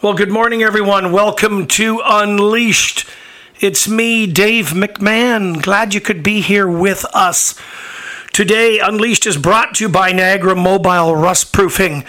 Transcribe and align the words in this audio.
Well, 0.00 0.14
good 0.14 0.30
morning, 0.30 0.62
everyone. 0.62 1.10
Welcome 1.10 1.66
to 1.66 2.00
Unleashed. 2.04 3.04
It's 3.58 3.88
me, 3.88 4.28
Dave 4.28 4.66
McMahon. 4.66 5.60
Glad 5.60 5.92
you 5.92 6.00
could 6.00 6.22
be 6.22 6.40
here 6.40 6.68
with 6.68 7.04
us. 7.12 7.56
Today, 8.32 8.78
Unleashed 8.78 9.26
is 9.26 9.36
brought 9.36 9.74
to 9.74 9.86
you 9.86 9.88
by 9.88 10.12
Niagara 10.12 10.54
Mobile 10.54 11.16
Rust 11.16 11.52
Proofing. 11.52 12.04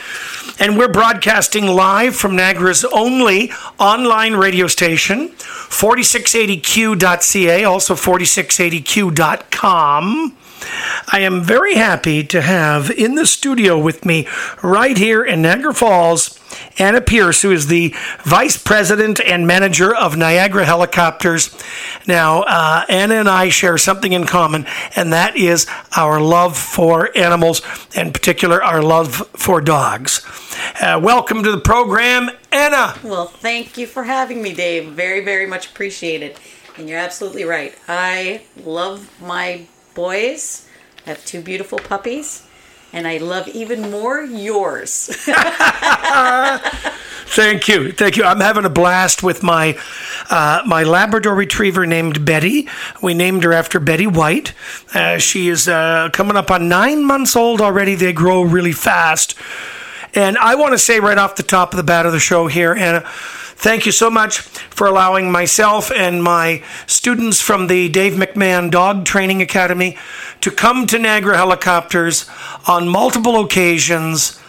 And 0.59 0.77
we're 0.77 0.87
broadcasting 0.87 1.65
live 1.65 2.15
from 2.15 2.35
Niagara's 2.35 2.85
only 2.85 3.51
online 3.79 4.35
radio 4.35 4.67
station, 4.67 5.29
4680q.ca, 5.29 7.63
also 7.63 7.95
4680q.com. 7.95 10.37
I 11.11 11.19
am 11.19 11.43
very 11.43 11.75
happy 11.75 12.23
to 12.25 12.41
have 12.41 12.91
in 12.91 13.15
the 13.15 13.25
studio 13.25 13.77
with 13.77 14.05
me 14.05 14.27
right 14.61 14.97
here 14.97 15.23
in 15.23 15.41
Niagara 15.41 15.73
Falls 15.73 16.39
Anna 16.77 17.01
Pierce, 17.01 17.41
who 17.41 17.51
is 17.51 17.67
the 17.67 17.93
Vice 18.23 18.57
President 18.57 19.19
and 19.19 19.45
Manager 19.45 19.95
of 19.95 20.17
Niagara 20.17 20.65
Helicopters. 20.65 21.55
Now, 22.07 22.43
uh, 22.43 22.85
Anna 22.89 23.15
and 23.15 23.29
I 23.29 23.49
share 23.49 23.77
something 23.77 24.13
in 24.13 24.25
common, 24.25 24.65
and 24.95 25.13
that 25.13 25.35
is 25.35 25.67
our 25.95 26.19
love 26.19 26.57
for 26.57 27.15
animals, 27.17 27.61
in 27.95 28.11
particular, 28.13 28.63
our 28.63 28.81
love 28.81 29.27
for 29.33 29.61
dogs. 29.61 30.25
Uh, 30.81 30.99
welcome 31.01 31.43
to 31.43 31.51
the 31.51 31.59
program, 31.59 32.29
Anna. 32.51 32.95
Well, 33.03 33.27
thank 33.27 33.77
you 33.77 33.85
for 33.85 34.03
having 34.03 34.41
me, 34.41 34.53
Dave. 34.53 34.91
Very, 34.91 35.23
very 35.23 35.45
much 35.45 35.69
appreciated. 35.69 36.37
And 36.77 36.87
you're 36.87 36.99
absolutely 36.99 37.43
right. 37.43 37.77
I 37.87 38.43
love 38.63 39.09
my 39.21 39.67
boys. 39.93 40.67
I 41.05 41.09
have 41.09 41.25
two 41.25 41.41
beautiful 41.41 41.79
puppies 41.79 42.47
and 42.91 43.07
I 43.07 43.17
love 43.17 43.47
even 43.49 43.91
more 43.91 44.21
yours. 44.21 45.09
Thank 47.31 47.67
you, 47.67 47.91
thank 47.91 48.17
you. 48.17 48.23
I'm 48.23 48.39
having 48.39 48.65
a 48.65 48.71
blast 48.71 49.21
with 49.21 49.43
my 49.43 49.77
uh, 50.31 50.63
my 50.65 50.81
Labrador 50.81 51.35
Retriever 51.35 51.85
named 51.85 52.25
Betty. 52.25 52.67
We 53.03 53.13
named 53.13 53.43
her 53.43 53.53
after 53.53 53.79
Betty 53.79 54.07
White. 54.07 54.55
Uh, 54.95 55.19
she 55.19 55.47
is 55.47 55.67
uh, 55.67 56.09
coming 56.11 56.35
up 56.35 56.49
on 56.49 56.67
nine 56.67 57.05
months 57.05 57.35
old 57.35 57.61
already. 57.61 57.93
They 57.93 58.13
grow 58.13 58.41
really 58.41 58.71
fast. 58.71 59.35
And 60.15 60.39
I 60.39 60.55
want 60.55 60.73
to 60.73 60.79
say 60.79 60.99
right 60.99 61.19
off 61.19 61.35
the 61.35 61.43
top 61.43 61.71
of 61.71 61.77
the 61.77 61.83
bat 61.83 62.07
of 62.07 62.13
the 62.13 62.19
show 62.19 62.47
here, 62.47 62.73
Anna, 62.73 63.07
thank 63.59 63.85
you 63.85 63.91
so 63.91 64.09
much 64.09 64.39
for 64.39 64.87
allowing 64.87 65.31
myself 65.31 65.91
and 65.91 66.23
my 66.23 66.63
students 66.87 67.41
from 67.41 67.67
the 67.67 67.89
Dave 67.89 68.13
McMahon 68.13 68.71
Dog 68.71 69.03
Training 69.05 69.41
Academy 69.41 69.97
to 70.41 70.49
come 70.49 70.87
to 70.87 70.97
Niagara 70.97 71.35
Helicopters 71.35 72.29
on 72.67 72.87
multiple 72.87 73.39
occasions. 73.43 74.39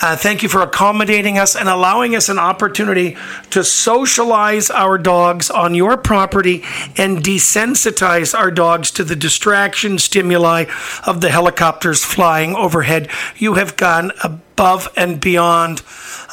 Uh, 0.00 0.16
thank 0.16 0.42
you 0.42 0.48
for 0.48 0.62
accommodating 0.62 1.38
us 1.38 1.54
and 1.54 1.68
allowing 1.68 2.16
us 2.16 2.28
an 2.28 2.38
opportunity 2.38 3.16
to 3.50 3.62
socialize 3.62 4.70
our 4.70 4.96
dogs 4.96 5.50
on 5.50 5.74
your 5.74 5.96
property 5.96 6.64
and 6.96 7.18
desensitize 7.18 8.36
our 8.36 8.50
dogs 8.50 8.90
to 8.90 9.04
the 9.04 9.14
distraction 9.14 9.98
stimuli 9.98 10.64
of 11.06 11.20
the 11.20 11.30
helicopters 11.30 12.02
flying 12.02 12.56
overhead. 12.56 13.08
You 13.36 13.54
have 13.54 13.76
gone 13.76 14.10
above 14.22 14.88
and 14.96 15.20
beyond. 15.20 15.82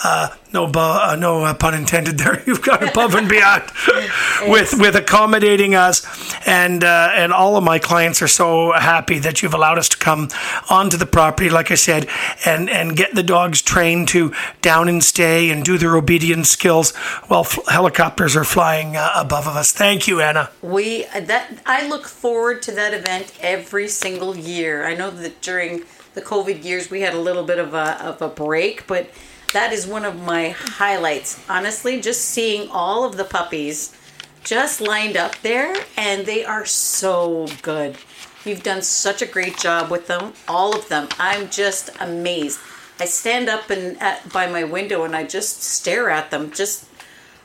Uh, 0.03 0.29
no, 0.53 0.65
uh, 0.65 1.15
no 1.17 1.43
uh, 1.45 1.53
pun 1.53 1.73
intended 1.73 2.17
there. 2.17 2.43
You've 2.47 2.61
gone 2.61 2.87
above 2.87 3.15
and 3.15 3.29
beyond 3.29 3.63
with 4.47 4.73
with 4.77 4.95
accommodating 4.95 5.75
us, 5.75 6.05
and 6.45 6.83
uh, 6.83 7.11
and 7.13 7.31
all 7.31 7.57
of 7.57 7.63
my 7.63 7.79
clients 7.79 8.21
are 8.21 8.27
so 8.27 8.71
happy 8.73 9.19
that 9.19 9.41
you've 9.41 9.53
allowed 9.53 9.77
us 9.77 9.89
to 9.89 9.97
come 9.97 10.29
onto 10.69 10.97
the 10.97 11.05
property, 11.05 11.49
like 11.49 11.71
I 11.71 11.75
said, 11.75 12.07
and 12.45 12.69
and 12.69 12.95
get 12.97 13.15
the 13.15 13.23
dogs 13.23 13.61
trained 13.61 14.09
to 14.09 14.33
down 14.61 14.89
and 14.89 15.03
stay 15.03 15.49
and 15.49 15.63
do 15.63 15.77
their 15.77 15.95
obedience 15.95 16.49
skills 16.49 16.95
while 17.27 17.41
f- 17.41 17.59
helicopters 17.67 18.35
are 18.35 18.43
flying 18.43 18.97
uh, 18.97 19.11
above 19.15 19.47
of 19.47 19.55
us. 19.55 19.71
Thank 19.71 20.07
you, 20.07 20.21
Anna. 20.21 20.49
We 20.61 21.03
that 21.03 21.61
I 21.65 21.87
look 21.87 22.07
forward 22.07 22.61
to 22.63 22.71
that 22.73 22.93
event 22.93 23.33
every 23.41 23.87
single 23.87 24.35
year. 24.35 24.85
I 24.85 24.95
know 24.95 25.11
that 25.11 25.41
during 25.41 25.83
the 26.13 26.21
COVID 26.21 26.63
years 26.63 26.91
we 26.91 27.01
had 27.01 27.13
a 27.13 27.19
little 27.19 27.43
bit 27.43 27.59
of 27.59 27.73
a 27.73 28.03
of 28.03 28.21
a 28.21 28.27
break, 28.27 28.85
but 28.87 29.09
that 29.53 29.73
is 29.73 29.85
one 29.85 30.05
of 30.05 30.21
my 30.21 30.49
highlights. 30.49 31.43
Honestly, 31.49 31.99
just 31.99 32.21
seeing 32.21 32.69
all 32.69 33.03
of 33.03 33.17
the 33.17 33.23
puppies 33.23 33.95
just 34.43 34.81
lined 34.81 35.17
up 35.17 35.35
there 35.41 35.75
and 35.97 36.25
they 36.25 36.43
are 36.43 36.65
so 36.65 37.47
good. 37.61 37.97
You've 38.45 38.63
done 38.63 38.81
such 38.81 39.21
a 39.21 39.27
great 39.27 39.57
job 39.57 39.91
with 39.91 40.07
them, 40.07 40.33
all 40.47 40.75
of 40.75 40.89
them. 40.89 41.09
I'm 41.19 41.49
just 41.49 41.91
amazed. 41.99 42.59
I 42.99 43.05
stand 43.05 43.49
up 43.49 43.69
and 43.69 44.01
at, 44.01 44.31
by 44.31 44.47
my 44.47 44.63
window 44.63 45.03
and 45.03 45.15
I 45.15 45.25
just 45.25 45.61
stare 45.61 46.09
at 46.09 46.31
them. 46.31 46.51
Just 46.51 46.85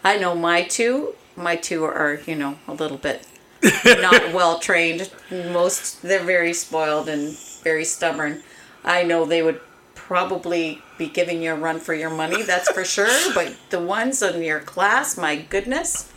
I 0.05 0.17
know 0.17 0.35
my 0.35 0.63
two, 0.63 1.15
my 1.37 1.57
two 1.57 1.85
are, 1.85 2.21
you 2.27 2.35
know, 2.35 2.59
a 2.69 2.73
little 2.73 2.99
bit 2.99 3.27
not 3.85 4.33
well 4.33 4.59
trained. 4.59 5.11
Most 5.31 6.03
they're 6.03 6.23
very 6.23 6.53
spoiled 6.53 7.09
and 7.09 7.37
very 7.63 7.85
stubborn. 7.85 8.43
I 8.85 9.03
know 9.03 9.25
they 9.25 9.43
would 9.43 9.61
probably 10.07 10.81
be 10.99 11.09
giving 11.09 11.43
you 11.43 11.53
a 11.53 11.57
run 11.57 11.81
for 11.81 11.93
your 11.93 12.11
money, 12.11 12.43
that's 12.43 12.71
for 12.71 12.85
sure. 12.85 13.09
But 13.35 13.57
the 13.71 13.81
ones 13.81 14.23
in 14.23 14.43
your 14.43 14.61
class, 14.61 15.17
my 15.17 15.37
goodness, 15.37 16.11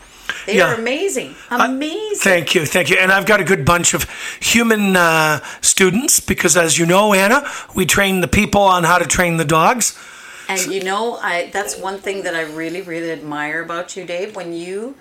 they 0.45 0.57
yeah. 0.57 0.71
are 0.71 0.75
amazing. 0.75 1.33
Amazing. 1.49 2.11
Uh, 2.13 2.23
thank 2.23 2.53
you. 2.53 2.65
Thank 2.65 2.89
you. 2.91 2.97
And 2.97 3.11
I've 3.11 3.25
got 3.25 3.41
a 3.41 3.43
good 3.43 3.65
bunch 3.65 3.95
of 3.95 4.07
human 4.39 4.95
uh, 4.95 5.39
students 5.61 6.19
because, 6.19 6.55
as 6.55 6.77
you 6.77 6.85
know, 6.85 7.13
Anna, 7.13 7.43
we 7.75 7.87
train 7.87 8.21
the 8.21 8.27
people 8.27 8.61
on 8.61 8.83
how 8.83 8.99
to 8.99 9.05
train 9.05 9.37
the 9.37 9.45
dogs. 9.45 9.97
And 10.47 10.71
you 10.71 10.83
know, 10.83 11.15
I 11.15 11.49
that's 11.51 11.77
one 11.77 11.97
thing 11.97 12.23
that 12.23 12.35
I 12.35 12.41
really, 12.41 12.81
really 12.81 13.11
admire 13.11 13.61
about 13.63 13.95
you, 13.95 14.05
Dave. 14.05 14.35
When 14.35 14.53
you 14.53 14.95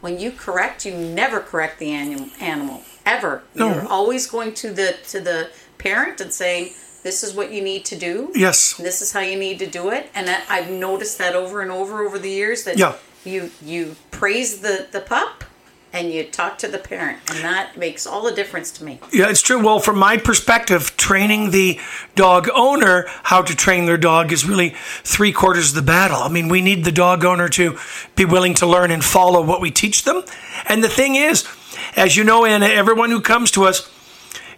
when 0.00 0.18
you 0.18 0.32
correct, 0.32 0.84
you 0.84 0.94
never 0.94 1.40
correct 1.40 1.78
the 1.78 1.90
animal 1.92 2.28
animal 2.40 2.82
ever. 3.06 3.42
No. 3.54 3.72
You're 3.72 3.88
always 3.88 4.26
going 4.26 4.54
to 4.54 4.72
the 4.72 4.96
to 5.08 5.20
the 5.20 5.50
parent 5.78 6.20
and 6.20 6.32
saying, 6.32 6.74
this 7.02 7.24
is 7.24 7.34
what 7.34 7.52
you 7.52 7.62
need 7.62 7.84
to 7.86 7.96
do. 7.96 8.30
Yes. 8.34 8.74
This 8.74 9.02
is 9.02 9.12
how 9.12 9.20
you 9.20 9.38
need 9.38 9.58
to 9.58 9.66
do 9.66 9.90
it. 9.90 10.08
And 10.14 10.28
I've 10.48 10.70
noticed 10.70 11.18
that 11.18 11.34
over 11.34 11.60
and 11.60 11.70
over 11.70 12.04
over 12.04 12.18
the 12.18 12.30
years 12.30 12.64
that 12.64 12.78
yeah. 12.78 12.96
you 13.24 13.50
you 13.62 13.96
praise 14.10 14.60
the 14.60 14.86
the 14.90 15.00
pup 15.00 15.44
and 15.92 16.10
you 16.10 16.24
talk 16.24 16.56
to 16.56 16.68
the 16.68 16.78
parent 16.78 17.18
and 17.28 17.44
that 17.44 17.76
makes 17.76 18.06
all 18.06 18.22
the 18.22 18.32
difference 18.32 18.70
to 18.70 18.84
me. 18.84 18.98
Yeah, 19.12 19.28
it's 19.28 19.42
true. 19.42 19.62
Well, 19.62 19.78
from 19.78 19.98
my 19.98 20.16
perspective, 20.16 20.96
training 20.96 21.50
the 21.50 21.78
dog 22.14 22.48
owner 22.54 23.04
how 23.24 23.42
to 23.42 23.54
train 23.54 23.84
their 23.84 23.98
dog 23.98 24.32
is 24.32 24.46
really 24.46 24.74
three 25.04 25.32
quarters 25.32 25.70
of 25.70 25.74
the 25.74 25.82
battle. 25.82 26.18
I 26.18 26.28
mean, 26.28 26.48
we 26.48 26.62
need 26.62 26.84
the 26.84 26.92
dog 26.92 27.24
owner 27.24 27.48
to 27.50 27.78
be 28.16 28.24
willing 28.24 28.54
to 28.54 28.66
learn 28.66 28.90
and 28.90 29.04
follow 29.04 29.42
what 29.42 29.60
we 29.60 29.70
teach 29.70 30.04
them. 30.04 30.22
And 30.66 30.82
the 30.82 30.88
thing 30.88 31.16
is, 31.16 31.46
as 31.96 32.16
you 32.16 32.24
know, 32.24 32.44
Anna, 32.44 32.66
everyone 32.66 33.10
who 33.10 33.20
comes 33.20 33.50
to 33.52 33.64
us 33.64 33.90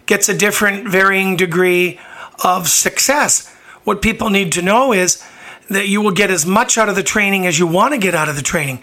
gets 0.05 0.29
a 0.29 0.37
different 0.37 0.87
varying 0.87 1.35
degree 1.35 1.99
of 2.43 2.67
success. 2.67 3.47
What 3.83 4.01
people 4.01 4.29
need 4.29 4.51
to 4.53 4.61
know 4.61 4.93
is 4.93 5.23
that 5.69 5.87
you 5.87 6.01
will 6.01 6.11
get 6.11 6.31
as 6.31 6.45
much 6.45 6.77
out 6.77 6.89
of 6.89 6.95
the 6.95 7.03
training 7.03 7.45
as 7.45 7.59
you 7.59 7.67
want 7.67 7.93
to 7.93 7.99
get 7.99 8.15
out 8.15 8.29
of 8.29 8.35
the 8.35 8.41
training. 8.41 8.81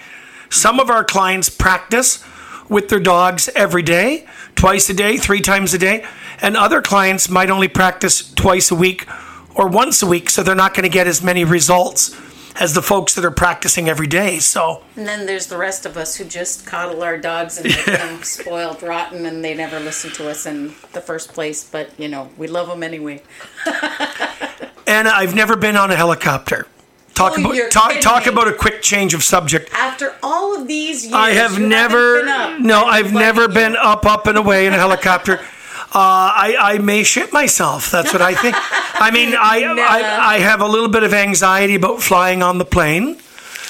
Some 0.51 0.81
of 0.81 0.91
our 0.91 1.05
clients 1.05 1.49
practice 1.49 2.25
with 2.69 2.89
their 2.89 3.01
dogs 3.01 3.49
every 3.55 3.83
day, 3.83 4.27
twice 4.55 4.89
a 4.91 4.95
day, 4.95 5.17
three 5.17 5.41
times 5.41 5.75
a 5.75 5.79
day, 5.79 6.05
and 6.41 6.57
other 6.57 6.83
clients 6.83 7.29
might 7.29 7.51
only 7.51 7.69
practice 7.69 8.33
twice 8.35 8.71
a 8.71 8.75
week 8.75 9.07
or 9.55 9.69
once 9.69 10.03
a 10.03 10.07
week, 10.07 10.31
so 10.31 10.43
they're 10.43 10.55
not 10.55 10.75
going 10.75 10.85
to 10.85 10.89
get 10.89 11.07
as 11.07 11.23
many 11.23 11.45
results 11.45 12.17
as 12.57 12.75
the 12.75 12.83
folks 12.83 13.15
that 13.15 13.25
are 13.25 13.31
practicing 13.31 13.89
every 13.89 14.07
day. 14.07 14.39
So 14.39 14.83
and 14.97 15.07
then 15.07 15.27
there's 15.27 15.47
the 15.47 15.57
rest 15.57 15.87
of 15.87 15.97
us 15.97 16.17
who 16.17 16.25
just 16.25 16.67
coddle 16.67 17.03
our 17.03 17.19
dogs 17.19 17.59
and 17.59 17.69
make 17.69 17.85
them 17.85 18.23
spoiled, 18.23 18.83
rotten, 18.83 19.27
and 19.27 19.45
they 19.45 19.55
never 19.55 19.81
listen 19.81 20.11
to 20.13 20.29
us 20.29 20.47
in 20.47 20.75
the 20.93 21.01
first 21.01 21.33
place. 21.33 21.69
But 21.69 21.91
you 21.99 22.09
know, 22.09 22.31
we 22.37 22.47
love 22.47 22.69
them 22.69 22.83
anyway. 22.83 23.23
and 24.87 25.09
I've 25.09 25.35
never 25.35 25.57
been 25.57 25.77
on 25.77 25.91
a 25.91 25.97
helicopter. 25.97 26.67
Talk 27.15 27.35
oh, 27.37 27.53
about 27.53 27.71
talk, 27.71 28.01
talk 28.01 28.27
about 28.27 28.49
a 28.49 28.55
quick 28.55 28.81
change 28.81 29.13
of 29.13 29.23
subject. 29.23 29.71
After 29.75 30.15
all 30.23 30.59
of 30.59 30.67
these 30.67 31.05
years, 31.05 31.15
I 31.15 31.31
have 31.31 31.61
never 31.61 32.25
no, 32.59 32.85
I've 32.85 33.13
never 33.13 33.49
been 33.49 33.77
up, 33.77 34.07
up 34.07 34.27
and 34.27 34.39
away 34.39 34.67
in 34.67 34.73
a 34.73 34.79
helicopter. 34.79 35.41
Uh, 35.95 36.33
I, 36.35 36.57
I 36.59 36.79
may 36.79 37.03
shit 37.03 37.35
myself. 37.35 37.91
That's 37.91 38.15
what 38.15 38.23
I 38.23 38.35
think. 38.35 38.57
I 38.59 39.11
mean, 39.13 39.35
I, 39.39 39.61
no. 39.61 39.83
I, 39.83 40.37
I 40.37 40.39
have 40.39 40.63
a 40.63 40.67
little 40.67 40.89
bit 40.89 41.03
of 41.03 41.13
anxiety 41.13 41.75
about 41.75 42.03
flying 42.03 42.43
on 42.43 42.57
the 42.57 42.65
plane. 42.65 43.19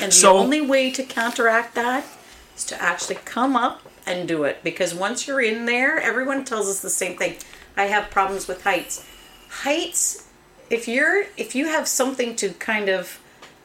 And 0.00 0.12
the 0.12 0.16
so, 0.16 0.38
only 0.38 0.60
way 0.60 0.92
to 0.92 1.02
counteract 1.02 1.74
that 1.74 2.04
is 2.56 2.64
to 2.66 2.80
actually 2.80 3.16
come 3.24 3.56
up 3.56 3.82
and 4.06 4.28
do 4.28 4.44
it. 4.44 4.62
Because 4.62 4.94
once 4.94 5.26
you're 5.26 5.40
in 5.40 5.66
there, 5.66 5.98
everyone 5.98 6.44
tells 6.44 6.68
us 6.68 6.80
the 6.80 6.90
same 6.90 7.18
thing. 7.18 7.38
I 7.76 7.84
have 7.86 8.08
problems 8.08 8.46
with 8.46 8.62
heights. 8.62 9.04
Heights, 9.48 10.28
if 10.70 10.86
you're 10.86 11.24
if 11.36 11.56
you 11.56 11.66
have 11.66 11.88
something 11.88 12.36
to 12.36 12.50
kind 12.50 12.88
of 12.88 13.20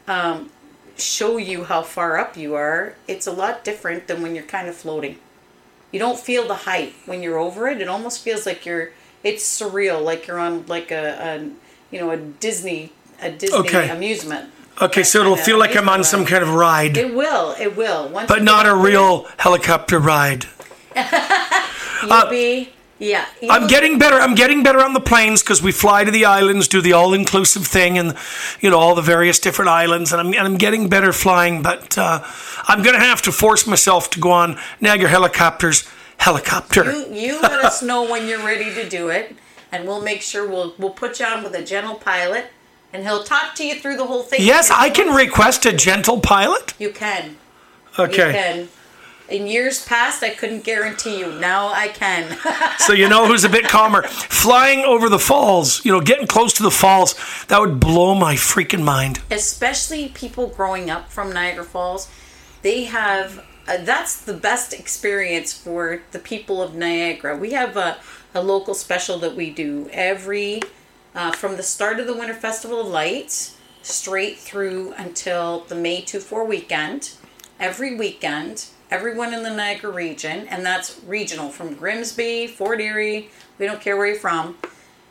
um, 0.07 0.49
show 0.97 1.37
you 1.37 1.65
how 1.65 1.83
far 1.83 2.17
up 2.17 2.35
you 2.35 2.55
are, 2.55 2.95
it's 3.07 3.27
a 3.27 3.31
lot 3.31 3.63
different 3.63 4.07
than 4.07 4.23
when 4.23 4.33
you're 4.33 4.43
kind 4.45 4.67
of 4.67 4.75
floating 4.75 5.19
you 5.91 5.99
don't 5.99 6.19
feel 6.19 6.47
the 6.47 6.55
height 6.55 6.93
when 7.05 7.23
you're 7.23 7.37
over 7.37 7.67
it. 7.67 7.81
It 7.81 7.87
almost 7.87 8.23
feels 8.23 8.45
like 8.45 8.65
you're. 8.65 8.91
It's 9.23 9.43
surreal, 9.43 10.03
like 10.03 10.27
you're 10.27 10.39
on 10.39 10.65
like 10.67 10.91
a, 10.91 11.17
a 11.19 11.95
you 11.95 11.99
know 11.99 12.11
a 12.11 12.17
Disney 12.17 12.91
a 13.21 13.31
Disney 13.31 13.57
okay. 13.59 13.89
amusement. 13.89 14.51
Okay, 14.79 15.01
so 15.01 15.21
it'll 15.21 15.35
feel 15.35 15.57
like 15.57 15.75
I'm 15.75 15.89
on 15.89 15.95
amusement 15.95 16.05
some 16.05 16.25
kind 16.25 16.43
of 16.43 16.53
ride, 16.53 16.97
It 16.97 17.15
will. 17.15 17.55
It 17.59 17.75
will. 17.75 18.09
Once 18.09 18.27
but 18.27 18.43
not 18.43 18.67
a 18.67 18.75
real 18.75 19.27
helicopter 19.37 19.97
ride. 19.97 20.45
You'll 20.95 22.13
uh, 22.13 22.29
be. 22.29 22.69
Yeah. 22.99 23.25
I'm 23.49 23.67
getting 23.67 23.99
better. 23.99 24.15
I'm 24.15 24.33
getting 24.35 24.63
better 24.63 24.83
on 24.83 24.93
the 24.93 24.99
planes 24.99 25.43
because 25.43 25.61
we 25.61 25.71
fly 25.71 26.03
to 26.03 26.11
the 26.11 26.25
islands, 26.25 26.67
do 26.67 26.81
the 26.81 26.93
all-inclusive 26.93 27.65
thing, 27.67 27.97
and 27.97 28.15
you 28.59 28.69
know 28.69 28.79
all 28.79 28.95
the 28.95 29.01
various 29.03 29.39
different 29.39 29.69
islands, 29.69 30.11
and 30.11 30.19
I'm 30.19 30.27
and 30.27 30.39
I'm 30.39 30.57
getting 30.57 30.89
better 30.89 31.13
flying. 31.13 31.61
But 31.61 31.97
uh, 31.97 32.23
I'm 32.67 32.81
gonna 32.83 32.99
have 32.99 33.21
to 33.23 33.31
force 33.31 33.67
myself 33.67 34.09
to 34.11 34.19
go 34.19 34.31
on 34.31 34.57
Niagara 34.81 35.09
helicopters 35.09 35.87
helicopter. 36.17 36.83
You, 36.91 37.05
you 37.13 37.41
let 37.41 37.63
us 37.63 37.83
know 37.83 38.09
when 38.09 38.27
you're 38.27 38.43
ready 38.43 38.73
to 38.73 38.89
do 38.89 39.09
it, 39.09 39.35
and 39.71 39.85
we'll 39.87 40.01
make 40.01 40.21
sure 40.21 40.47
we'll 40.47 40.73
we'll 40.79 40.89
put 40.89 41.19
you 41.19 41.25
on 41.27 41.43
with 41.43 41.53
a 41.53 41.63
gentle 41.63 41.95
pilot, 41.95 42.47
and 42.93 43.03
he'll 43.03 43.23
talk 43.23 43.53
to 43.55 43.65
you 43.67 43.79
through 43.79 43.97
the 43.97 44.07
whole 44.07 44.23
thing. 44.23 44.39
yes, 44.41 44.71
I 44.71 44.89
can 44.89 45.15
request 45.15 45.65
a 45.67 45.71
gentle 45.71 46.19
pilot. 46.19 46.73
You 46.79 46.89
can. 46.89 47.37
Okay, 47.99 48.27
You 48.27 48.33
can. 48.33 48.69
In 49.29 49.45
years 49.45 49.83
past, 49.85 50.23
I 50.23 50.29
couldn't 50.29 50.63
guarantee 50.63 51.19
you. 51.19 51.33
Now 51.33 51.67
I 51.67 51.89
can. 51.89 52.37
so 52.79 52.93
you 52.93 53.09
know 53.09 53.27
who's 53.27 53.43
a 53.43 53.49
bit 53.49 53.67
calmer. 53.67 54.03
Flying 54.03 54.85
over 54.85 55.09
the 55.09 55.19
falls, 55.19 55.83
you 55.83 55.91
know, 55.91 55.99
getting 55.99 56.27
close 56.27 56.53
to 56.53 56.63
the 56.63 56.71
falls, 56.71 57.13
that 57.47 57.59
would 57.59 57.79
blow 57.79 58.15
my 58.15 58.35
freaking 58.35 58.83
mind. 58.83 59.19
Especially 59.29 60.07
people 60.09 60.47
growing 60.47 60.89
up 60.89 61.11
from 61.11 61.33
Niagara 61.33 61.65
Falls, 61.65 62.09
they 62.61 62.85
have. 62.85 63.43
Uh, 63.67 63.75
that's 63.83 64.21
the 64.21 64.33
best 64.33 64.71
experience 64.71 65.51
for 65.51 66.01
the 66.11 66.19
people 66.19 66.63
of 66.63 66.73
Niagara. 66.73 67.35
We 67.35 67.51
have 67.51 67.75
a, 67.75 67.97
a 68.33 68.41
local 68.41 68.73
special 68.73 69.19
that 69.19 69.35
we 69.35 69.49
do 69.49 69.89
every 69.91 70.61
uh, 71.13 71.31
from 71.31 71.57
the 71.57 71.63
start 71.63 71.99
of 71.99 72.07
the 72.07 72.13
Winter 72.13 72.33
Festival 72.33 72.79
of 72.79 72.87
Lights 72.87 73.57
straight 73.81 74.37
through 74.37 74.93
until 74.97 75.61
the 75.61 75.75
May 75.75 75.99
2 75.99 76.21
4 76.21 76.45
weekend. 76.45 77.11
Every 77.59 77.97
weekend, 77.97 78.67
everyone 78.89 79.33
in 79.33 79.43
the 79.43 79.49
Niagara 79.49 79.91
region, 79.91 80.47
and 80.47 80.65
that's 80.65 80.99
regional 81.05 81.49
from 81.49 81.75
Grimsby, 81.75 82.47
Fort 82.47 82.79
Erie, 82.79 83.29
we 83.57 83.65
don't 83.65 83.81
care 83.81 83.97
where 83.97 84.07
you're 84.07 84.15
from. 84.15 84.57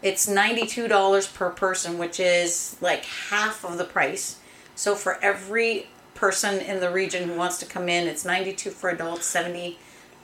It's 0.02 0.28
$92 0.28 1.34
per 1.34 1.50
person, 1.50 1.98
which 1.98 2.20
is 2.20 2.76
like 2.80 3.04
half 3.04 3.64
of 3.64 3.78
the 3.78 3.84
price. 3.84 4.38
So 4.74 4.94
for 4.94 5.18
every 5.22 5.88
person 6.14 6.60
in 6.60 6.80
the 6.80 6.90
region 6.90 7.28
who 7.28 7.36
wants 7.36 7.58
to 7.58 7.66
come 7.66 7.88
in, 7.88 8.06
it's 8.06 8.24
92 8.24 8.70
for 8.70 8.90
adults, 8.90 9.26
70 9.26 9.78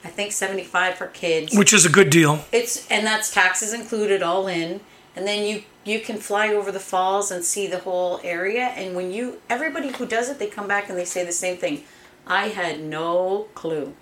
I 0.05 0.09
think 0.09 0.33
75 0.33 0.95
for 0.95 1.07
kids 1.07 1.55
Which 1.57 1.71
is 1.71 1.85
a 1.85 1.89
good 1.89 2.09
deal. 2.09 2.43
it's 2.51 2.85
and 2.91 3.05
that's 3.07 3.31
taxes 3.33 3.73
included 3.73 4.21
all 4.21 4.47
in 4.47 4.81
and 5.15 5.25
then 5.25 5.47
you 5.47 5.63
you 5.85 6.01
can 6.01 6.17
fly 6.17 6.49
over 6.49 6.73
the 6.73 6.79
falls 6.79 7.31
and 7.31 7.43
see 7.43 7.67
the 7.67 7.79
whole 7.79 8.19
area 8.21 8.63
and 8.75 8.97
when 8.97 9.13
you 9.13 9.39
everybody 9.49 9.89
who 9.93 10.05
does 10.05 10.29
it 10.29 10.39
they 10.39 10.47
come 10.47 10.67
back 10.67 10.89
and 10.89 10.97
they 10.97 11.05
say 11.05 11.23
the 11.23 11.31
same 11.31 11.55
thing 11.55 11.83
i 12.27 12.47
had 12.49 12.81
no 12.81 13.47
clue 13.55 13.93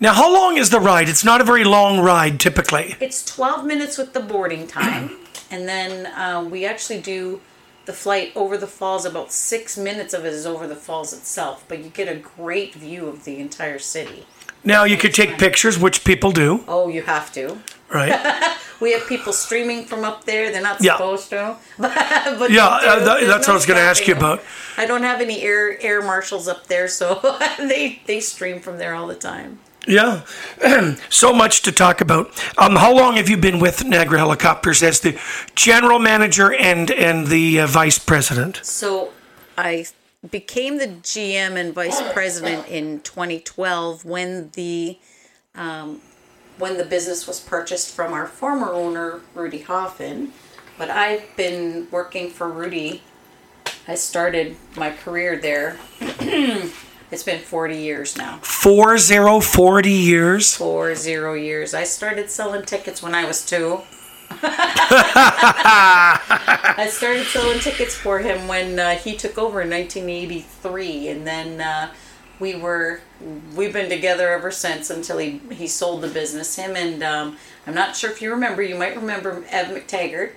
Now, 0.00 0.14
how 0.14 0.32
long 0.32 0.58
is 0.58 0.70
the 0.70 0.80
ride? 0.80 1.08
It's 1.08 1.24
not 1.24 1.40
a 1.40 1.44
very 1.44 1.62
long 1.64 2.00
ride 2.00 2.40
typically. 2.40 2.96
it's 3.00 3.24
12 3.24 3.64
minutes 3.64 3.98
with 3.98 4.12
the 4.12 4.20
boarding 4.20 4.66
time 4.66 5.16
and 5.50 5.68
then 5.68 6.06
uh, 6.06 6.42
we 6.42 6.66
actually 6.66 7.00
do 7.00 7.40
the 7.84 7.92
flight 7.92 8.32
over 8.34 8.56
the 8.56 8.66
falls 8.66 9.04
about 9.04 9.32
six 9.32 9.76
minutes 9.78 10.12
of 10.14 10.24
it 10.24 10.32
is 10.32 10.46
over 10.46 10.66
the 10.66 10.76
falls 10.76 11.12
itself 11.12 11.64
but 11.68 11.78
you 11.84 11.90
get 11.90 12.08
a 12.08 12.18
great 12.36 12.74
view 12.74 13.06
of 13.08 13.24
the 13.24 13.38
entire 13.38 13.78
city 13.78 14.24
Now, 14.64 14.84
you 14.84 14.96
could 14.96 15.14
take 15.14 15.38
pictures, 15.38 15.76
which 15.78 16.04
people 16.04 16.30
do, 16.32 16.62
oh 16.68 16.88
you 16.88 17.02
have 17.02 17.32
to 17.32 17.58
right? 17.88 18.12
we 18.82 18.92
have 18.92 19.06
people 19.06 19.32
streaming 19.32 19.84
from 19.84 20.04
up 20.04 20.24
there. 20.24 20.50
They're 20.52 20.60
not 20.70 20.82
Yeah. 20.82 20.96
supposed 20.96 21.30
to, 21.30 21.56
but, 21.78 21.94
but 22.38 22.50
Yeah, 22.50 22.66
uh, 22.66 22.98
that- 23.04 23.26
that's 23.26 23.46
no 23.46 23.52
what 23.54 23.56
I 23.56 23.60
was 23.60 23.66
gonna 23.66 23.80
ask 23.92 24.06
you 24.08 24.14
about. 24.14 24.42
I 24.76 24.84
don't 24.86 25.04
have 25.04 25.20
any 25.20 25.42
air 25.42 25.80
air 25.80 26.02
marshals 26.02 26.48
up 26.48 26.66
there, 26.66 26.88
so 26.88 27.06
they 27.58 28.02
they 28.06 28.20
stream 28.20 28.60
from 28.60 28.78
there 28.78 28.94
all 28.94 29.06
the 29.06 29.14
time. 29.32 29.58
Yeah. 29.86 30.22
so 31.08 31.32
much 31.32 31.62
to 31.62 31.72
talk 31.72 32.00
about. 32.00 32.26
Um, 32.56 32.76
how 32.76 32.92
long 32.94 33.16
have 33.16 33.28
you 33.28 33.36
been 33.36 33.58
with 33.58 33.84
Niagara 33.84 34.18
Helicopters 34.18 34.82
as 34.82 35.00
the 35.00 35.18
general 35.56 35.98
manager 35.98 36.54
and, 36.54 36.88
and 36.92 37.26
the 37.26 37.60
uh, 37.60 37.66
vice 37.66 37.98
president? 37.98 38.60
So 38.62 39.10
I 39.58 39.86
became 40.30 40.78
the 40.78 40.86
GM 40.86 41.56
and 41.56 41.74
vice 41.74 42.00
president 42.12 42.68
in 42.68 43.00
2012 43.00 44.04
when 44.04 44.50
the 44.54 44.98
um, 45.56 46.00
when 46.62 46.78
the 46.78 46.84
business 46.84 47.26
was 47.26 47.40
purchased 47.40 47.92
from 47.92 48.12
our 48.12 48.24
former 48.24 48.72
owner 48.72 49.20
Rudy 49.34 49.62
Hoffman. 49.62 50.32
But 50.78 50.90
I've 50.90 51.24
been 51.36 51.88
working 51.90 52.30
for 52.30 52.48
Rudy. 52.48 53.02
I 53.88 53.96
started 53.96 54.54
my 54.76 54.90
career 54.90 55.36
there. 55.36 55.76
it's 56.00 57.24
been 57.24 57.40
40 57.40 57.76
years 57.76 58.16
now. 58.16 58.38
Four 58.42 58.96
zero 58.98 59.40
forty 59.40 59.90
years. 59.90 60.54
Four 60.54 60.94
zero 60.94 61.34
years. 61.34 61.74
I 61.74 61.82
started 61.82 62.30
selling 62.30 62.64
tickets 62.64 63.02
when 63.02 63.12
I 63.12 63.24
was 63.24 63.44
two. 63.44 63.80
I 64.30 64.48
started 66.92 67.26
selling 67.26 67.58
tickets 67.58 67.96
for 67.96 68.20
him 68.20 68.46
when 68.46 68.78
uh, 68.78 68.94
he 68.94 69.16
took 69.16 69.36
over 69.36 69.62
in 69.62 69.70
1983, 69.70 71.08
and 71.08 71.26
then 71.26 71.60
uh, 71.60 71.92
we 72.38 72.54
were 72.54 73.00
we've 73.54 73.72
been 73.72 73.88
together 73.88 74.30
ever 74.30 74.50
since 74.50 74.90
until 74.90 75.18
he 75.18 75.40
he 75.50 75.66
sold 75.66 76.02
the 76.02 76.08
business. 76.08 76.56
Him 76.56 76.76
and 76.76 77.02
um, 77.02 77.36
I'm 77.66 77.74
not 77.74 77.96
sure 77.96 78.10
if 78.10 78.20
you 78.22 78.30
remember. 78.30 78.62
You 78.62 78.76
might 78.76 78.96
remember 78.96 79.44
Ev 79.50 79.68
McTaggart. 79.68 80.32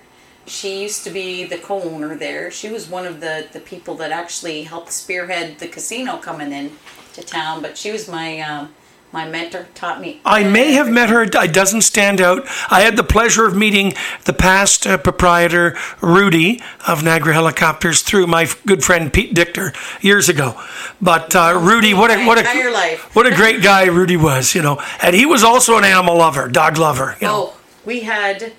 She 0.46 0.82
used 0.82 1.02
to 1.04 1.10
be 1.10 1.44
the 1.44 1.58
co-owner 1.58 2.16
there. 2.16 2.50
She 2.50 2.68
was 2.68 2.88
one 2.88 3.06
of 3.06 3.20
the 3.20 3.46
the 3.52 3.60
people 3.60 3.94
that 3.96 4.12
actually 4.12 4.62
helped 4.62 4.92
spearhead 4.92 5.58
the 5.58 5.68
casino 5.68 6.18
coming 6.18 6.52
in 6.52 6.72
to 7.14 7.22
town. 7.22 7.62
But 7.62 7.76
she 7.76 7.90
was 7.90 8.08
my 8.08 8.40
um, 8.40 8.74
my 9.12 9.28
mentor. 9.28 9.66
Taught 9.74 10.00
me. 10.00 10.20
I 10.24 10.44
may 10.44 10.72
have 10.72 10.88
met 10.90 11.08
her. 11.08 11.22
It 11.22 11.52
doesn't 11.52 11.82
stand 11.82 12.20
out. 12.20 12.44
I 12.70 12.80
had 12.80 12.96
the 12.96 13.04
pleasure 13.04 13.46
of 13.46 13.56
meeting 13.56 13.94
the 14.24 14.32
past 14.32 14.86
uh, 14.86 14.98
proprietor, 14.98 15.76
Rudy, 16.00 16.62
of 16.86 17.02
Niagara 17.02 17.34
Helicopters 17.34 18.02
through 18.02 18.26
my 18.26 18.48
good 18.66 18.84
friend 18.84 19.12
Pete 19.12 19.34
Dichter 19.34 19.72
years 20.00 20.28
ago. 20.28 20.60
But 21.00 21.34
uh, 21.34 21.58
Rudy, 21.62 21.94
what 21.94 22.10
a, 22.10 22.26
what 22.26 22.38
a, 22.38 22.96
what 23.12 23.26
a 23.26 23.34
great 23.34 23.62
guy 23.62 23.84
Rudy 23.86 24.16
was, 24.16 24.54
you 24.54 24.62
know. 24.62 24.82
And 25.02 25.14
he 25.14 25.26
was 25.26 25.42
also 25.42 25.78
an 25.78 25.84
animal 25.84 26.16
lover, 26.16 26.48
dog 26.48 26.78
lover, 26.78 27.16
you 27.20 27.26
know. 27.26 27.34
Oh, 27.34 27.56
we 27.84 28.00
had, 28.00 28.52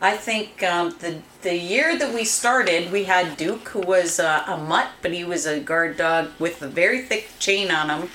I 0.00 0.16
think 0.16 0.62
um, 0.62 0.94
the 1.00 1.22
the 1.46 1.56
year 1.56 1.96
that 1.96 2.12
we 2.12 2.24
started, 2.24 2.90
we 2.90 3.04
had 3.04 3.36
Duke, 3.36 3.68
who 3.68 3.80
was 3.80 4.18
uh, 4.18 4.42
a 4.48 4.56
mutt, 4.56 4.88
but 5.00 5.12
he 5.12 5.22
was 5.22 5.46
a 5.46 5.60
guard 5.60 5.96
dog 5.96 6.30
with 6.40 6.60
a 6.60 6.66
very 6.66 7.02
thick 7.02 7.30
chain 7.38 7.70
on 7.70 7.88
him. 7.88 8.08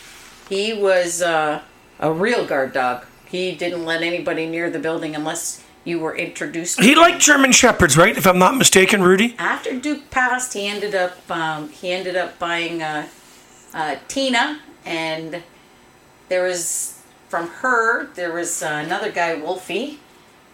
He 0.49 0.73
was 0.73 1.21
uh, 1.21 1.61
a 2.01 2.11
real 2.11 2.45
guard 2.45 2.73
dog. 2.73 3.05
He 3.25 3.53
didn't 3.55 3.85
let 3.85 4.01
anybody 4.01 4.45
near 4.47 4.69
the 4.69 4.79
building 4.79 5.15
unless 5.15 5.63
you 5.85 5.99
were 5.99 6.15
introduced. 6.15 6.77
to 6.77 6.83
He 6.83 6.91
him. 6.93 6.99
liked 6.99 7.21
German 7.21 7.51
Shepherds, 7.53 7.97
right? 7.97 8.15
If 8.17 8.27
I'm 8.27 8.37
not 8.39 8.55
mistaken, 8.57 9.01
Rudy. 9.01 9.35
After 9.39 9.79
Duke 9.79 10.11
passed, 10.11 10.53
he 10.53 10.67
ended 10.67 10.93
up 10.95 11.17
um, 11.31 11.69
he 11.69 11.91
ended 11.91 12.15
up 12.15 12.37
buying 12.37 12.81
uh, 12.83 13.07
uh, 13.73 13.95
Tina, 14.07 14.59
and 14.85 15.41
there 16.29 16.43
was 16.43 16.99
from 17.29 17.47
her 17.47 18.07
there 18.15 18.33
was 18.33 18.61
uh, 18.61 18.81
another 18.85 19.11
guy 19.11 19.33
Wolfie, 19.35 19.99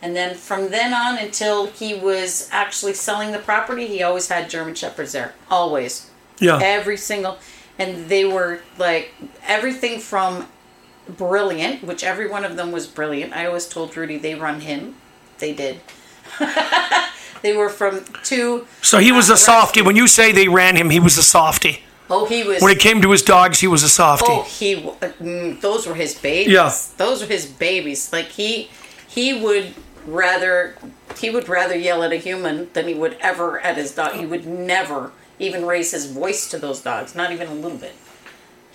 and 0.01 0.15
then 0.15 0.35
from 0.35 0.69
then 0.69 0.93
on 0.93 1.17
until 1.17 1.65
he 1.67 1.95
was 1.95 2.47
actually 2.51 2.93
selling 2.93 3.31
the 3.31 3.39
property, 3.39 3.87
he 3.87 4.03
always 4.03 4.27
had 4.29 4.49
German 4.49 4.75
Shepherds 4.75 5.11
there, 5.13 5.33
always, 5.49 6.09
Yeah. 6.39 6.59
every 6.61 6.97
single, 6.97 7.37
and 7.79 8.07
they 8.07 8.23
were 8.23 8.61
like 8.77 9.13
everything 9.45 9.99
from 9.99 10.47
brilliant, 11.09 11.83
which 11.83 12.03
every 12.03 12.27
one 12.27 12.43
of 12.43 12.55
them 12.55 12.71
was 12.71 12.87
brilliant. 12.87 13.33
I 13.33 13.45
always 13.45 13.67
told 13.67 13.95
Rudy 13.95 14.17
they 14.17 14.35
run 14.35 14.61
him, 14.61 14.95
they 15.39 15.53
did. 15.53 15.79
they 17.41 17.55
were 17.55 17.69
from 17.69 18.05
two. 18.23 18.67
So 18.81 18.99
he 18.99 19.11
was 19.11 19.29
uh, 19.29 19.33
a 19.33 19.37
softie. 19.37 19.81
When 19.81 19.95
you 19.95 20.07
say 20.07 20.31
they 20.31 20.47
ran 20.47 20.75
him, 20.75 20.89
he 20.89 20.99
was 20.99 21.17
a 21.17 21.23
softie. 21.23 21.83
Oh, 22.09 22.25
he 22.25 22.43
was. 22.43 22.61
When 22.61 22.71
it 22.71 22.79
came 22.79 23.01
to 23.01 23.11
his 23.11 23.21
dogs, 23.21 23.59
he 23.59 23.67
was 23.67 23.83
a 23.83 23.89
softie. 23.89 24.25
Oh, 24.29 24.43
he. 24.43 24.75
uh, 24.75 25.09
mm, 25.19 25.59
those 25.61 25.87
were 25.87 25.95
his 25.95 26.15
babies. 26.15 26.53
Yeah. 26.53 26.73
Those 26.97 27.21
were 27.21 27.27
his 27.27 27.45
babies. 27.45 28.11
Like 28.13 28.27
he, 28.27 28.69
he 29.07 29.41
would 29.41 29.73
rather 30.05 30.77
he 31.17 31.29
would 31.29 31.49
rather 31.49 31.75
yell 31.75 32.03
at 32.03 32.11
a 32.11 32.17
human 32.17 32.69
than 32.73 32.87
he 32.87 32.93
would 32.93 33.17
ever 33.19 33.59
at 33.59 33.77
his 33.77 33.93
dog. 33.93 34.13
He 34.15 34.25
would 34.25 34.45
never 34.45 35.11
even 35.39 35.65
raise 35.65 35.91
his 35.91 36.11
voice 36.11 36.49
to 36.49 36.57
those 36.57 36.81
dogs, 36.81 37.15
not 37.15 37.31
even 37.31 37.47
a 37.47 37.53
little 37.53 37.77
bit. 37.77 37.95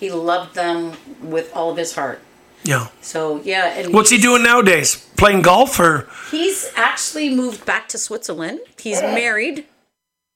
He 0.02 0.10
loved 0.10 0.56
them 0.56 0.94
with 1.22 1.54
all 1.54 1.70
of 1.70 1.76
his 1.76 1.94
heart. 1.94 2.20
Yeah. 2.64 2.88
So 3.02 3.40
yeah, 3.44 3.66
and 3.78 3.94
What's 3.94 4.10
he 4.10 4.18
doing 4.18 4.42
nowadays? 4.42 4.96
Playing 5.16 5.42
golf 5.42 5.78
or? 5.78 6.08
He's 6.28 6.72
actually 6.74 7.30
moved 7.32 7.64
back 7.64 7.86
to 7.90 7.98
Switzerland. 7.98 8.58
He's 8.80 9.00
married. 9.00 9.64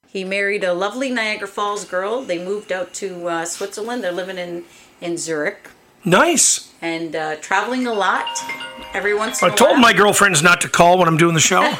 He 0.07 0.23
married 0.23 0.63
a 0.63 0.73
lovely 0.73 1.11
Niagara 1.11 1.49
Falls 1.49 1.85
girl. 1.85 2.23
They 2.23 2.39
moved 2.39 2.71
out 2.71 2.95
to 2.95 3.27
uh, 3.27 3.45
Switzerland. 3.45 4.05
They're 4.05 4.13
living 4.13 4.39
in 4.39 4.63
in 5.01 5.19
Zurich 5.19 5.69
Nice. 6.05 6.73
and 6.81 7.17
uh, 7.17 7.35
traveling 7.41 7.89
a 7.89 7.93
lot. 7.93 8.29
Every 8.95 9.15
once 9.15 9.43
in 9.43 9.51
I 9.51 9.55
told 9.55 9.73
while. 9.73 9.81
my 9.81 9.93
girlfriends 9.93 10.45
not 10.45 10.61
to 10.61 10.69
call 10.69 10.97
when 10.99 11.09
I'm 11.09 11.17
doing 11.17 11.35
the 11.35 11.41
show. 11.41 11.63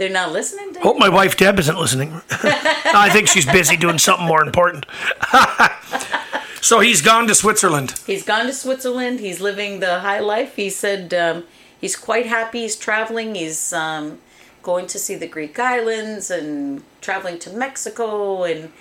They're 0.00 0.08
not 0.08 0.32
listening. 0.32 0.72
To 0.72 0.80
Hope 0.80 0.96
my 0.96 1.10
wife 1.10 1.36
Deb 1.36 1.58
isn't 1.58 1.78
listening. 1.78 2.22
I 2.30 3.10
think 3.12 3.28
she's 3.28 3.44
busy 3.44 3.76
doing 3.76 3.98
something 3.98 4.26
more 4.26 4.42
important. 4.42 4.86
so 6.62 6.80
he's 6.80 7.02
gone 7.02 7.26
to 7.26 7.34
Switzerland. 7.34 8.00
He's 8.06 8.24
gone 8.24 8.46
to 8.46 8.54
Switzerland. 8.54 9.20
He's 9.20 9.42
living 9.42 9.80
the 9.80 10.00
high 10.00 10.20
life. 10.20 10.56
He 10.56 10.70
said 10.70 11.12
um, 11.12 11.44
he's 11.78 11.96
quite 11.96 12.24
happy. 12.24 12.60
He's 12.60 12.76
traveling. 12.76 13.34
He's 13.34 13.74
um, 13.74 14.20
going 14.62 14.86
to 14.86 14.98
see 14.98 15.16
the 15.16 15.26
Greek 15.26 15.58
islands 15.58 16.30
and 16.30 16.82
traveling 17.02 17.38
to 17.40 17.50
Mexico 17.50 18.44
and 18.44 18.72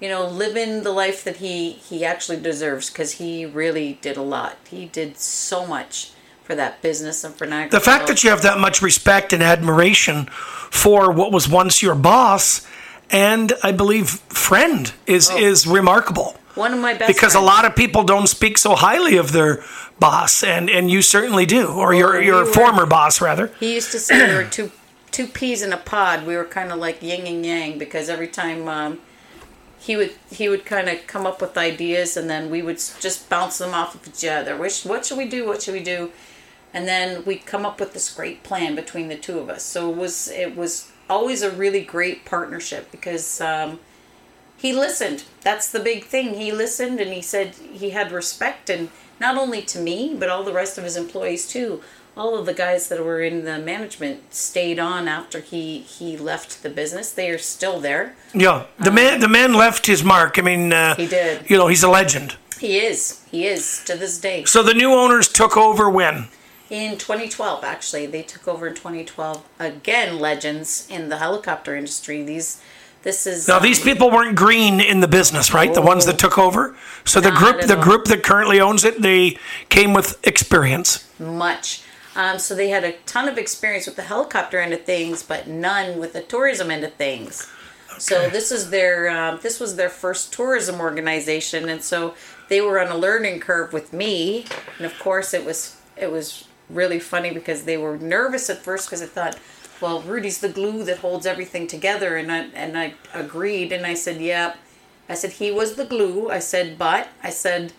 you 0.00 0.08
know 0.08 0.28
living 0.28 0.84
the 0.84 0.92
life 0.92 1.24
that 1.24 1.38
he 1.38 1.72
he 1.72 2.04
actually 2.04 2.38
deserves 2.38 2.88
because 2.88 3.14
he 3.14 3.44
really 3.44 3.98
did 4.00 4.16
a 4.16 4.22
lot. 4.22 4.58
He 4.70 4.86
did 4.86 5.18
so 5.18 5.66
much 5.66 6.12
for 6.48 6.54
that 6.54 6.80
business 6.80 7.22
and 7.24 7.34
for 7.34 7.46
Niagara. 7.46 7.70
The 7.78 7.84
fact 7.84 8.06
that 8.08 8.24
you 8.24 8.30
have 8.30 8.40
that 8.40 8.58
much 8.58 8.80
respect 8.80 9.34
and 9.34 9.42
admiration 9.42 10.24
for 10.70 11.12
what 11.12 11.30
was 11.30 11.46
once 11.46 11.82
your 11.82 11.94
boss 11.94 12.66
and 13.10 13.52
I 13.62 13.70
believe 13.72 14.08
friend 14.30 14.90
is 15.06 15.28
is 15.30 15.66
remarkable. 15.66 16.36
one 16.54 16.72
of 16.72 16.80
my 16.80 16.94
best 16.94 17.06
Because 17.08 17.34
a 17.34 17.40
lot 17.40 17.66
of 17.66 17.76
people 17.76 18.02
don't 18.02 18.26
speak 18.28 18.56
so 18.58 18.74
highly 18.74 19.16
of 19.18 19.32
their 19.32 19.62
boss, 20.00 20.42
and, 20.42 20.68
and 20.70 20.90
you 20.90 21.02
certainly 21.02 21.44
do, 21.46 21.66
or 21.68 21.92
your 21.94 22.12
Well, 22.14 22.22
your 22.22 22.42
we 22.44 22.48
were- 22.48 22.54
former 22.54 22.86
boss 22.86 23.20
rather. 23.20 23.48
He 23.60 23.74
used 23.74 23.92
to 23.92 23.98
say 23.98 24.16
there 24.18 24.42
were 24.42 24.50
two 24.50 24.70
two 25.10 25.26
peas 25.26 25.60
in 25.62 25.72
a 25.72 25.76
pod. 25.76 26.26
We 26.26 26.34
were 26.36 26.44
kind 26.46 26.72
of 26.72 26.78
like 26.78 27.02
yin 27.02 27.26
and 27.26 27.44
yang 27.44 27.78
because 27.78 28.08
every 28.08 28.28
time 28.28 28.68
um, 28.68 28.98
he 29.78 29.96
would 29.96 30.12
he 30.30 30.48
would 30.50 30.64
kind 30.66 30.88
of 30.88 31.06
come 31.06 31.26
up 31.26 31.40
with 31.42 31.56
ideas 31.58 32.16
and 32.16 32.28
then 32.28 32.48
we 32.50 32.60
would 32.62 32.78
just 33.00 33.28
bounce 33.30 33.56
them 33.58 33.72
off 33.74 33.94
of 33.94 34.06
each 34.08 34.24
other. 34.26 34.54
Which 34.56 34.82
what 34.84 35.04
should 35.06 35.18
we 35.18 35.28
do? 35.36 35.46
What 35.46 35.62
should 35.62 35.74
we 35.74 35.82
do? 35.82 36.10
And 36.74 36.86
then 36.86 37.24
we'd 37.24 37.46
come 37.46 37.64
up 37.64 37.80
with 37.80 37.94
this 37.94 38.12
great 38.12 38.42
plan 38.42 38.74
between 38.74 39.08
the 39.08 39.16
two 39.16 39.38
of 39.38 39.48
us. 39.48 39.62
So 39.62 39.90
it 39.90 39.96
was 39.96 40.28
it 40.28 40.56
was 40.56 40.90
always 41.08 41.42
a 41.42 41.50
really 41.50 41.82
great 41.82 42.24
partnership 42.24 42.90
because 42.90 43.40
um, 43.40 43.80
he 44.56 44.72
listened. 44.72 45.24
That's 45.42 45.70
the 45.70 45.80
big 45.80 46.04
thing. 46.04 46.34
He 46.34 46.52
listened 46.52 47.00
and 47.00 47.12
he 47.12 47.22
said 47.22 47.54
he 47.54 47.90
had 47.90 48.12
respect 48.12 48.68
and 48.68 48.90
not 49.20 49.36
only 49.36 49.62
to 49.62 49.80
me, 49.80 50.14
but 50.18 50.28
all 50.28 50.44
the 50.44 50.52
rest 50.52 50.78
of 50.78 50.84
his 50.84 50.96
employees 50.96 51.48
too. 51.48 51.82
All 52.16 52.36
of 52.36 52.46
the 52.46 52.54
guys 52.54 52.88
that 52.88 53.04
were 53.04 53.22
in 53.22 53.44
the 53.44 53.58
management 53.58 54.34
stayed 54.34 54.80
on 54.80 55.06
after 55.06 55.40
he 55.40 55.78
he 55.78 56.16
left 56.16 56.64
the 56.64 56.70
business. 56.70 57.12
They 57.12 57.30
are 57.30 57.38
still 57.38 57.78
there. 57.78 58.16
Yeah, 58.34 58.66
the 58.78 58.90
man 58.90 59.20
the 59.20 59.28
man 59.28 59.54
left 59.54 59.86
his 59.86 60.02
mark. 60.02 60.36
I 60.38 60.42
mean, 60.42 60.72
uh, 60.72 60.96
He 60.96 61.06
did. 61.06 61.48
You 61.48 61.56
know, 61.56 61.68
he's 61.68 61.84
a 61.84 61.88
legend. 61.88 62.36
He 62.58 62.78
is. 62.78 63.24
He 63.30 63.46
is 63.46 63.84
to 63.84 63.96
this 63.96 64.18
day. 64.18 64.44
So 64.44 64.64
the 64.64 64.74
new 64.74 64.92
owners 64.92 65.28
took 65.28 65.56
over 65.56 65.88
when? 65.88 66.26
In 66.70 66.98
2012, 66.98 67.64
actually, 67.64 68.06
they 68.06 68.22
took 68.22 68.46
over 68.46 68.66
in 68.66 68.74
2012. 68.74 69.46
Again, 69.58 70.18
legends 70.18 70.86
in 70.90 71.08
the 71.08 71.16
helicopter 71.16 71.74
industry. 71.74 72.22
These, 72.22 72.60
this 73.02 73.26
is 73.26 73.48
Now 73.48 73.58
these 73.58 73.78
um, 73.80 73.84
people 73.84 74.10
weren't 74.10 74.36
green 74.36 74.80
in 74.80 75.00
the 75.00 75.08
business, 75.08 75.54
right? 75.54 75.72
The 75.72 75.80
ones 75.80 76.04
that 76.04 76.18
took 76.18 76.36
over. 76.36 76.76
So 77.04 77.20
the 77.20 77.30
group, 77.30 77.62
the 77.62 77.76
all. 77.76 77.82
group 77.82 78.04
that 78.06 78.22
currently 78.22 78.60
owns 78.60 78.84
it, 78.84 79.00
they 79.00 79.38
came 79.70 79.94
with 79.94 80.18
experience. 80.26 81.08
much. 81.18 81.82
Um, 82.14 82.38
so 82.38 82.54
they 82.54 82.68
had 82.68 82.84
a 82.84 82.92
ton 83.06 83.28
of 83.28 83.38
experience 83.38 83.86
with 83.86 83.96
the 83.96 84.02
helicopter 84.02 84.58
end 84.58 84.72
of 84.72 84.82
things, 84.82 85.22
but 85.22 85.46
none 85.46 85.98
with 85.98 86.12
the 86.12 86.20
tourism 86.20 86.70
end 86.70 86.84
of 86.84 86.92
things. 86.94 87.48
So 87.98 88.28
this 88.28 88.50
is 88.52 88.70
their 88.70 89.08
um, 89.08 89.38
this 89.42 89.58
was 89.58 89.76
their 89.76 89.88
first 89.88 90.32
tourism 90.32 90.80
organization, 90.80 91.68
and 91.68 91.82
so 91.82 92.14
they 92.48 92.60
were 92.60 92.80
on 92.80 92.88
a 92.88 92.96
learning 92.96 93.40
curve 93.40 93.72
with 93.72 93.92
me. 93.92 94.46
And 94.76 94.86
of 94.86 94.98
course, 94.98 95.32
it 95.32 95.44
was 95.44 95.76
it 95.96 96.10
was 96.10 96.47
really 96.70 97.00
funny 97.00 97.32
because 97.32 97.64
they 97.64 97.76
were 97.76 97.96
nervous 97.98 98.50
at 98.50 98.58
first 98.58 98.86
because 98.86 99.02
I 99.02 99.06
thought, 99.06 99.38
well, 99.80 100.02
Rudy's 100.02 100.40
the 100.40 100.48
glue 100.48 100.84
that 100.84 100.98
holds 100.98 101.26
everything 101.26 101.66
together, 101.66 102.16
and 102.16 102.32
I 102.32 102.38
and 102.54 102.78
I 102.78 102.94
agreed, 103.14 103.72
and 103.72 103.86
I 103.86 103.94
said, 103.94 104.20
yeah. 104.20 104.54
I 105.08 105.14
said 105.14 105.32
he 105.32 105.50
was 105.50 105.76
the 105.76 105.86
glue. 105.86 106.28
I 106.30 106.38
said, 106.38 106.76
but 106.76 107.08
I 107.22 107.30
said 107.30 107.72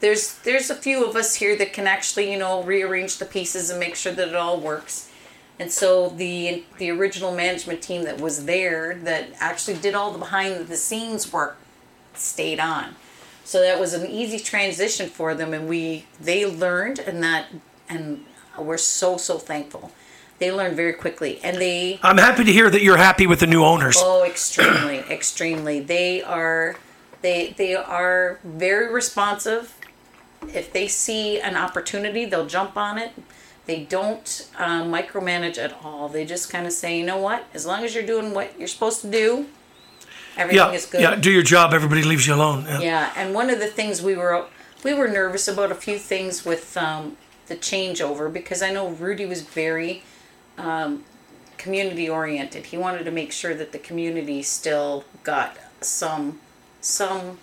there's 0.00 0.34
there's 0.40 0.70
a 0.70 0.74
few 0.74 1.04
of 1.04 1.14
us 1.14 1.36
here 1.36 1.56
that 1.56 1.72
can 1.72 1.86
actually 1.86 2.32
you 2.32 2.38
know 2.38 2.62
rearrange 2.62 3.18
the 3.18 3.24
pieces 3.24 3.70
and 3.70 3.78
make 3.78 3.94
sure 3.94 4.12
that 4.12 4.28
it 4.28 4.34
all 4.34 4.58
works 4.58 5.10
and 5.58 5.70
so 5.70 6.08
the 6.08 6.64
the 6.78 6.90
original 6.90 7.34
management 7.34 7.80
team 7.82 8.04
that 8.04 8.20
was 8.20 8.46
there 8.46 8.94
that 9.04 9.28
actually 9.38 9.76
did 9.76 9.94
all 9.94 10.10
the 10.10 10.18
behind 10.18 10.66
the 10.66 10.76
scenes 10.76 11.32
work 11.32 11.58
stayed 12.14 12.58
on 12.58 12.96
so 13.44 13.60
that 13.60 13.78
was 13.78 13.94
an 13.94 14.06
easy 14.06 14.38
transition 14.38 15.08
for 15.08 15.34
them 15.34 15.54
and 15.54 15.68
we 15.68 16.06
they 16.20 16.44
learned 16.44 16.98
and 16.98 17.22
that 17.22 17.46
and 17.90 18.24
we're 18.58 18.78
so 18.78 19.16
so 19.16 19.38
thankful 19.38 19.92
they 20.40 20.50
learn 20.50 20.74
very 20.74 20.94
quickly 20.94 21.38
and 21.44 21.58
they 21.58 22.00
I'm 22.02 22.18
happy 22.18 22.44
to 22.44 22.52
hear 22.52 22.68
that 22.70 22.82
you're 22.82 22.96
happy 22.96 23.26
with 23.26 23.40
the 23.40 23.46
new 23.46 23.62
owners. 23.62 23.96
Oh, 23.98 24.24
extremely, 24.24 24.98
extremely. 25.10 25.80
They 25.80 26.22
are, 26.22 26.76
they 27.22 27.54
they 27.56 27.76
are 27.76 28.40
very 28.42 28.92
responsive. 28.92 29.76
If 30.48 30.72
they 30.72 30.88
see 30.88 31.38
an 31.38 31.56
opportunity, 31.56 32.24
they'll 32.24 32.46
jump 32.46 32.76
on 32.76 32.96
it. 32.96 33.12
They 33.66 33.84
don't 33.84 34.50
um, 34.58 34.90
micromanage 34.90 35.58
at 35.58 35.78
all. 35.84 36.08
They 36.08 36.24
just 36.24 36.50
kind 36.50 36.66
of 36.66 36.72
say, 36.72 36.98
you 36.98 37.04
know 37.04 37.18
what? 37.18 37.44
As 37.52 37.66
long 37.66 37.84
as 37.84 37.94
you're 37.94 38.06
doing 38.06 38.32
what 38.32 38.58
you're 38.58 38.66
supposed 38.66 39.02
to 39.02 39.10
do, 39.10 39.46
everything 40.38 40.56
yeah, 40.56 40.72
is 40.72 40.86
good. 40.86 41.02
yeah. 41.02 41.14
Do 41.14 41.30
your 41.30 41.42
job. 41.42 41.74
Everybody 41.74 42.02
leaves 42.02 42.26
you 42.26 42.34
alone. 42.34 42.64
Yeah. 42.64 42.80
Yeah, 42.80 43.12
and 43.14 43.34
one 43.34 43.50
of 43.50 43.58
the 43.58 43.68
things 43.68 44.00
we 44.00 44.16
were 44.16 44.46
we 44.82 44.94
were 44.94 45.06
nervous 45.06 45.46
about 45.46 45.70
a 45.70 45.74
few 45.74 45.98
things 45.98 46.46
with 46.46 46.74
um, 46.78 47.18
the 47.50 47.56
changeover 47.56 48.32
because 48.32 48.62
I 48.62 48.72
know 48.72 48.88
Rudy 48.88 49.26
was 49.26 49.42
very 49.42 50.02
um, 50.56 51.04
community 51.58 52.08
oriented. 52.08 52.66
He 52.66 52.78
wanted 52.78 53.04
to 53.04 53.10
make 53.10 53.32
sure 53.32 53.54
that 53.54 53.72
the 53.72 53.78
community 53.78 54.42
still 54.42 55.04
got 55.22 55.58
some 55.82 56.40
some 56.80 57.38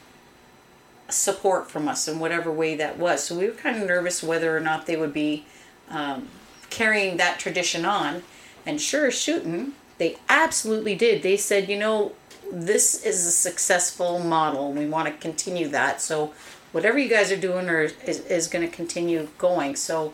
support 1.09 1.69
from 1.69 1.87
us 1.87 2.07
in 2.07 2.19
whatever 2.19 2.51
way 2.51 2.75
that 2.75 2.97
was. 2.97 3.23
So 3.23 3.37
we 3.37 3.45
were 3.45 3.53
kind 3.53 3.79
of 3.79 3.87
nervous 3.87 4.23
whether 4.23 4.57
or 4.57 4.59
not 4.59 4.87
they 4.87 4.95
would 4.95 5.13
be 5.13 5.45
um, 5.89 6.27
carrying 6.69 7.17
that 7.17 7.37
tradition 7.39 7.85
on. 7.85 8.23
And 8.65 8.81
sure 8.81 9.11
shooting, 9.11 9.73
they 9.99 10.17
absolutely 10.27 10.95
did. 10.95 11.21
They 11.21 11.37
said, 11.37 11.69
you 11.69 11.77
know, 11.77 12.13
this 12.51 13.05
is 13.05 13.25
a 13.25 13.31
successful 13.31 14.19
model. 14.19 14.73
We 14.73 14.87
want 14.87 15.07
to 15.07 15.13
continue 15.13 15.67
that. 15.69 16.01
So 16.01 16.33
whatever 16.71 16.97
you 16.97 17.09
guys 17.09 17.31
are 17.31 17.37
doing 17.37 17.69
are, 17.69 17.83
is, 17.83 18.19
is 18.25 18.47
going 18.47 18.67
to 18.67 18.73
continue 18.73 19.27
going. 19.37 19.75
So 19.75 20.13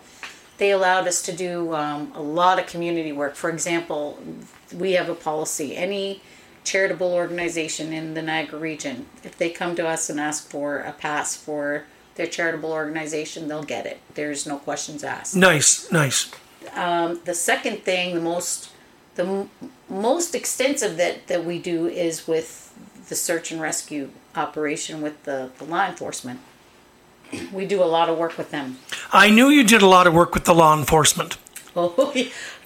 they 0.58 0.72
allowed 0.72 1.08
us 1.08 1.22
to 1.24 1.34
do 1.34 1.74
um, 1.74 2.12
a 2.16 2.22
lot 2.22 2.60
of 2.60 2.68
community 2.68 3.12
work. 3.12 3.36
For 3.36 3.50
example, 3.50 4.20
we 4.74 4.94
have 4.94 5.10
a 5.10 5.16
policy. 5.16 5.76
Any 5.76 6.22
charitable 6.64 7.14
organization 7.14 7.92
in 7.92 8.14
the 8.14 8.22
Niagara 8.22 8.60
region, 8.60 9.08
if 9.24 9.38
they 9.38 9.50
come 9.50 9.76
to 9.76 9.88
us 9.88 10.10
and 10.10 10.20
ask 10.20 10.50
for 10.50 10.80
a 10.80 10.94
pass 10.94 11.36
for 11.36 11.86
their 12.16 12.28
charitable 12.28 12.72
organization, 12.72 13.48
they'll 13.48 13.64
get 13.64 13.86
it. 13.86 14.00
There's 14.14 14.46
no 14.46 14.58
questions 14.58 15.04
asked. 15.04 15.36
Nice, 15.36 15.92
nice. 15.92 16.32
The 16.64 17.34
second 17.34 17.84
thing, 17.84 18.16
the 18.16 18.22
most 18.22 18.70
the 19.16 19.26
m- 19.26 19.50
most 19.90 20.34
extensive 20.34 20.98
that, 20.98 21.28
that 21.28 21.46
we 21.46 21.60
do 21.60 21.88
is 21.88 22.28
with 22.28 22.74
the 23.10 23.16
search 23.16 23.52
and 23.52 23.62
rescue 23.62 24.10
operation 24.36 25.02
with 25.02 25.24
the, 25.24 25.52
the 25.58 25.64
law 25.66 25.86
enforcement. 25.88 26.40
We 27.52 27.66
do 27.66 27.82
a 27.82 27.86
lot 27.86 28.10
of 28.10 28.18
work 28.18 28.38
with 28.38 28.52
them. 28.52 28.78
I 29.12 29.30
knew 29.30 29.50
you 29.50 29.64
did 29.64 29.82
a 29.82 29.88
lot 29.88 30.06
of 30.06 30.14
work 30.14 30.34
with 30.34 30.46
the 30.46 30.54
law 30.54 30.78
enforcement. 30.78 31.38
Oh, 31.76 32.14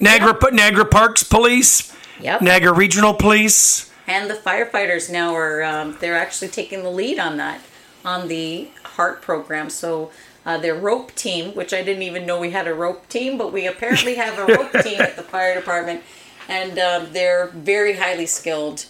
Niagara, 0.01 0.38
Niagara 0.51 0.84
Parks 0.84 1.24
Police, 1.24 1.96
Yep. 2.20 2.41
Niagara 2.41 2.74
Regional 2.74 3.13
Police. 3.13 3.89
And 4.06 4.29
the 4.29 4.34
firefighters 4.34 5.10
now 5.10 5.34
are 5.34 5.63
um, 5.63 5.96
they're 6.01 6.17
actually 6.17 6.50
taking 6.50 6.84
the 6.84 6.89
lead 6.89 7.17
on 7.17 7.38
that 7.38 7.62
on 8.03 8.27
the 8.27 8.67
HART 8.84 9.22
program. 9.22 9.70
So 9.70 10.12
uh, 10.46 10.58
their 10.58 10.75
rope 10.75 11.15
team, 11.15 11.56
which 11.56 11.74
I 11.74 11.84
didn't 11.84 12.03
even 12.03 12.25
know 12.25 12.38
we 12.38 12.51
had 12.51 12.67
a 12.67 12.74
rope 12.74 13.08
team, 13.08 13.38
but 13.38 13.53
we 13.53 13.65
apparently 13.65 14.15
have 14.15 14.38
a 14.39 14.46
rope 14.46 14.72
team 14.84 15.00
at 15.00 15.15
the 15.15 15.24
fire 15.24 15.56
department, 15.56 16.01
and 16.50 16.77
um, 16.77 17.08
they're 17.13 17.48
very 17.48 17.94
highly 17.96 18.25
skilled. 18.25 18.88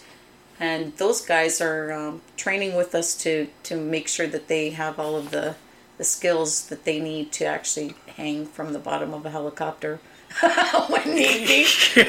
And 0.60 0.96
those 0.96 1.20
guys 1.20 1.60
are 1.60 1.92
um, 1.92 2.22
training 2.36 2.74
with 2.74 2.94
us 2.94 3.14
to 3.22 3.48
to 3.64 3.76
make 3.76 4.08
sure 4.08 4.26
that 4.26 4.48
they 4.48 4.70
have 4.70 4.98
all 4.98 5.16
of 5.16 5.30
the 5.30 5.56
the 5.98 6.04
skills 6.04 6.68
that 6.68 6.84
they 6.84 7.00
need 7.00 7.32
to 7.32 7.44
actually 7.44 7.94
hang 8.16 8.46
from 8.46 8.72
the 8.72 8.78
bottom 8.78 9.12
of 9.12 9.26
a 9.26 9.30
helicopter 9.30 10.00
when 10.88 11.14
need 11.14 11.46
be. 11.46 11.66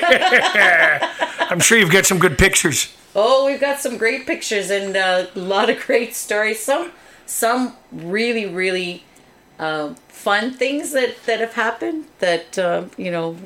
I'm 1.49 1.59
sure 1.59 1.77
you've 1.77 1.91
got 1.91 2.05
some 2.05 2.19
good 2.19 2.37
pictures. 2.37 2.95
Oh, 3.15 3.45
we've 3.45 3.59
got 3.59 3.79
some 3.79 3.97
great 3.97 4.27
pictures 4.27 4.69
and 4.69 4.95
uh, 4.95 5.27
a 5.35 5.39
lot 5.39 5.69
of 5.69 5.79
great 5.85 6.15
stories. 6.15 6.59
Some 6.59 6.91
some 7.25 7.75
really 7.91 8.45
really 8.45 9.03
uh, 9.57 9.93
fun 10.07 10.51
things 10.53 10.91
that 10.91 11.23
that 11.25 11.39
have 11.39 11.53
happened 11.53 12.05
that 12.19 12.57
uh, 12.57 12.85
you 12.97 13.11
know 13.11 13.37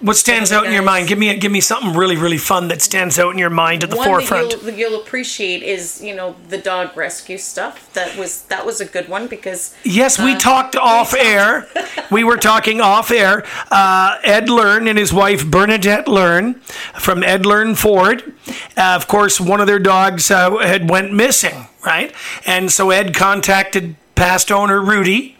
What 0.00 0.16
stands 0.16 0.50
out 0.50 0.64
in 0.64 0.72
your 0.72 0.82
mind? 0.82 1.08
Give 1.08 1.18
me 1.18 1.36
give 1.36 1.52
me 1.52 1.60
something 1.60 1.92
really 1.94 2.16
really 2.16 2.38
fun 2.38 2.68
that 2.68 2.80
stands 2.80 3.18
out 3.18 3.32
in 3.32 3.38
your 3.38 3.50
mind 3.50 3.84
at 3.84 3.90
the 3.90 3.96
one 3.96 4.06
forefront. 4.06 4.50
that 4.50 4.62
you'll, 4.62 4.74
you'll 4.92 5.00
appreciate 5.02 5.62
is 5.62 6.02
you 6.02 6.14
know 6.14 6.36
the 6.48 6.56
dog 6.58 6.96
rescue 6.96 7.36
stuff. 7.36 7.92
That 7.92 8.16
was 8.16 8.42
that 8.44 8.64
was 8.64 8.80
a 8.80 8.86
good 8.86 9.08
one 9.08 9.26
because 9.26 9.74
Yes, 9.84 10.18
we 10.18 10.32
uh, 10.32 10.38
talked 10.38 10.74
off 10.74 11.10
talked- 11.10 11.22
air. 11.22 11.66
we 12.10 12.24
were 12.24 12.38
talking 12.38 12.80
off 12.80 13.10
air. 13.10 13.44
Uh, 13.70 14.18
Ed 14.24 14.48
Learn 14.48 14.88
and 14.88 14.98
his 14.98 15.12
wife 15.12 15.46
Bernadette 15.46 16.08
Learn 16.08 16.54
from 16.98 17.22
Ed 17.22 17.44
Learn 17.44 17.74
Ford. 17.74 18.32
Uh, 18.76 18.94
of 18.96 19.06
course, 19.06 19.38
one 19.38 19.60
of 19.60 19.66
their 19.66 19.78
dogs 19.78 20.30
uh, 20.30 20.56
had 20.58 20.88
went 20.88 21.12
missing, 21.12 21.66
right? 21.84 22.14
And 22.46 22.72
so 22.72 22.90
Ed 22.90 23.14
contacted 23.14 23.96
past 24.14 24.50
owner 24.50 24.80
Rudy 24.80 25.36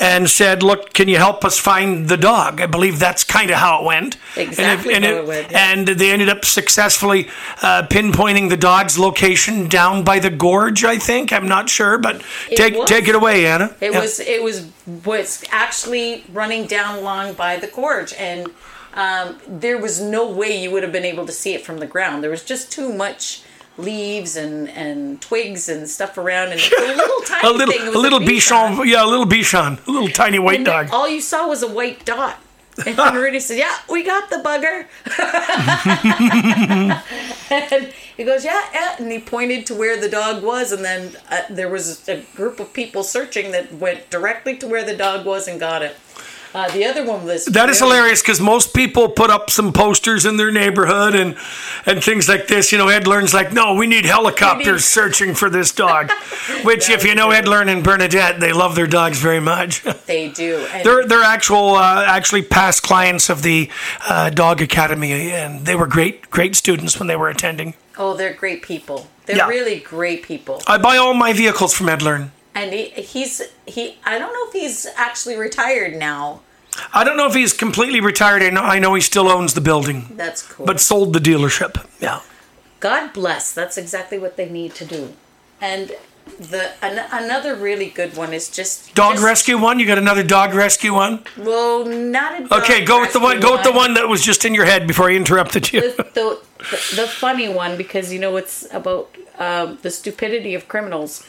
and 0.00 0.28
said, 0.28 0.62
"Look, 0.62 0.92
can 0.92 1.08
you 1.08 1.16
help 1.16 1.44
us 1.44 1.58
find 1.58 2.08
the 2.08 2.16
dog?" 2.16 2.60
I 2.60 2.66
believe 2.66 2.98
that's 2.98 3.24
kind 3.24 3.50
of 3.50 3.56
how 3.56 3.80
it 3.80 3.84
went. 3.84 4.16
Exactly 4.36 4.94
and 4.94 5.04
how 5.04 5.10
it 5.16 5.26
went, 5.26 5.50
yeah. 5.50 5.72
And 5.72 5.88
they 5.88 6.10
ended 6.10 6.28
up 6.28 6.44
successfully 6.44 7.28
uh, 7.62 7.84
pinpointing 7.88 8.48
the 8.48 8.56
dog's 8.56 8.98
location 8.98 9.68
down 9.68 10.04
by 10.04 10.18
the 10.18 10.30
gorge. 10.30 10.84
I 10.84 10.98
think 10.98 11.32
I'm 11.32 11.48
not 11.48 11.68
sure, 11.68 11.98
but 11.98 12.22
take 12.54 12.74
was. 12.76 12.88
take 12.88 13.08
it 13.08 13.14
away, 13.14 13.46
Anna. 13.46 13.74
It 13.80 13.92
Yeah. 13.92 14.00
was 14.00 14.20
it 14.20 14.42
was 14.42 14.66
was 15.04 15.44
actually 15.50 16.24
running 16.32 16.66
down 16.66 16.98
along 16.98 17.34
by 17.34 17.56
the 17.56 17.66
gorge, 17.66 18.12
and 18.14 18.48
um, 18.94 19.38
there 19.46 19.78
was 19.78 20.00
no 20.00 20.28
way 20.28 20.60
you 20.60 20.70
would 20.70 20.82
have 20.82 20.92
been 20.92 21.04
able 21.04 21.26
to 21.26 21.32
see 21.32 21.54
it 21.54 21.64
from 21.64 21.78
the 21.78 21.86
ground. 21.86 22.22
There 22.22 22.30
was 22.30 22.42
just 22.44 22.72
too 22.72 22.92
much 22.92 23.42
leaves 23.78 24.36
and, 24.36 24.68
and 24.70 25.20
twigs 25.22 25.68
and 25.68 25.88
stuff 25.88 26.18
around, 26.18 26.52
and 26.52 26.60
a 26.78 26.80
little 26.96 27.20
tiny 27.24 27.48
a 27.48 27.52
little, 27.52 27.72
thing. 27.72 27.94
A 27.94 27.98
little 27.98 28.20
Bichon. 28.20 28.76
Bichon, 28.76 28.86
yeah, 28.86 29.04
a 29.04 29.06
little 29.06 29.26
Bichon, 29.26 29.86
a 29.86 29.90
little 29.90 30.08
tiny 30.08 30.38
white 30.38 30.56
And 30.56 30.66
dog. 30.66 30.88
All 30.92 31.08
you 31.08 31.20
saw 31.20 31.48
was 31.48 31.62
a 31.62 31.68
white 31.72 32.04
dot. 32.04 32.38
And 32.86 33.16
Rudy 33.16 33.40
said, 33.40 33.58
"Yeah, 33.58 33.76
we 33.90 34.04
got 34.04 34.30
the 34.30 34.36
bugger." 34.36 34.86
and 37.50 37.92
he 38.16 38.22
goes, 38.22 38.44
"Yeah, 38.44 38.62
yeah," 38.72 38.94
and 38.98 39.10
he 39.10 39.18
pointed 39.18 39.66
to 39.66 39.74
where 39.74 40.00
the 40.00 40.08
dog 40.08 40.44
was, 40.44 40.70
and 40.70 40.84
then 40.84 41.16
uh, 41.28 41.40
there 41.50 41.68
was 41.68 42.08
a 42.08 42.18
group 42.36 42.60
of 42.60 42.72
people 42.72 43.02
searching 43.02 43.50
that 43.50 43.74
went 43.74 44.10
directly 44.10 44.56
to 44.58 44.68
where 44.68 44.84
the 44.84 44.96
dog 44.96 45.26
was 45.26 45.48
and 45.48 45.58
got 45.58 45.82
it. 45.82 45.96
Uh, 46.54 46.68
the 46.72 46.84
other 46.84 47.04
one 47.04 47.24
was 47.24 47.44
That 47.44 47.68
is 47.68 47.78
hilarious 47.78 48.22
because 48.22 48.40
most 48.40 48.74
people 48.74 49.08
put 49.08 49.28
up 49.30 49.50
some 49.50 49.72
posters 49.72 50.24
in 50.24 50.36
their 50.38 50.50
neighborhood 50.50 51.14
and 51.14 51.36
and 51.86 52.02
things 52.02 52.28
like 52.28 52.46
this. 52.48 52.72
You 52.72 52.78
know, 52.78 52.88
Ed 52.88 53.06
Learn's 53.06 53.34
like, 53.34 53.52
no, 53.52 53.74
we 53.74 53.86
need 53.86 54.04
helicopters 54.06 54.66
We 54.66 54.72
need- 54.72 54.80
searching 54.80 55.34
for 55.34 55.50
this 55.50 55.72
dog. 55.72 56.10
Which, 56.64 56.88
if 56.90 57.04
you 57.04 57.14
know 57.14 57.30
Ed 57.30 57.46
Learn 57.46 57.68
and 57.68 57.84
Bernadette, 57.84 58.40
they 58.40 58.52
love 58.52 58.74
their 58.74 58.86
dogs 58.86 59.18
very 59.20 59.40
much. 59.40 59.84
They 60.06 60.30
do. 60.30 60.66
And 60.72 60.84
they're 60.86 61.06
they're 61.06 61.22
actual 61.22 61.74
uh, 61.74 62.04
actually 62.06 62.42
past 62.42 62.82
clients 62.82 63.28
of 63.28 63.42
the 63.42 63.68
uh, 64.08 64.30
Dog 64.30 64.62
Academy, 64.62 65.12
and 65.32 65.66
they 65.66 65.74
were 65.76 65.86
great 65.86 66.30
great 66.30 66.56
students 66.56 66.98
when 66.98 67.08
they 67.08 67.16
were 67.16 67.28
attending. 67.28 67.74
oh, 67.98 68.14
they're 68.16 68.32
great 68.32 68.62
people. 68.62 69.06
They're 69.26 69.36
Yeah. 69.36 69.48
really 69.48 69.80
great 69.80 70.22
people. 70.22 70.62
I 70.66 70.78
buy 70.78 70.96
all 70.96 71.12
my 71.14 71.32
vehicles 71.34 71.74
from 71.74 71.88
Ed 71.90 72.00
Learn. 72.00 72.32
And 72.58 72.72
he, 72.72 72.84
he's 73.12 73.40
he. 73.66 73.82
I 74.04 74.18
don't 74.18 74.32
know 74.32 74.46
if 74.48 74.52
he's 74.52 74.86
actually 74.96 75.36
retired 75.36 75.94
now. 75.94 76.40
I 76.92 77.04
don't 77.04 77.16
know 77.16 77.26
if 77.26 77.34
he's 77.34 77.52
completely 77.52 78.00
retired. 78.00 78.42
I 78.42 78.50
know, 78.50 78.62
I 78.62 78.78
know 78.78 78.94
he 78.94 79.00
still 79.00 79.28
owns 79.28 79.54
the 79.54 79.60
building, 79.60 79.98
That's 80.16 80.42
cool. 80.42 80.66
but 80.66 80.80
sold 80.80 81.12
the 81.12 81.18
dealership. 81.18 81.84
Yeah. 82.00 82.20
God 82.80 83.12
bless. 83.12 83.52
That's 83.52 83.76
exactly 83.78 84.18
what 84.18 84.36
they 84.36 84.48
need 84.48 84.74
to 84.76 84.84
do. 84.84 85.14
And 85.60 85.92
the 86.38 86.72
an, 86.82 87.04
another 87.12 87.54
really 87.54 87.90
good 87.90 88.16
one 88.16 88.32
is 88.32 88.48
just 88.50 88.94
Dog 88.94 89.14
just- 89.14 89.24
rescue 89.24 89.58
one. 89.58 89.78
You 89.80 89.86
got 89.86 89.98
another 89.98 90.22
dog 90.22 90.52
rescue 90.54 90.94
one. 90.94 91.24
Well, 91.36 91.84
not 91.84 92.40
a 92.40 92.48
dog 92.48 92.62
Okay, 92.62 92.84
go 92.84 93.00
with 93.00 93.12
the 93.12 93.20
one. 93.20 93.40
Go 93.40 93.52
with 93.52 93.64
the 93.64 93.72
one 93.72 93.94
that 93.94 94.08
was 94.08 94.22
just 94.24 94.44
in 94.44 94.52
your 94.54 94.64
head 94.64 94.86
before 94.86 95.10
I 95.10 95.14
interrupted 95.14 95.72
you. 95.72 95.80
The, 95.80 96.02
the, 96.02 96.40
the, 96.58 97.02
the 97.02 97.08
funny 97.08 97.48
one 97.48 97.76
because 97.76 98.12
you 98.12 98.18
know 98.18 98.36
it's 98.36 98.66
about 98.72 99.08
um, 99.38 99.78
the 99.82 99.90
stupidity 99.90 100.54
of 100.54 100.66
criminals. 100.68 101.24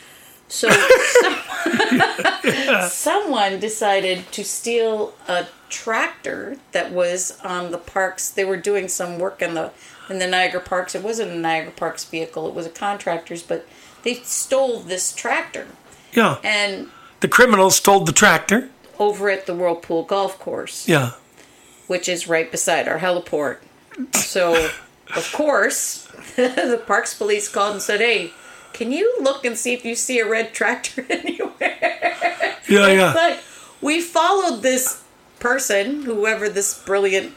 So 0.49 0.69
someone, 1.21 2.89
someone 2.89 3.59
decided 3.59 4.31
to 4.33 4.43
steal 4.43 5.13
a 5.27 5.45
tractor 5.69 6.57
that 6.71 6.91
was 6.91 7.39
on 7.43 7.71
the 7.71 7.77
parks. 7.77 8.29
They 8.29 8.43
were 8.45 8.57
doing 8.57 8.87
some 8.87 9.19
work 9.19 9.41
in 9.41 9.53
the 9.53 9.71
in 10.09 10.17
the 10.19 10.27
Niagara 10.27 10.59
Parks. 10.61 10.95
It 10.95 11.03
wasn't 11.03 11.31
a 11.31 11.35
Niagara 11.35 11.71
Parks 11.71 12.03
vehicle. 12.03 12.47
It 12.47 12.55
was 12.55 12.65
a 12.65 12.69
contractor's, 12.71 13.43
but 13.43 13.67
they 14.03 14.15
stole 14.15 14.79
this 14.79 15.13
tractor 15.13 15.67
Yeah. 16.13 16.37
and 16.43 16.89
The 17.19 17.27
criminals 17.27 17.75
stole 17.75 17.99
the 17.99 18.11
tractor. 18.11 18.69
over 18.97 19.29
at 19.29 19.45
the 19.45 19.53
Whirlpool 19.53 20.03
Golf 20.03 20.39
Course. 20.39 20.87
Yeah. 20.87 21.11
which 21.87 22.09
is 22.09 22.27
right 22.27 22.49
beside 22.51 22.87
our 22.87 22.99
heliport. 22.99 23.57
So, 24.13 24.69
of 25.15 25.31
course, 25.33 26.07
the 26.35 26.81
Parks 26.87 27.13
Police 27.13 27.47
called 27.49 27.73
and 27.73 27.81
said, 27.81 27.99
"Hey, 27.99 28.31
can 28.79 28.93
you 28.93 29.17
look 29.19 29.43
and 29.43 29.57
see 29.57 29.73
if 29.73 29.83
you 29.83 29.93
see 29.93 30.19
a 30.19 30.27
red 30.27 30.53
tractor 30.53 31.05
anywhere?" 31.09 32.55
Yeah, 32.67 32.87
yeah. 32.87 33.13
But 33.21 33.43
we 33.81 33.99
followed 33.99 34.61
this 34.61 35.03
person, 35.39 36.03
whoever 36.03 36.47
this 36.47 36.81
brilliant 36.83 37.33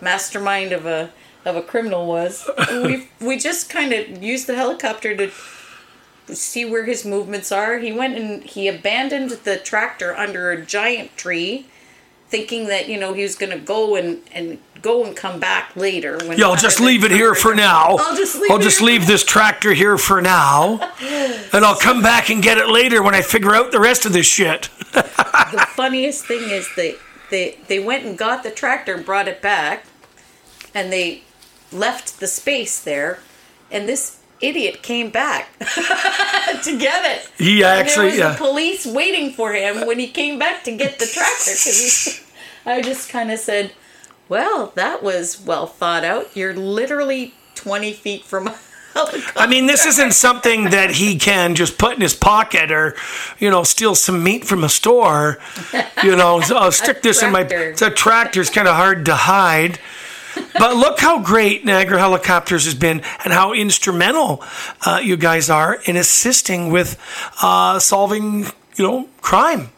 mastermind 0.00 0.72
of 0.72 0.86
a 0.86 1.10
of 1.44 1.54
a 1.54 1.62
criminal 1.62 2.06
was. 2.06 2.48
we 2.70 3.08
we 3.20 3.36
just 3.36 3.68
kind 3.68 3.92
of 3.92 4.22
used 4.22 4.46
the 4.46 4.56
helicopter 4.56 5.14
to 5.14 5.30
see 6.34 6.64
where 6.64 6.84
his 6.84 7.04
movements 7.04 7.52
are. 7.52 7.78
He 7.78 7.92
went 7.92 8.16
and 8.16 8.42
he 8.42 8.66
abandoned 8.66 9.30
the 9.30 9.58
tractor 9.58 10.16
under 10.16 10.50
a 10.50 10.64
giant 10.64 11.14
tree, 11.18 11.66
thinking 12.28 12.66
that 12.68 12.88
you 12.88 12.98
know 12.98 13.12
he 13.12 13.22
was 13.22 13.34
going 13.34 13.52
to 13.52 13.58
go 13.58 13.96
and 13.96 14.22
and 14.32 14.58
go 14.82 15.04
and 15.04 15.16
come 15.16 15.40
back 15.40 15.74
later. 15.76 16.18
When 16.24 16.38
Yeah, 16.38 16.48
I'll 16.48 16.56
just 16.56 16.80
leave 16.80 17.04
it 17.04 17.10
here 17.10 17.34
for 17.34 17.54
now. 17.54 17.96
I'll 17.98 18.16
just 18.16 18.40
leave 18.40 18.50
I'll 18.50 18.58
just 18.58 18.80
leave 18.80 19.06
this 19.06 19.24
tractor 19.24 19.72
here 19.72 19.98
for 19.98 20.20
now, 20.20 20.92
and 21.00 21.64
I'll 21.64 21.78
come 21.78 22.02
back 22.02 22.30
and 22.30 22.42
get 22.42 22.58
it 22.58 22.68
later 22.68 23.02
when 23.02 23.14
I 23.14 23.22
figure 23.22 23.54
out 23.54 23.72
the 23.72 23.80
rest 23.80 24.06
of 24.06 24.12
this 24.12 24.26
shit. 24.26 24.68
the 24.92 25.66
funniest 25.74 26.26
thing 26.26 26.50
is 26.50 26.68
they 26.76 26.96
they 27.30 27.58
they 27.68 27.78
went 27.78 28.04
and 28.04 28.16
got 28.16 28.42
the 28.42 28.50
tractor 28.50 28.94
and 28.94 29.04
brought 29.04 29.28
it 29.28 29.42
back 29.42 29.86
and 30.74 30.92
they 30.92 31.22
left 31.72 32.20
the 32.20 32.26
space 32.26 32.82
there 32.82 33.18
and 33.70 33.88
this 33.88 34.20
idiot 34.40 34.82
came 34.82 35.10
back 35.10 35.48
to 35.58 36.78
get 36.78 37.04
it 37.04 37.30
He 37.38 37.62
and 37.62 37.80
actually, 37.80 37.96
there 37.96 38.04
was 38.10 38.18
yeah. 38.18 38.32
the 38.32 38.38
police 38.38 38.86
waiting 38.86 39.32
for 39.32 39.52
him 39.52 39.86
when 39.86 39.98
he 39.98 40.08
came 40.08 40.38
back 40.38 40.64
to 40.64 40.76
get 40.76 40.98
the 40.98 41.06
tractor 41.06 41.50
'cause 41.50 42.22
he, 42.64 42.70
i 42.70 42.82
just 42.82 43.08
kind 43.08 43.30
of 43.30 43.38
said 43.38 43.72
well 44.28 44.72
that 44.74 45.02
was 45.02 45.40
well 45.40 45.66
thought 45.66 46.04
out 46.04 46.36
you're 46.36 46.54
literally 46.54 47.34
20 47.54 47.92
feet 47.92 48.24
from 48.24 48.50
I 49.36 49.46
mean, 49.46 49.66
this 49.66 49.84
isn't 49.84 50.12
something 50.12 50.70
that 50.70 50.92
he 50.92 51.18
can 51.18 51.54
just 51.54 51.76
put 51.78 51.94
in 51.96 52.00
his 52.00 52.14
pocket 52.14 52.70
or, 52.72 52.96
you 53.38 53.50
know, 53.50 53.62
steal 53.62 53.94
some 53.94 54.22
meat 54.22 54.44
from 54.46 54.64
a 54.64 54.68
store. 54.68 55.38
You 56.02 56.16
know, 56.16 56.40
so 56.40 56.56
I'll 56.56 56.72
stick 56.72 57.02
this 57.02 57.22
in 57.22 57.30
my. 57.32 57.44
tractor. 57.44 57.86
A 57.86 57.90
tractor's 57.90 58.50
kind 58.50 58.66
of 58.66 58.74
hard 58.76 59.04
to 59.06 59.14
hide. 59.14 59.78
But 60.58 60.76
look 60.76 61.00
how 61.00 61.22
great 61.22 61.64
Niagara 61.64 61.98
Helicopters 61.98 62.64
has 62.64 62.74
been 62.74 63.02
and 63.24 63.32
how 63.32 63.52
instrumental 63.52 64.42
uh, 64.84 65.00
you 65.02 65.16
guys 65.16 65.50
are 65.50 65.78
in 65.84 65.96
assisting 65.96 66.70
with 66.70 66.98
uh, 67.42 67.78
solving, 67.78 68.44
you 68.76 68.84
know, 68.84 69.08
crime. 69.20 69.70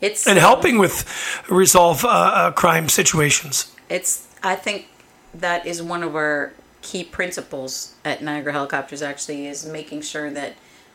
It's 0.00 0.26
and 0.26 0.38
um, 0.38 0.42
helping 0.42 0.78
with 0.78 1.04
resolve 1.50 2.04
uh, 2.04 2.08
uh, 2.08 2.50
crime 2.52 2.88
situations. 2.88 3.74
it's 3.88 4.28
i 4.44 4.54
think 4.54 4.86
that 5.34 5.66
is 5.66 5.82
one 5.82 6.04
of 6.04 6.14
our 6.14 6.52
key 6.82 7.02
principles 7.02 7.94
at 8.04 8.22
niagara 8.22 8.52
helicopters 8.52 9.02
actually 9.02 9.48
is 9.48 9.66
making 9.66 10.00
sure 10.00 10.30
that 10.30 10.54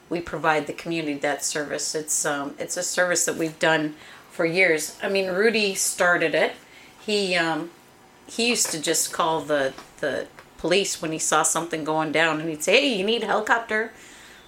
we 0.10 0.22
provide 0.22 0.68
the 0.68 0.74
community 0.74 1.16
that 1.16 1.44
service. 1.44 1.96
It's 1.96 2.26
um, 2.26 2.56
it's 2.60 2.78
a 2.78 2.84
service 2.84 3.26
that 3.26 3.36
we've 3.36 3.58
done 3.60 3.96
for 4.32 4.46
years. 4.46 4.98
I 5.02 5.10
mean 5.10 5.28
rudy 5.30 5.76
started 5.76 6.36
it. 6.36 6.54
He 7.06 7.36
um, 7.36 7.72
he 8.28 8.50
used 8.50 8.72
to 8.72 8.82
just 8.82 9.12
call 9.12 9.42
the 9.42 9.74
the 10.00 10.28
police 10.58 11.02
when 11.02 11.12
he 11.12 11.20
saw 11.20 11.44
something 11.44 11.84
going 11.84 12.12
down 12.12 12.40
and 12.40 12.50
he'd 12.50 12.64
say 12.64 12.82
hey 12.82 12.98
you 12.98 13.04
need 13.04 13.24
a 13.24 13.28
helicopter 13.28 13.92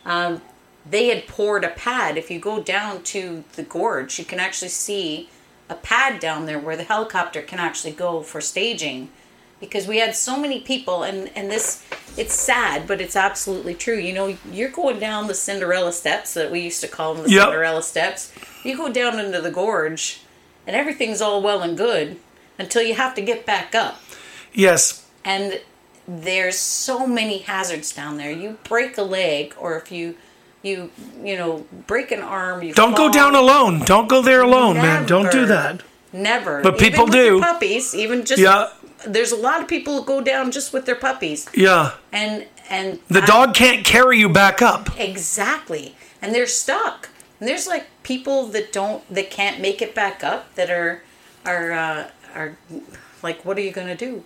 um, 0.05 0.41
they 0.89 1.07
had 1.07 1.27
poured 1.27 1.63
a 1.63 1.69
pad. 1.69 2.17
If 2.17 2.29
you 2.29 2.39
go 2.39 2.61
down 2.61 3.03
to 3.03 3.43
the 3.53 3.63
gorge, 3.63 4.19
you 4.19 4.25
can 4.25 4.39
actually 4.39 4.69
see 4.69 5.29
a 5.67 5.75
pad 5.75 6.19
down 6.19 6.45
there 6.45 6.59
where 6.59 6.77
the 6.77 6.83
helicopter 6.83 7.41
can 7.41 7.59
actually 7.59 7.91
go 7.91 8.21
for 8.21 8.39
staging. 8.39 9.09
Because 9.59 9.87
we 9.87 9.97
had 9.97 10.15
so 10.15 10.37
many 10.37 10.59
people, 10.59 11.03
and, 11.03 11.31
and 11.35 11.49
this, 11.49 11.83
it's 12.17 12.35
sad, 12.35 12.87
but 12.87 13.01
it's 13.01 13.15
absolutely 13.15 13.73
true. 13.73 13.97
You 13.97 14.13
know, 14.13 14.37
you're 14.51 14.69
going 14.69 14.99
down 14.99 15.27
the 15.27 15.33
Cinderella 15.33 15.93
steps 15.93 16.33
that 16.35 16.51
we 16.51 16.59
used 16.59 16.81
to 16.81 16.87
call 16.87 17.15
them 17.15 17.23
the 17.23 17.31
Yep. 17.31 17.45
Cinderella 17.45 17.81
steps. 17.81 18.33
You 18.63 18.77
go 18.77 18.91
down 18.91 19.17
into 19.17 19.41
the 19.41 19.49
gorge, 19.49 20.21
and 20.67 20.75
everything's 20.75 21.21
all 21.21 21.41
well 21.41 21.61
and 21.61 21.77
good 21.77 22.17
until 22.59 22.81
you 22.81 22.93
have 22.95 23.13
to 23.15 23.21
get 23.21 23.45
back 23.45 23.73
up 23.75 24.01
Yes. 24.53 25.05
and 25.23 25.59
there's 26.07 26.57
so 26.59 27.07
many 27.07 27.39
hazards 27.39 27.91
down 27.91 28.17
there. 28.17 28.29
You 28.31 28.57
break 28.63 28.95
a 28.97 29.01
leg, 29.01 29.55
or 29.59 29.75
if 29.77 29.91
you, 29.91 30.15
you, 30.61 30.91
you 31.23 31.35
know, 31.35 31.65
break 31.87 32.11
an 32.11 32.21
arm, 32.21 32.61
you 32.61 32.73
Don't 32.75 32.95
go 32.95 33.11
down 33.11 33.33
alone. 33.35 33.79
Don't 33.85 34.07
go 34.07 34.21
there 34.21 34.41
alone, 34.41 34.75
man. 34.75 35.07
Don't 35.07 35.31
do 35.31 35.47
that. 35.47 35.81
Never. 36.13 36.61
But 36.61 36.75
Even 36.75 36.91
people 36.91 37.07
do. 37.07 37.39
puppies, 37.41 37.95
even 37.95 38.23
just 38.23 38.39
Yeah. 38.39 38.67
there's 39.07 39.31
a 39.31 39.35
lot 39.35 39.61
of 39.61 39.67
people 39.67 39.97
who 39.99 40.05
go 40.05 40.21
down 40.21 40.51
just 40.51 40.73
with 40.73 40.85
their 40.85 40.95
puppies, 40.95 41.47
Yeah. 41.53 41.91
and 42.11 42.45
and 42.69 42.99
The 43.09 43.21
I- 43.21 43.25
dog 43.25 43.53
can't 43.55 43.83
carry 43.83 44.19
you 44.19 44.29
back 44.29 44.61
up. 44.61 44.89
exactly, 44.99 45.95
and 46.21 46.33
they're 46.35 46.47
stuck. 46.47 47.09
And 47.39 47.49
there's 47.49 47.67
like 47.67 47.85
people 48.03 48.47
that 48.49 48.71
don't 48.71 49.01
that 49.13 49.29
can't 49.31 49.59
make 49.59 49.81
it 49.81 49.93
back 49.95 50.23
up 50.23 50.53
that 50.55 50.69
are 50.69 51.01
are 51.45 51.71
uh, 51.71 52.03
are 52.35 52.57
like, 53.23 53.43
what 53.45 53.57
are 53.57 53.61
you 53.61 53.71
gonna 53.71 53.95
do? 53.95 54.23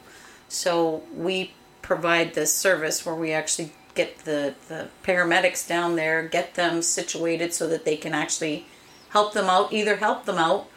So 0.47 1.03
we 1.15 1.53
provide 1.81 2.33
this 2.33 2.53
service 2.53 3.05
where 3.05 3.15
we 3.15 3.31
actually 3.31 3.71
get 3.95 4.19
the 4.19 4.55
the 4.67 4.89
paramedics 5.03 5.67
down 5.67 5.95
there, 5.95 6.27
get 6.27 6.55
them 6.55 6.81
situated 6.81 7.53
so 7.53 7.67
that 7.67 7.85
they 7.85 7.97
can 7.97 8.13
actually 8.13 8.65
help 9.09 9.33
them 9.33 9.45
out, 9.45 9.73
either 9.73 9.97
help 9.97 10.25
them 10.25 10.37
out 10.37 10.67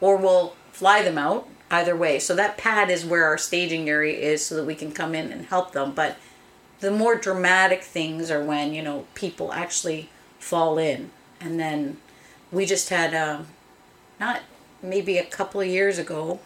or 0.00 0.16
we'll 0.16 0.54
fly 0.72 1.02
them 1.02 1.18
out 1.18 1.48
either 1.70 1.96
way. 1.96 2.18
So 2.18 2.34
that 2.36 2.58
pad 2.58 2.90
is 2.90 3.04
where 3.04 3.24
our 3.24 3.38
staging 3.38 3.88
area 3.88 4.18
is 4.18 4.44
so 4.44 4.56
that 4.56 4.64
we 4.64 4.74
can 4.74 4.92
come 4.92 5.14
in 5.14 5.32
and 5.32 5.46
help 5.46 5.72
them. 5.72 5.92
But 5.92 6.16
the 6.80 6.90
more 6.90 7.16
dramatic 7.16 7.82
things 7.82 8.30
are 8.30 8.42
when, 8.42 8.74
you 8.74 8.82
know, 8.82 9.06
people 9.14 9.52
actually 9.52 10.10
fall 10.38 10.78
in. 10.78 11.10
And 11.40 11.58
then 11.58 11.96
we 12.50 12.66
just 12.66 12.90
had, 12.90 13.14
um, 13.14 13.46
not 14.20 14.42
maybe 14.82 15.16
a 15.16 15.24
couple 15.24 15.60
of 15.60 15.66
years 15.66 15.98
ago, 15.98 16.40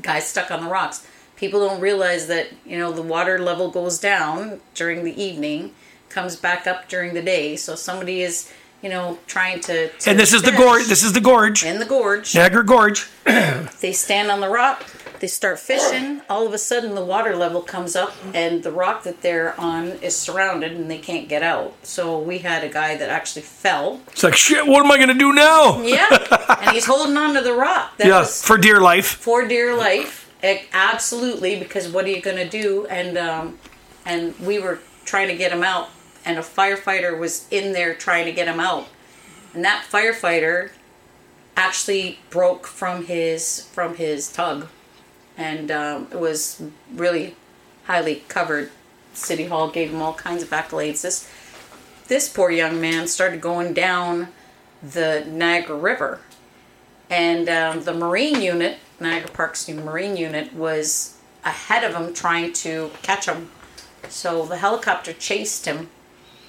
guys 0.00 0.26
stuck 0.26 0.50
on 0.50 0.64
the 0.64 0.70
rocks. 0.70 1.06
People 1.36 1.66
don't 1.66 1.80
realize 1.80 2.28
that, 2.28 2.48
you 2.64 2.78
know, 2.78 2.92
the 2.92 3.02
water 3.02 3.38
level 3.38 3.70
goes 3.70 3.98
down 3.98 4.60
during 4.74 5.02
the 5.04 5.20
evening, 5.20 5.72
comes 6.08 6.36
back 6.36 6.66
up 6.66 6.88
during 6.88 7.14
the 7.14 7.22
day. 7.22 7.56
So 7.56 7.74
somebody 7.74 8.22
is, 8.22 8.52
you 8.80 8.88
know, 8.88 9.18
trying 9.26 9.60
to. 9.62 9.88
to 9.88 10.10
And 10.10 10.18
this 10.18 10.32
is 10.32 10.42
the 10.42 10.52
gorge. 10.52 10.86
This 10.86 11.02
is 11.02 11.12
the 11.12 11.20
gorge. 11.20 11.64
in 11.64 11.78
the 11.78 11.84
gorge. 11.84 12.34
Niagara 12.34 12.64
Gorge. 12.64 13.08
They 13.24 13.92
stand 13.92 14.30
on 14.30 14.40
the 14.40 14.48
rock, 14.48 14.84
they 15.22 15.28
start 15.28 15.60
fishing. 15.60 16.20
All 16.28 16.44
of 16.48 16.52
a 16.52 16.58
sudden, 16.58 16.96
the 16.96 17.04
water 17.04 17.36
level 17.36 17.62
comes 17.62 17.94
up, 17.94 18.12
and 18.34 18.64
the 18.64 18.72
rock 18.72 19.04
that 19.04 19.22
they're 19.22 19.58
on 19.58 19.90
is 20.02 20.16
surrounded, 20.16 20.72
and 20.72 20.90
they 20.90 20.98
can't 20.98 21.28
get 21.28 21.44
out. 21.44 21.74
So 21.84 22.18
we 22.18 22.38
had 22.38 22.64
a 22.64 22.68
guy 22.68 22.96
that 22.96 23.08
actually 23.08 23.42
fell. 23.42 24.00
It's 24.08 24.24
like 24.24 24.34
shit. 24.34 24.66
What 24.66 24.84
am 24.84 24.90
I 24.90 24.98
gonna 24.98 25.14
do 25.14 25.32
now? 25.32 25.80
Yeah, 25.80 26.08
and 26.60 26.72
he's 26.72 26.86
holding 26.86 27.16
on 27.16 27.34
to 27.34 27.40
the 27.40 27.52
rock. 27.52 27.96
That 27.98 28.08
Yeah, 28.08 28.24
for 28.24 28.58
dear 28.58 28.80
life. 28.80 29.06
for 29.06 29.46
dear 29.46 29.76
life. 29.76 30.28
Eh, 30.42 30.62
Absolutely, 30.72 31.56
because 31.56 31.88
what 31.88 32.04
are 32.04 32.08
you 32.10 32.20
gonna 32.20 32.48
do? 32.48 32.86
And 32.88 33.16
um, 33.16 33.58
and 34.04 34.36
we 34.40 34.58
were 34.58 34.80
trying 35.04 35.28
to 35.28 35.36
get 35.36 35.52
him 35.52 35.62
out, 35.62 35.88
and 36.24 36.36
a 36.36 36.42
firefighter 36.42 37.16
was 37.16 37.46
in 37.52 37.72
there 37.74 37.94
trying 37.94 38.24
to 38.24 38.32
get 38.32 38.48
him 38.48 38.58
out, 38.58 38.88
and 39.54 39.64
that 39.64 39.84
firefighter 39.88 40.70
actually 41.56 42.18
broke 42.28 42.66
from 42.66 43.04
his 43.04 43.68
from 43.72 43.94
his 43.94 44.32
tug, 44.32 44.66
and 45.42 45.70
um, 45.70 46.08
it 46.10 46.18
was 46.18 46.62
really 46.94 47.34
highly 47.84 48.24
covered. 48.28 48.70
City 49.12 49.44
Hall 49.46 49.70
gave 49.70 49.90
him 49.90 50.00
all 50.00 50.14
kinds 50.14 50.42
of 50.42 50.50
accolades. 50.50 51.02
This 51.02 51.28
this 52.08 52.28
poor 52.28 52.50
young 52.50 52.80
man 52.80 53.06
started 53.06 53.40
going 53.40 53.74
down 53.74 54.28
the 54.82 55.24
Niagara 55.28 55.76
River, 55.76 56.20
and 57.10 57.48
um, 57.48 57.84
the 57.84 57.92
Marine 57.92 58.40
unit, 58.40 58.78
Niagara 59.00 59.30
Parks 59.30 59.68
Marine 59.68 60.16
unit, 60.16 60.52
was 60.54 61.16
ahead 61.44 61.84
of 61.84 61.94
him 61.94 62.14
trying 62.14 62.52
to 62.52 62.90
catch 63.02 63.26
him. 63.26 63.50
So 64.08 64.44
the 64.46 64.58
helicopter 64.58 65.12
chased 65.12 65.66
him 65.66 65.90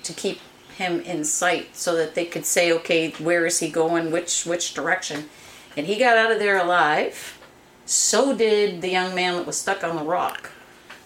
to 0.03 0.13
keep 0.13 0.39
him 0.75 1.01
in 1.01 1.23
sight 1.23 1.75
so 1.75 1.95
that 1.95 2.15
they 2.15 2.25
could 2.25 2.45
say, 2.45 2.71
okay, 2.71 3.11
where 3.11 3.45
is 3.45 3.59
he 3.59 3.69
going, 3.69 4.11
which 4.11 4.45
which 4.45 4.73
direction, 4.73 5.29
and 5.77 5.87
he 5.87 5.97
got 5.97 6.17
out 6.17 6.31
of 6.31 6.39
there 6.39 6.57
alive. 6.57 7.39
So 7.85 8.35
did 8.35 8.81
the 8.81 8.89
young 8.89 9.13
man 9.13 9.35
that 9.35 9.45
was 9.45 9.57
stuck 9.57 9.83
on 9.83 9.95
the 9.95 10.03
rock. 10.03 10.51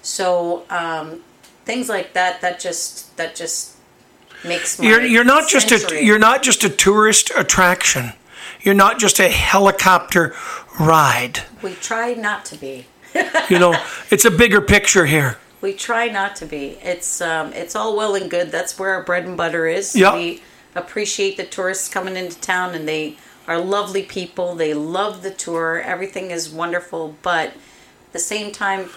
So 0.01 0.65
um, 0.69 1.21
things 1.65 1.89
like 1.89 2.13
that, 2.13 2.41
that 2.41 2.59
just 2.59 3.15
that 3.17 3.35
just 3.35 3.75
makes 4.45 4.79
You're 4.79 5.01
you're 5.01 5.23
not 5.23 5.49
just 5.49 5.71
a 5.71 6.03
you're 6.03 6.19
not 6.19 6.43
just 6.43 6.63
a 6.63 6.69
tourist 6.69 7.31
attraction. 7.35 8.13
You're 8.61 8.75
not 8.75 8.99
just 8.99 9.19
a 9.19 9.29
helicopter 9.29 10.35
ride. 10.79 11.41
We 11.61 11.73
try 11.75 12.13
not 12.13 12.45
to 12.45 12.57
be. 12.57 12.85
You 13.49 13.59
know, 13.59 13.75
it's 14.11 14.25
a 14.25 14.31
bigger 14.31 14.61
picture 14.61 15.05
here. 15.05 15.37
We 15.61 15.73
try 15.73 16.07
not 16.07 16.35
to 16.37 16.45
be. 16.45 16.77
It's 16.83 17.21
um, 17.21 17.53
it's 17.53 17.75
all 17.75 17.95
well 17.97 18.15
and 18.15 18.29
good. 18.29 18.51
That's 18.51 18.77
where 18.77 18.93
our 18.93 19.03
bread 19.03 19.25
and 19.25 19.35
butter 19.35 19.67
is. 19.67 19.95
Yeah. 19.95 20.15
We 20.15 20.41
appreciate 20.75 21.37
the 21.37 21.45
tourists 21.45 21.89
coming 21.89 22.15
into 22.15 22.39
town, 22.39 22.75
and 22.75 22.87
they 22.87 23.17
are 23.47 23.59
lovely 23.59 24.03
people. 24.03 24.55
They 24.55 24.73
love 24.73 25.23
the 25.23 25.31
tour. 25.31 25.81
Everything 25.81 26.31
is 26.31 26.49
wonderful, 26.49 27.15
but 27.21 27.49
at 27.49 28.13
the 28.13 28.19
same 28.19 28.51
time, 28.51 28.89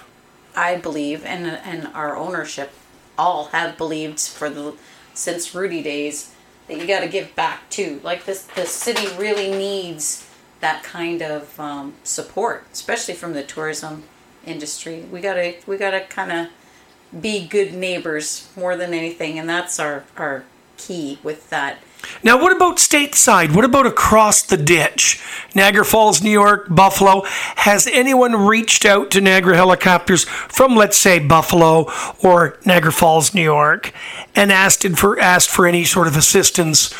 I 0.56 0.76
believe, 0.76 1.24
and 1.24 1.46
and 1.46 1.88
our 1.94 2.16
ownership 2.16 2.72
all 3.16 3.46
have 3.46 3.76
believed 3.76 4.20
for 4.20 4.50
the 4.50 4.74
since 5.14 5.54
Rudy 5.54 5.82
days 5.82 6.34
that 6.66 6.78
you 6.78 6.86
got 6.86 7.00
to 7.00 7.08
give 7.08 7.34
back 7.34 7.68
too. 7.70 8.00
Like 8.02 8.24
this, 8.24 8.42
the 8.42 8.66
city 8.66 9.06
really 9.16 9.50
needs 9.50 10.26
that 10.60 10.82
kind 10.82 11.22
of 11.22 11.58
um, 11.58 11.94
support, 12.04 12.64
especially 12.72 13.14
from 13.14 13.32
the 13.32 13.42
tourism 13.42 14.04
industry. 14.46 15.04
We 15.10 15.20
gotta 15.20 15.56
we 15.66 15.76
gotta 15.76 16.00
kind 16.00 16.32
of 16.32 17.20
be 17.20 17.46
good 17.46 17.74
neighbors 17.74 18.48
more 18.56 18.76
than 18.76 18.94
anything, 18.94 19.38
and 19.38 19.48
that's 19.48 19.78
our 19.78 20.04
our 20.16 20.44
key 20.76 21.18
with 21.22 21.50
that. 21.50 21.78
Now, 22.22 22.40
what 22.40 22.54
about 22.54 22.76
stateside? 22.76 23.54
What 23.54 23.64
about 23.64 23.86
across 23.86 24.42
the 24.42 24.56
ditch? 24.56 25.22
Niagara 25.54 25.84
Falls, 25.84 26.22
New 26.22 26.30
York, 26.30 26.66
Buffalo. 26.68 27.22
Has 27.56 27.86
anyone 27.86 28.36
reached 28.36 28.84
out 28.84 29.10
to 29.12 29.20
Niagara 29.20 29.56
helicopters 29.56 30.24
from, 30.24 30.76
let's 30.76 30.96
say, 30.96 31.18
Buffalo 31.18 31.90
or 32.22 32.58
Niagara 32.66 32.92
Falls, 32.92 33.34
New 33.34 33.42
York, 33.42 33.92
and 34.34 34.52
asked 34.52 34.86
for 34.96 35.18
asked 35.18 35.50
for 35.50 35.66
any 35.66 35.84
sort 35.84 36.06
of 36.06 36.16
assistance 36.16 36.94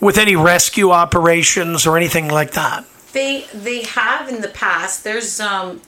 with 0.00 0.18
any 0.18 0.36
rescue 0.36 0.90
operations 0.90 1.86
or 1.86 1.96
anything 1.96 2.28
like 2.28 2.52
that? 2.52 2.84
They 3.12 3.46
they 3.52 3.82
have 3.82 4.28
in 4.28 4.40
the 4.40 4.48
past. 4.48 5.04
There's 5.04 5.40
um. 5.40 5.82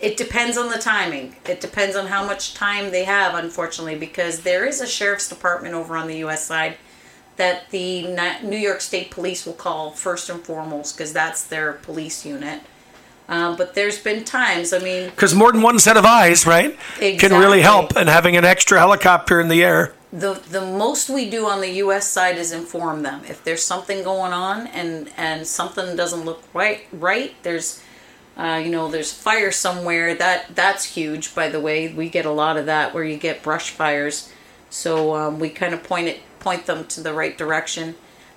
It 0.00 0.18
depends 0.18 0.58
on 0.58 0.68
the 0.68 0.76
timing. 0.76 1.36
It 1.48 1.62
depends 1.62 1.96
on 1.96 2.08
how 2.08 2.26
much 2.26 2.52
time 2.52 2.90
they 2.90 3.04
have, 3.04 3.34
unfortunately, 3.34 3.94
because 3.94 4.40
there 4.40 4.66
is 4.66 4.82
a 4.82 4.86
sheriff's 4.86 5.30
department 5.30 5.74
over 5.74 5.96
on 5.96 6.08
the 6.08 6.16
U.S. 6.16 6.44
side 6.44 6.76
that 7.36 7.70
the 7.70 8.06
New 8.42 8.56
York 8.56 8.80
State 8.80 9.10
Police 9.10 9.44
will 9.44 9.54
call 9.54 9.90
first 9.90 10.30
and 10.30 10.40
foremost 10.40 10.96
because 10.96 11.12
that's 11.12 11.44
their 11.44 11.72
police 11.74 12.24
unit. 12.24 12.60
Um, 13.28 13.56
but 13.56 13.74
there's 13.74 13.98
been 13.98 14.24
times. 14.24 14.72
I 14.72 14.78
mean, 14.78 15.10
Because 15.10 15.34
more 15.34 15.50
than 15.50 15.62
one 15.62 15.78
set 15.78 15.96
of 15.96 16.04
eyes, 16.04 16.46
right, 16.46 16.76
can 16.98 17.32
really 17.32 17.62
help. 17.62 17.96
And 17.96 18.08
having 18.08 18.36
an 18.36 18.44
extra 18.44 18.78
helicopter 18.78 19.40
in 19.40 19.48
the 19.48 19.64
air. 19.64 19.94
the 20.12 20.34
the 20.50 20.60
most 20.60 21.08
we 21.08 21.28
do 21.28 21.46
on 21.46 21.60
the 21.60 21.70
U.S. 21.84 22.08
side 22.08 22.36
is 22.36 22.52
inform 22.52 23.02
them 23.02 23.22
if 23.26 23.42
there's 23.42 23.64
something 23.64 24.04
going 24.04 24.32
on 24.32 24.66
and 24.68 25.10
and 25.16 25.46
something 25.46 25.96
doesn't 25.96 26.24
look 26.24 26.42
right. 26.52 26.86
Right 26.92 27.34
there's, 27.42 27.82
uh, 28.36 28.60
you 28.62 28.70
know, 28.70 28.88
there's 28.90 29.12
fire 29.12 29.50
somewhere. 29.50 30.14
That 30.14 30.54
that's 30.54 30.84
huge. 30.84 31.34
By 31.34 31.48
the 31.48 31.60
way, 31.60 31.92
we 31.92 32.10
get 32.10 32.26
a 32.26 32.30
lot 32.30 32.58
of 32.58 32.66
that 32.66 32.92
where 32.92 33.04
you 33.04 33.16
get 33.16 33.42
brush 33.42 33.70
fires. 33.70 34.30
So 34.68 35.14
um, 35.14 35.38
we 35.38 35.48
kind 35.48 35.72
of 35.72 35.82
point 35.82 36.08
it 36.08 36.20
point 36.44 36.66
them 36.66 36.84
to 36.84 37.00
the 37.00 37.12
right 37.12 37.36
direction. 37.36 37.94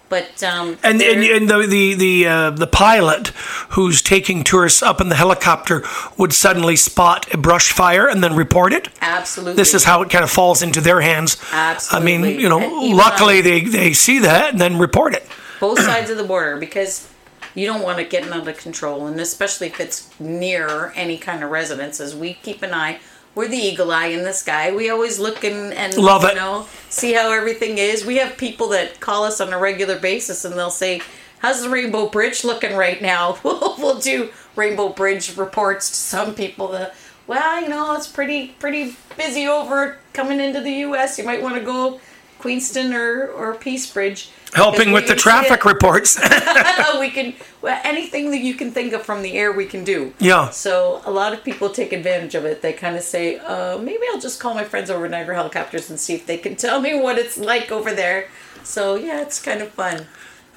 But 0.09 0.41
um, 0.41 0.77
And, 0.83 1.01
and, 1.01 1.21
and 1.21 1.49
the 1.49 1.67
the 1.67 1.93
the, 1.93 2.27
uh, 2.27 2.49
the 2.51 2.65
pilot 2.65 3.27
who's 3.71 4.01
taking 4.01 4.45
tourists 4.45 4.81
up 4.81 5.01
in 5.01 5.09
the 5.09 5.15
helicopter 5.15 5.83
would 6.17 6.31
suddenly 6.31 6.77
spot 6.77 7.27
a 7.33 7.37
brush 7.37 7.73
fire 7.73 8.07
and 8.07 8.23
then 8.23 8.33
report 8.33 8.71
it. 8.71 8.87
absolutely 9.01 9.55
This 9.55 9.73
is 9.73 9.83
how 9.83 10.01
it 10.03 10.09
kind 10.09 10.23
of 10.23 10.31
falls 10.31 10.61
into 10.61 10.79
their 10.79 11.01
hands. 11.01 11.35
Absolutely, 11.51 12.13
I 12.13 12.17
mean, 12.19 12.39
you 12.39 12.47
know, 12.47 12.59
luckily 12.95 13.39
on- 13.39 13.43
they, 13.43 13.59
they 13.65 13.91
see 13.93 14.19
that 14.19 14.51
and 14.53 14.61
then 14.61 14.79
report 14.79 15.13
it. 15.13 15.27
both 15.59 15.79
sides 15.81 16.09
of 16.09 16.17
the 16.17 16.23
border 16.23 16.55
because 16.57 17.09
you 17.53 17.65
don't 17.65 17.81
want 17.81 17.99
it 17.99 18.09
getting 18.09 18.31
out 18.31 18.47
of 18.47 18.57
control 18.57 19.07
and 19.07 19.19
especially 19.19 19.67
if 19.67 19.79
it's 19.81 20.07
near 20.21 20.93
any 20.95 21.17
kind 21.17 21.43
of 21.43 21.49
residences 21.49 22.15
we 22.15 22.33
keep 22.35 22.61
an 22.61 22.73
eye 22.73 22.99
we're 23.37 23.47
the 23.47 23.55
eagle 23.55 23.91
eye 23.91 24.07
in 24.07 24.23
the 24.23 24.33
sky. 24.33 24.75
We 24.75 24.89
always 24.89 25.19
look 25.19 25.43
and, 25.43 25.71
and 25.71 25.95
Love 25.95 26.23
you 26.23 26.29
it. 26.29 26.35
know 26.35 26.65
see 26.89 27.13
how 27.13 27.31
everything 27.31 27.77
is. 27.77 28.03
We 28.03 28.17
have 28.17 28.35
people 28.35 28.69
that 28.69 28.99
call 28.99 29.23
us 29.23 29.39
on 29.39 29.53
a 29.53 29.59
regular 29.59 29.99
basis 29.99 30.43
and 30.43 30.55
they'll 30.55 30.71
say 30.71 31.01
how's 31.39 31.61
the 31.61 31.69
rainbow 31.69 32.09
bridge 32.09 32.43
looking 32.43 32.75
right 32.75 32.99
now? 32.99 33.37
We'll, 33.43 33.75
we'll 33.77 33.99
do 33.99 34.31
rainbow 34.55 34.89
bridge 34.89 35.37
reports 35.37 35.89
to 35.89 35.95
some 35.95 36.33
people 36.33 36.69
that 36.69 36.95
well 37.27 37.61
you 37.61 37.69
know 37.69 37.93
it's 37.93 38.07
pretty 38.07 38.49
pretty 38.59 38.97
busy 39.15 39.47
over 39.47 39.99
coming 40.13 40.39
into 40.39 40.59
the 40.59 40.71
us 40.71 41.19
you 41.19 41.23
might 41.23 41.43
want 41.43 41.55
to 41.55 41.61
go 41.61 41.99
queenston 42.39 42.93
or 42.93 43.27
or 43.27 43.55
peace 43.55 43.91
bridge. 43.91 44.29
Helping 44.53 44.91
with 44.91 45.07
the 45.07 45.15
traffic 45.15 45.65
reports. 45.65 46.17
we 46.99 47.09
can 47.09 47.33
well, 47.61 47.79
anything 47.83 48.31
that 48.31 48.39
you 48.39 48.53
can 48.53 48.71
think 48.71 48.93
of 48.93 49.03
from 49.03 49.21
the 49.21 49.33
air 49.33 49.51
we 49.51 49.65
can 49.65 49.83
do. 49.83 50.13
Yeah. 50.19 50.49
so 50.49 51.01
a 51.05 51.11
lot 51.11 51.33
of 51.33 51.43
people 51.43 51.69
take 51.69 51.91
advantage 51.93 52.35
of 52.35 52.45
it. 52.45 52.61
They 52.61 52.73
kind 52.73 52.95
of 52.95 53.03
say 53.03 53.37
uh, 53.37 53.77
maybe 53.77 54.03
i'll 54.11 54.19
just 54.19 54.39
call 54.39 54.53
my 54.53 54.63
friends 54.63 54.89
over 54.89 55.05
at 55.05 55.11
niagara 55.11 55.35
helicopters 55.35 55.89
and 55.89 55.99
see 55.99 56.13
if 56.13 56.25
they 56.25 56.37
can 56.37 56.55
tell 56.55 56.79
me 56.79 56.99
what 56.99 57.17
it's 57.17 57.37
like 57.37 57.71
over 57.71 57.93
there. 57.93 58.29
So 58.63 58.95
yeah 58.95 59.21
it's 59.21 59.41
kind 59.41 59.61
of 59.61 59.69
fun. 59.69 60.07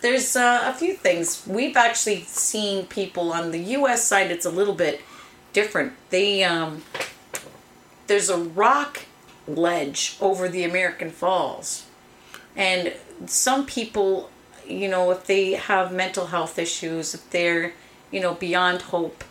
There's 0.01 0.35
uh, 0.35 0.62
a 0.64 0.73
few 0.73 0.95
things. 0.95 1.45
We've 1.47 1.77
actually 1.77 2.23
seen 2.23 2.87
people 2.87 3.33
on 3.33 3.51
the 3.51 3.59
us 3.59 4.05
side 4.05 4.31
it's 4.31 4.47
a 4.47 4.51
little 4.51 4.75
bit 4.75 5.01
different. 5.53 5.93
They 6.11 6.45
um, 6.45 6.83
there's 8.07 8.31
a 8.31 8.38
rock 8.38 9.05
ledge 9.57 10.17
over 10.21 10.49
the 10.49 10.65
American 10.65 11.11
Falls, 11.11 11.87
and 12.57 12.93
some 13.27 13.67
people, 13.67 14.31
you 14.67 14.89
know, 14.89 15.11
if 15.11 15.27
they 15.27 15.53
have 15.53 15.93
mental 15.93 16.27
health 16.27 16.59
issues, 16.59 17.15
if 17.15 17.29
they're 17.31 17.73
you 18.11 18.21
know 18.21 18.35
beyond 18.35 18.83
hope, 18.83 19.25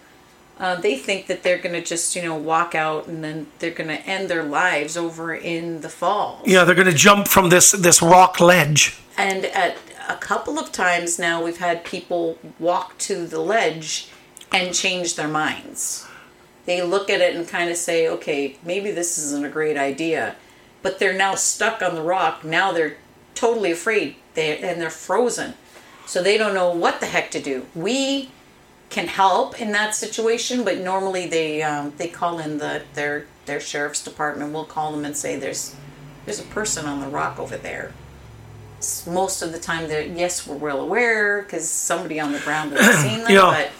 uh, 0.59 0.75
they 0.75 0.97
think 0.97 1.27
that 1.27 1.43
they're 1.43 1.57
going 1.57 1.73
to 1.73 1.83
just 1.83 2.15
you 2.15 2.21
know 2.21 2.35
walk 2.35 2.75
out 2.75 3.07
and 3.07 3.23
then 3.23 3.47
they're 3.59 3.71
going 3.71 3.89
to 3.89 4.01
end 4.07 4.29
their 4.29 4.43
lives 4.43 4.97
over 4.97 5.33
in 5.33 5.81
the 5.81 5.89
falls. 5.89 6.47
Yeah, 6.47 6.63
they're 6.63 6.75
going 6.75 6.87
to 6.87 6.93
jump 6.93 7.27
from 7.27 7.49
this 7.49 7.71
this 7.71 8.01
rock 8.01 8.39
ledge. 8.39 8.97
And 9.17 9.45
at 9.45 9.77
a 10.07 10.15
couple 10.15 10.57
of 10.57 10.71
times 10.71 11.19
now, 11.19 11.43
we've 11.43 11.57
had 11.57 11.83
people 11.83 12.37
walk 12.57 12.97
to 12.99 13.27
the 13.27 13.39
ledge 13.39 14.09
and 14.51 14.73
change 14.73 15.15
their 15.15 15.27
minds. 15.27 16.07
They 16.69 16.83
look 16.83 17.09
at 17.09 17.19
it 17.19 17.35
and 17.35 17.47
kind 17.47 17.71
of 17.71 17.77
say, 17.77 18.07
okay, 18.07 18.55
maybe 18.63 18.91
this 18.91 19.17
isn't 19.17 19.43
a 19.43 19.49
great 19.49 19.75
idea. 19.75 20.35
But 20.83 20.99
they're 20.99 21.17
now 21.17 21.33
stuck 21.33 21.81
on 21.81 21.95
the 21.95 22.03
rock. 22.03 22.43
Now 22.43 22.71
they're 22.71 22.97
totally 23.33 23.71
afraid 23.71 24.17
they, 24.35 24.59
and 24.59 24.79
they're 24.79 24.91
frozen. 24.91 25.55
So 26.05 26.21
they 26.21 26.37
don't 26.37 26.53
know 26.53 26.69
what 26.69 26.99
the 26.99 27.07
heck 27.07 27.31
to 27.31 27.41
do. 27.41 27.65
We 27.73 28.29
can 28.91 29.07
help 29.07 29.59
in 29.59 29.71
that 29.71 29.95
situation, 29.95 30.63
but 30.63 30.77
normally 30.77 31.25
they 31.25 31.63
um, 31.63 31.93
they 31.97 32.07
call 32.07 32.37
in 32.37 32.59
the 32.59 32.83
their 32.93 33.25
their 33.47 33.59
sheriff's 33.59 34.03
department. 34.03 34.53
We'll 34.53 34.63
call 34.65 34.91
them 34.91 35.05
and 35.05 35.17
say 35.17 35.37
there's 35.39 35.75
there's 36.25 36.39
a 36.39 36.43
person 36.43 36.85
on 36.85 36.99
the 36.99 37.07
rock 37.07 37.39
over 37.39 37.57
there 37.57 37.93
most 39.07 39.41
of 39.41 39.51
the 39.51 39.59
time 39.59 39.89
they're 39.89 40.03
yes 40.03 40.47
we're 40.47 40.55
well 40.55 40.79
aware 40.79 41.41
because 41.41 41.67
somebody 41.67 42.17
on 42.17 42.31
the 42.31 42.39
ground 42.39 42.71
has 42.71 42.95
seen 42.99 43.19
them 43.23 43.31
Yeah. 43.31 43.51
but 43.51 43.71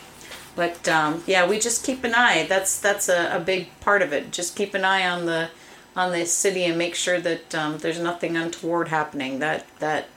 but 0.60 0.90
um, 0.90 1.24
yeah 1.26 1.48
we 1.48 1.58
just 1.58 1.86
keep 1.86 2.04
an 2.04 2.14
eye 2.14 2.46
that's 2.50 2.80
that's 2.82 3.08
a, 3.08 3.38
a 3.38 3.40
big 3.40 3.68
part 3.80 4.02
of 4.02 4.12
it 4.12 4.30
just 4.32 4.58
keep 4.58 4.74
an 4.74 4.84
eye 4.84 5.08
on 5.08 5.26
the 5.26 5.50
on 5.96 6.12
the 6.12 6.26
city 6.26 6.66
and 6.66 6.78
make 6.78 6.96
sure 6.96 7.20
that 7.20 7.56
um, 7.56 7.78
there's 7.78 8.00
nothing 8.00 8.36
untoward 8.36 8.90
happening 8.90 9.40
that 9.40 9.66
that 9.80 10.10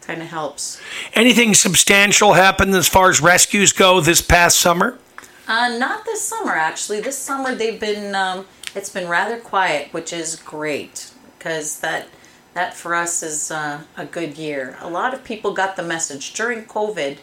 kind 0.00 0.22
of 0.22 0.28
helps 0.28 0.80
Anything 1.14 1.54
substantial 1.54 2.34
happened 2.34 2.74
as 2.74 2.86
far 2.86 3.08
as 3.08 3.20
rescues 3.20 3.72
go 3.72 4.00
this 4.00 4.20
past 4.20 4.58
summer? 4.58 4.98
uh, 5.48 5.76
not 5.76 6.04
this 6.04 6.22
summer 6.22 6.52
actually 6.52 7.00
this 7.00 7.18
summer 7.18 7.52
they've 7.54 7.80
been 7.80 8.14
um, 8.14 8.46
it's 8.76 8.90
been 8.90 9.08
rather 9.08 9.38
quiet 9.38 9.92
which 9.92 10.12
is 10.12 10.36
great 10.36 11.10
because 11.36 11.80
that 11.80 12.06
that 12.54 12.74
for 12.74 12.94
us 12.94 13.22
is 13.22 13.50
uh, 13.50 13.80
a 13.96 14.06
good 14.06 14.38
year. 14.38 14.78
A 14.80 14.88
lot 14.88 15.12
of 15.12 15.24
people 15.24 15.52
got 15.52 15.76
the 15.76 15.82
message 15.82 16.32
during 16.32 16.64
COVID. 16.64 17.18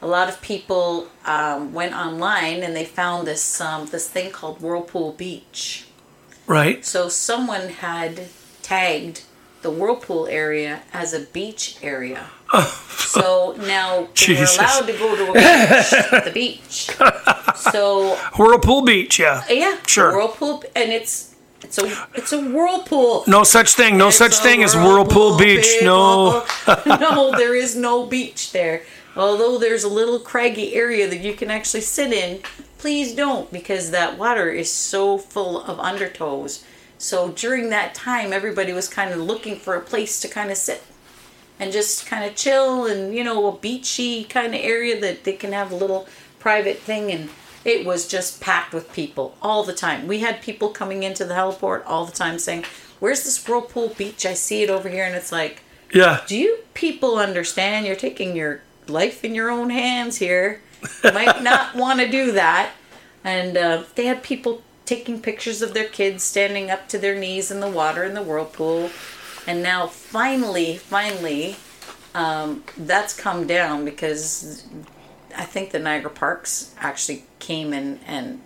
A 0.00 0.06
lot 0.06 0.28
of 0.28 0.40
people 0.40 1.08
um, 1.24 1.72
went 1.72 1.94
online 1.94 2.62
and 2.62 2.74
they 2.76 2.84
found 2.84 3.26
this 3.26 3.60
um, 3.60 3.86
this 3.86 4.08
thing 4.08 4.30
called 4.30 4.60
Whirlpool 4.60 5.12
Beach. 5.12 5.86
Right. 6.46 6.84
So 6.84 7.08
someone 7.08 7.68
had 7.68 8.28
tagged 8.62 9.22
the 9.62 9.70
Whirlpool 9.70 10.26
area 10.28 10.82
as 10.92 11.12
a 11.12 11.20
beach 11.20 11.78
area. 11.82 12.26
so 12.60 13.54
now 13.58 14.08
we're 14.26 14.44
allowed 14.44 14.86
to 14.86 14.92
go 14.92 15.16
to 15.16 15.30
a 15.30 15.34
beach, 15.34 16.24
the 16.24 16.30
beach. 16.32 16.90
So 17.56 18.14
Whirlpool 18.38 18.82
Beach, 18.82 19.18
yeah. 19.18 19.42
yeah, 19.50 19.78
Sure. 19.84 20.12
Whirlpool, 20.12 20.62
and 20.76 20.92
it's 20.92 21.34
it's 21.62 21.76
a 21.76 22.06
it's 22.14 22.32
a 22.32 22.40
whirlpool. 22.40 23.24
No 23.26 23.42
such 23.42 23.72
thing. 23.72 23.98
No 23.98 24.08
It's 24.08 24.16
such 24.16 24.36
thing 24.36 24.62
as 24.62 24.76
Whirlpool 24.76 25.36
Beach. 25.36 25.66
big 25.80 25.84
No. 25.84 26.46
no, 26.86 27.32
there 27.36 27.54
is 27.56 27.74
no 27.74 28.06
beach 28.06 28.52
there. 28.52 28.82
Although 29.18 29.58
there's 29.58 29.82
a 29.84 29.88
little 29.88 30.20
craggy 30.20 30.74
area 30.74 31.08
that 31.08 31.20
you 31.20 31.34
can 31.34 31.50
actually 31.50 31.80
sit 31.80 32.12
in, 32.12 32.40
please 32.78 33.14
don't 33.14 33.52
because 33.52 33.90
that 33.90 34.16
water 34.16 34.48
is 34.48 34.72
so 34.72 35.18
full 35.18 35.60
of 35.62 35.78
undertows. 35.78 36.62
So 36.98 37.30
during 37.30 37.70
that 37.70 37.94
time, 37.94 38.32
everybody 38.32 38.72
was 38.72 38.88
kind 38.88 39.10
of 39.12 39.18
looking 39.18 39.56
for 39.56 39.74
a 39.74 39.80
place 39.80 40.20
to 40.20 40.28
kind 40.28 40.50
of 40.50 40.56
sit 40.56 40.82
and 41.60 41.72
just 41.72 42.06
kind 42.06 42.24
of 42.24 42.36
chill 42.36 42.86
and 42.86 43.12
you 43.12 43.24
know 43.24 43.48
a 43.48 43.56
beachy 43.56 44.22
kind 44.22 44.54
of 44.54 44.60
area 44.60 45.00
that 45.00 45.24
they 45.24 45.32
can 45.32 45.52
have 45.52 45.72
a 45.72 45.76
little 45.76 46.06
private 46.38 46.78
thing. 46.78 47.10
And 47.10 47.28
it 47.64 47.84
was 47.84 48.06
just 48.06 48.40
packed 48.40 48.72
with 48.72 48.92
people 48.92 49.36
all 49.42 49.64
the 49.64 49.74
time. 49.74 50.06
We 50.06 50.20
had 50.20 50.40
people 50.42 50.68
coming 50.68 51.02
into 51.02 51.24
the 51.24 51.34
heliport 51.34 51.82
all 51.86 52.06
the 52.06 52.12
time 52.12 52.38
saying 52.38 52.64
where's 53.00 53.24
this 53.24 53.48
whirlpool 53.48 53.88
beach? 53.96 54.24
I 54.24 54.34
see 54.34 54.62
it 54.62 54.70
over 54.70 54.88
here. 54.88 55.04
And 55.04 55.16
it's 55.16 55.32
like 55.32 55.62
Yeah. 55.92 56.20
do 56.28 56.36
you 56.36 56.58
people 56.74 57.16
understand? 57.18 57.84
You're 57.86 57.96
taking 57.96 58.36
your 58.36 58.60
life 58.88 59.24
in 59.24 59.34
your 59.34 59.50
own 59.50 59.70
hands 59.70 60.16
here. 60.18 60.60
You 61.04 61.12
might 61.12 61.42
not 61.50 61.74
want 61.74 62.00
to 62.00 62.08
do 62.08 62.32
that. 62.32 62.72
And 63.24 63.56
uh, 63.56 63.84
they 63.94 64.06
had 64.06 64.22
people 64.22 64.62
taking 64.84 65.20
pictures 65.20 65.60
of 65.60 65.74
their 65.74 65.88
kids 65.88 66.22
standing 66.22 66.70
up 66.70 66.88
to 66.88 66.98
their 66.98 67.14
knees 67.14 67.50
in 67.50 67.60
the 67.60 67.68
water 67.68 68.04
in 68.04 68.14
the 68.14 68.22
whirlpool. 68.22 68.90
And 69.46 69.62
now 69.62 69.86
finally 69.86 70.76
finally 70.76 71.56
um, 72.14 72.64
that's 72.76 73.14
come 73.14 73.46
down 73.46 73.84
because 73.84 74.64
i 75.36 75.44
think 75.44 75.70
the 75.70 75.78
niagara 75.78 76.10
parks 76.10 76.74
actually 76.78 77.22
came 77.38 77.72
in 77.74 78.00
and 78.06 78.40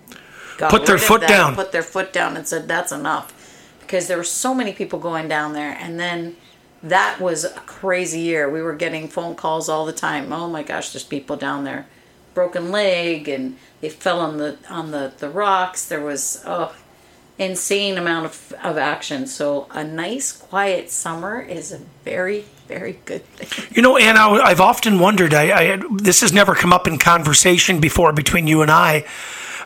got 0.59 0.71
Put 0.71 0.87
their 0.87 0.99
foot 0.99 1.27
down. 1.27 1.55
put 1.55 1.73
their 1.73 1.83
foot 1.83 2.13
down 2.13 2.37
and 2.37 2.47
said 2.47 2.69
that's 2.69 2.93
enough. 2.93 3.33
Because 3.81 4.09
there 4.09 4.17
were 4.17 4.25
so 4.25 4.55
many 4.55 4.73
people 4.73 4.99
going 4.99 5.29
down 5.29 5.53
there. 5.53 5.77
And 5.79 5.99
then 5.99 6.37
that 6.83 7.21
was 7.21 7.45
a 7.45 7.51
crazy 7.61 8.21
year. 8.21 8.51
We 8.51 8.62
were 8.62 8.75
getting 8.75 9.09
phone 9.09 9.35
calls 9.35 9.68
all 9.68 9.87
the 9.87 9.92
time. 9.92 10.33
Oh 10.33 10.49
my 10.49 10.62
gosh 10.62 10.92
there's 10.92 11.05
people 11.05 11.37
down 11.37 11.64
there. 11.64 11.87
Broken 12.35 12.71
leg 12.71 13.29
and 13.29 13.59
they 13.81 13.88
fell 13.88 14.21
on 14.21 14.38
the 14.38 14.57
on 14.68 14.90
the 14.90 15.12
the 15.18 15.29
rocks. 15.29 15.85
There 15.85 16.01
was 16.01 16.42
oh 16.47 16.75
insane 17.38 17.99
amount 17.99 18.27
of, 18.27 18.55
of 18.62 18.79
action. 18.79 19.27
So 19.27 19.66
a 19.71 19.85
nice 19.85 20.33
quiet 20.33 20.90
summer 20.90 21.40
is 21.40 21.73
a 21.73 21.79
very 22.05 22.45
very 22.66 22.99
good 23.05 23.25
thing. 23.27 23.73
You 23.75 23.83
know, 23.83 23.97
Anna, 23.97 24.21
I've 24.21 24.61
often 24.61 24.99
wondered. 24.99 25.35
I, 25.35 25.73
I 25.73 25.83
this 25.97 26.21
has 26.23 26.33
never 26.33 26.55
come 26.55 26.73
up 26.73 26.87
in 26.87 26.99
conversation 26.99 27.81
before 27.81 28.12
between 28.12 28.47
you 28.47 28.62
and 28.62 28.71
I, 28.71 29.05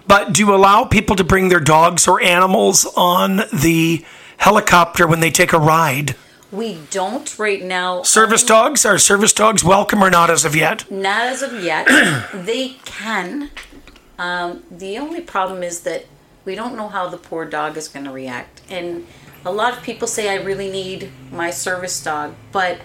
but 0.07 0.33
do 0.33 0.43
you 0.43 0.55
allow 0.55 0.85
people 0.85 1.17
to 1.17 1.25
bring 1.25 1.49
their 1.49 1.61
dogs 1.61 2.07
or 2.07 2.23
animals 2.23 2.85
on 2.97 3.43
the 3.53 4.05
helicopter 4.39 5.07
when 5.07 5.21
they 5.21 5.31
take 5.31 5.53
a 5.53 5.59
ride? 5.59 6.15
We 6.57 6.79
don't 6.91 7.39
right 7.39 7.63
now 7.63 8.03
Service 8.03 8.43
dogs 8.43 8.87
are 8.87 8.99
service 8.99 9.33
dogs 9.33 9.63
welcome 9.63 10.03
or 10.03 10.11
not 10.11 10.31
as 10.31 10.45
of 10.45 10.57
yet? 10.57 10.91
Not 10.91 11.27
as 11.27 11.43
of 11.43 11.63
yet. 11.63 11.87
they 12.35 12.77
can. 12.85 13.51
Um, 14.19 14.63
the 14.71 14.99
only 14.99 15.21
problem 15.21 15.63
is 15.63 15.81
that 15.81 16.07
we 16.45 16.55
don't 16.55 16.77
know 16.77 16.89
how 16.89 17.09
the 17.09 17.19
poor 17.19 17.45
dog 17.45 17.77
is 17.77 17.89
going 17.89 18.07
to 18.07 18.13
react. 18.13 18.63
And 18.71 19.07
a 19.45 19.53
lot 19.53 19.77
of 19.77 19.83
people 19.83 20.09
say, 20.09 20.31
I 20.31 20.43
really 20.43 20.71
need 20.71 21.11
my 21.31 21.51
service 21.51 22.03
dog. 22.03 22.35
But 22.53 22.81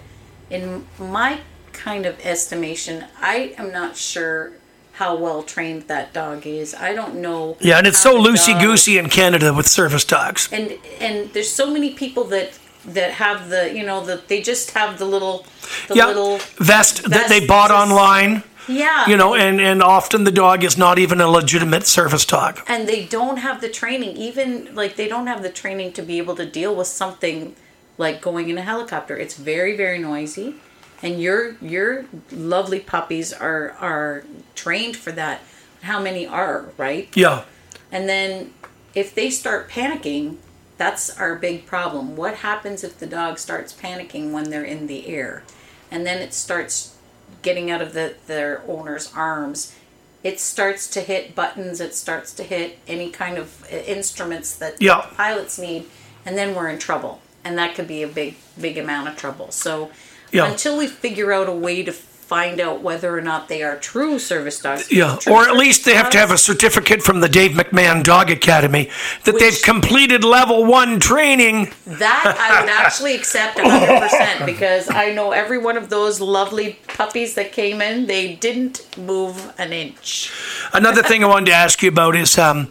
in 0.50 0.86
my 0.98 1.40
kind 1.72 2.04
of 2.04 2.20
estimation, 2.24 3.06
I 3.20 3.54
am 3.56 3.72
not 3.72 3.96
sure 3.96 4.52
how 4.94 5.16
well 5.16 5.42
trained 5.42 5.82
that 5.88 6.12
dog 6.12 6.46
is. 6.46 6.74
I 6.74 6.92
don't 6.92 7.16
know. 7.16 7.56
Yeah, 7.60 7.78
and 7.78 7.86
it's 7.86 7.98
so 7.98 8.20
loosey 8.22 8.60
goosey 8.60 8.98
in 8.98 9.08
Canada 9.08 9.54
with 9.54 9.66
service 9.66 10.04
dogs. 10.04 10.48
And 10.52 10.78
and 11.00 11.32
there's 11.32 11.50
so 11.50 11.70
many 11.72 11.94
people 11.94 12.24
that 12.24 12.58
that 12.86 13.12
have 13.12 13.48
the 13.48 13.72
you 13.74 13.84
know 13.84 14.04
that 14.04 14.28
they 14.28 14.40
just 14.42 14.70
have 14.72 14.98
the 14.98 15.04
little 15.04 15.46
the 15.88 15.94
Yeah, 15.94 16.06
little 16.06 16.38
vest 16.58 17.08
that 17.10 17.28
they 17.28 17.46
bought 17.46 17.68
just- 17.70 17.82
online. 17.90 18.42
yeah 18.68 19.08
You 19.08 19.16
know, 19.16 19.34
and 19.34 19.60
and 19.60 19.82
often 19.82 20.24
the 20.24 20.30
dog 20.32 20.62
is 20.64 20.76
not 20.76 20.98
even 20.98 21.20
a 21.20 21.28
legitimate 21.28 21.86
service 21.86 22.24
dog. 22.24 22.60
and 22.68 22.88
they 22.88 23.04
don't 23.04 23.38
have 23.38 23.60
the 23.60 23.68
training 23.68 24.16
even 24.16 24.48
like 24.74 24.96
they 24.96 25.08
don't 25.08 25.26
have 25.26 25.42
the 25.42 25.50
training 25.62 25.92
to 25.94 26.02
be 26.02 26.18
able 26.18 26.36
to 26.36 26.46
deal 26.46 26.74
with 26.74 26.86
something 26.86 27.54
like 27.98 28.20
going 28.20 28.48
in 28.50 28.56
a 28.58 28.62
helicopter 28.62 29.16
it's 29.16 29.36
very 29.36 29.76
very 29.76 29.98
noisy 29.98 30.54
and 31.02 31.20
your 31.20 31.56
your 31.60 32.04
lovely 32.30 32.80
puppies 32.80 33.32
are 33.32 33.64
are 33.80 34.24
trained 34.54 34.96
for 34.96 35.12
that 35.12 35.40
how 35.82 35.98
many 36.00 36.24
are 36.26 36.66
right 36.78 37.08
Yeah. 37.14 37.42
and 37.90 38.08
then 38.08 38.52
if 38.94 39.08
they 39.14 39.28
start 39.30 39.68
panicking 39.70 40.36
that's 40.76 41.16
our 41.18 41.34
big 41.36 41.66
problem. 41.66 42.16
What 42.16 42.36
happens 42.36 42.82
if 42.82 42.98
the 42.98 43.06
dog 43.06 43.38
starts 43.38 43.72
panicking 43.72 44.32
when 44.32 44.50
they're 44.50 44.64
in 44.64 44.86
the 44.86 45.06
air? 45.06 45.42
And 45.90 46.06
then 46.06 46.18
it 46.22 46.32
starts 46.34 46.96
getting 47.42 47.70
out 47.70 47.82
of 47.82 47.92
the 47.92 48.14
their 48.26 48.62
owner's 48.66 49.12
arms. 49.14 49.74
It 50.22 50.38
starts 50.40 50.88
to 50.90 51.00
hit 51.00 51.34
buttons. 51.34 51.80
It 51.80 51.94
starts 51.94 52.32
to 52.34 52.42
hit 52.44 52.78
any 52.86 53.10
kind 53.10 53.38
of 53.38 53.64
uh, 53.72 53.76
instruments 53.76 54.54
that 54.56 54.80
Yeah. 54.80 55.06
pilots 55.16 55.58
need. 55.58 55.86
And 56.24 56.38
then 56.38 56.54
we're 56.54 56.68
in 56.68 56.78
trouble. 56.78 57.20
And 57.44 57.58
that 57.58 57.74
could 57.74 57.88
be 57.88 58.02
a 58.02 58.08
big 58.08 58.36
big 58.60 58.78
amount 58.78 59.08
of 59.08 59.16
trouble. 59.16 59.50
So 59.50 59.90
Yeah. 60.30 60.46
until 60.46 60.78
we 60.78 60.86
figure 60.86 61.32
out 61.32 61.48
a 61.48 61.52
way 61.52 61.82
to 61.82 61.92
find 62.22 62.60
out 62.60 62.80
whether 62.82 63.16
or 63.16 63.20
not 63.20 63.48
they 63.48 63.62
are 63.62 63.76
true 63.76 64.18
service 64.18 64.58
dogs. 64.60 64.90
Yeah, 64.90 65.18
True 65.20 65.34
or 65.34 65.42
at 65.48 65.54
least 65.54 65.84
they 65.84 65.94
have 65.94 66.08
to 66.10 66.18
have 66.18 66.30
a 66.30 66.38
certificate 66.38 67.02
from 67.02 67.20
the 67.20 67.28
Dave 67.28 67.50
McMahon 67.50 68.02
Dog 68.02 68.30
Academy 68.30 68.88
that 69.24 69.38
they've 69.38 69.60
completed 69.62 70.24
level 70.24 70.64
one 70.64 70.98
training. 70.98 71.72
That 71.86 72.36
I 72.38 72.60
would 72.60 72.70
actually 72.70 73.16
accept 73.16 73.58
100% 73.58 74.46
because 74.46 74.88
I 74.88 75.12
know 75.12 75.32
every 75.32 75.58
one 75.58 75.76
of 75.76 75.90
those 75.90 76.20
lovely 76.20 76.78
puppies 76.88 77.34
that 77.34 77.52
came 77.52 77.82
in, 77.82 78.06
they 78.06 78.34
didn't 78.34 78.96
move 78.96 79.52
an 79.58 79.72
inch. 79.72 80.32
Another 80.72 81.02
thing 81.02 81.22
I 81.22 81.26
wanted 81.26 81.46
to 81.46 81.52
ask 81.52 81.82
you 81.82 81.90
about 81.90 82.16
is 82.16 82.38
um, 82.38 82.70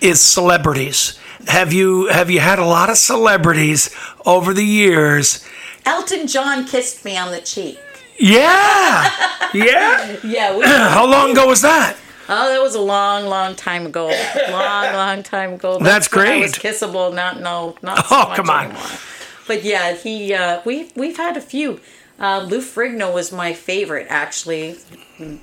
is 0.00 0.20
celebrities. 0.20 1.18
Have 1.46 1.72
you 1.72 2.08
have 2.08 2.30
you 2.30 2.40
had 2.40 2.58
a 2.58 2.66
lot 2.66 2.90
of 2.90 2.98
celebrities 2.98 3.94
over 4.26 4.52
the 4.52 4.64
years? 4.64 5.44
Elton 5.86 6.26
John 6.26 6.66
kissed 6.66 7.04
me 7.06 7.16
on 7.16 7.30
the 7.32 7.40
cheek. 7.40 7.78
Yeah, 8.18 9.10
yeah. 9.54 10.16
Yeah, 10.24 10.56
we, 10.56 10.64
How 10.66 11.06
long 11.06 11.30
ago 11.32 11.46
was 11.46 11.62
that? 11.62 11.96
oh, 12.28 12.48
that 12.50 12.60
was 12.60 12.74
a 12.74 12.80
long, 12.80 13.26
long 13.26 13.54
time 13.54 13.86
ago. 13.86 14.08
Long, 14.50 14.92
long 14.92 15.22
time 15.22 15.54
ago. 15.54 15.78
That's 15.78 16.12
when 16.14 16.26
I 16.26 16.38
was 16.40 16.52
great. 16.58 16.74
kissable. 16.74 17.14
Not 17.14 17.40
no, 17.40 17.76
not 17.82 17.98
so 18.06 18.16
Oh, 18.16 18.32
come 18.36 18.50
on. 18.50 18.66
anymore. 18.66 18.82
But 19.46 19.64
yeah, 19.64 19.94
he 19.94 20.34
uh, 20.34 20.60
we 20.64 20.90
we've 20.94 21.16
had 21.16 21.36
a 21.36 21.40
few. 21.40 21.80
Uh, 22.18 22.44
Lou 22.48 22.60
Ferrigno 22.60 23.14
was 23.14 23.32
my 23.32 23.52
favorite 23.52 24.06
actually. 24.10 24.76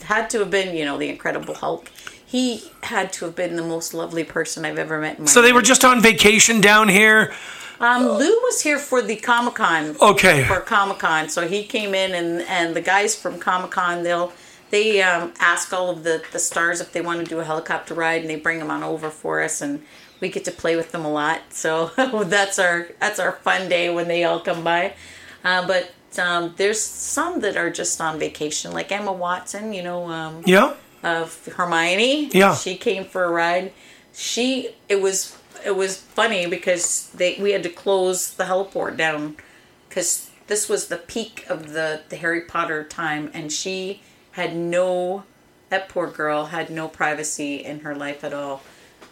Had 0.04 0.30
to 0.32 0.40
have 0.40 0.52
been 0.52 0.76
you 0.76 0.86
know 0.86 0.98
the 0.98 1.10
Incredible 1.10 1.56
Hulk. 1.56 1.90
He 2.28 2.70
had 2.84 3.14
to 3.14 3.26
have 3.26 3.36
been 3.36 3.56
the 3.56 3.64
most 3.64 3.94
lovely 3.94 4.24
person 4.26 4.66
I've 4.66 4.78
ever 4.78 5.00
met 5.00 5.18
in 5.18 5.24
my 5.24 5.30
So 5.32 5.42
they 5.42 5.54
were 5.54 5.62
just 5.62 5.86
on 5.86 6.02
vacation 6.02 6.60
down 6.60 6.90
here. 6.90 7.34
Um, 7.80 8.08
Lou 8.08 8.32
was 8.44 8.62
here 8.62 8.80
for 8.80 9.02
the 9.02 9.16
Comic 9.18 9.56
Con. 9.56 9.96
Okay. 10.02 10.44
For 10.46 10.60
Comic 10.62 11.00
Con, 11.00 11.30
so 11.30 11.48
he 11.48 11.64
came 11.66 11.94
in, 11.94 12.14
and 12.14 12.42
and 12.44 12.76
the 12.76 12.82
guys 12.82 13.16
from 13.16 13.40
Comic 13.40 13.72
Con, 13.72 14.04
they'll 14.04 14.32
they 14.72 15.02
um, 15.02 15.34
ask 15.40 15.72
all 15.74 15.90
of 15.90 16.04
the 16.04 16.24
the 16.32 16.40
stars 16.40 16.82
if 16.82 16.92
they 16.92 17.02
want 17.02 17.20
to 17.20 17.26
do 17.26 17.40
a 17.40 17.44
helicopter 17.44 17.94
ride, 17.94 18.22
and 18.22 18.30
they 18.30 18.36
bring 18.38 18.60
them 18.60 18.72
on 18.72 18.84
over 18.84 19.10
for 19.10 19.42
us, 19.44 19.62
and 19.62 19.84
we 20.22 20.30
get 20.30 20.46
to 20.46 20.52
play 20.52 20.76
with 20.76 20.92
them 20.92 21.04
a 21.06 21.12
lot. 21.12 21.42
So 21.52 21.92
that's 22.26 22.60
our 22.60 22.88
that's 23.00 23.20
our 23.20 23.34
fun 23.34 23.68
day 23.70 23.94
when 23.94 24.08
they 24.08 24.24
all 24.24 24.40
come 24.40 24.64
by. 24.64 24.94
Uh, 25.44 25.68
but 25.68 25.92
um, 26.18 26.54
there's 26.58 26.82
some 26.82 27.42
that 27.42 27.58
are 27.58 27.70
just 27.70 28.00
on 28.00 28.18
vacation, 28.20 28.72
like 28.72 28.92
Emma 28.92 29.12
Watson. 29.12 29.74
You 29.74 29.84
know, 29.84 30.10
um, 30.10 30.44
Yeah. 30.46 30.74
of 31.04 31.46
Hermione. 31.46 32.30
Yeah. 32.34 32.56
She 32.56 32.78
came 32.78 33.04
for 33.06 33.26
a 33.26 33.30
ride. 33.30 33.74
She 34.14 34.70
it 34.88 35.02
was 35.02 35.38
it 35.65 35.75
was 35.75 35.97
funny 35.97 36.45
because 36.45 37.10
they 37.10 37.38
we 37.39 37.51
had 37.51 37.63
to 37.63 37.69
close 37.69 38.34
the 38.34 38.45
heliport 38.45 38.95
down 38.95 39.36
because 39.89 40.30
this 40.47 40.69
was 40.69 40.88
the 40.88 40.97
peak 40.97 41.45
of 41.49 41.73
the 41.73 42.01
the 42.10 42.15
Harry 42.17 42.41
Potter 42.41 42.84
time 42.84 43.32
and 43.34 43.51
she 43.51 44.01
had 44.32 44.56
no 44.56 45.23
that 45.69 45.89
poor 45.89 46.08
girl 46.08 46.45
had 46.47 46.69
no 46.69 46.88
privacy 46.88 47.56
in 47.56 47.80
her 47.80 47.95
life 47.95 48.23
at 48.23 48.34
all 48.34 48.62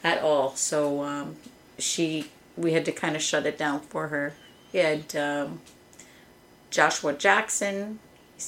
at 0.04 0.22
all 0.22 0.56
so 0.56 1.02
um, 1.04 1.36
she 1.80 2.28
we 2.56 2.74
had 2.74 2.86
to 2.86 2.92
kind 2.92 3.16
of 3.16 3.22
shut 3.22 3.46
it 3.46 3.58
down 3.58 3.80
for 3.80 4.10
her 4.10 4.34
we 4.72 4.80
had 4.80 5.16
um, 5.16 5.60
Joshua 6.70 7.14
Jackson 7.14 8.00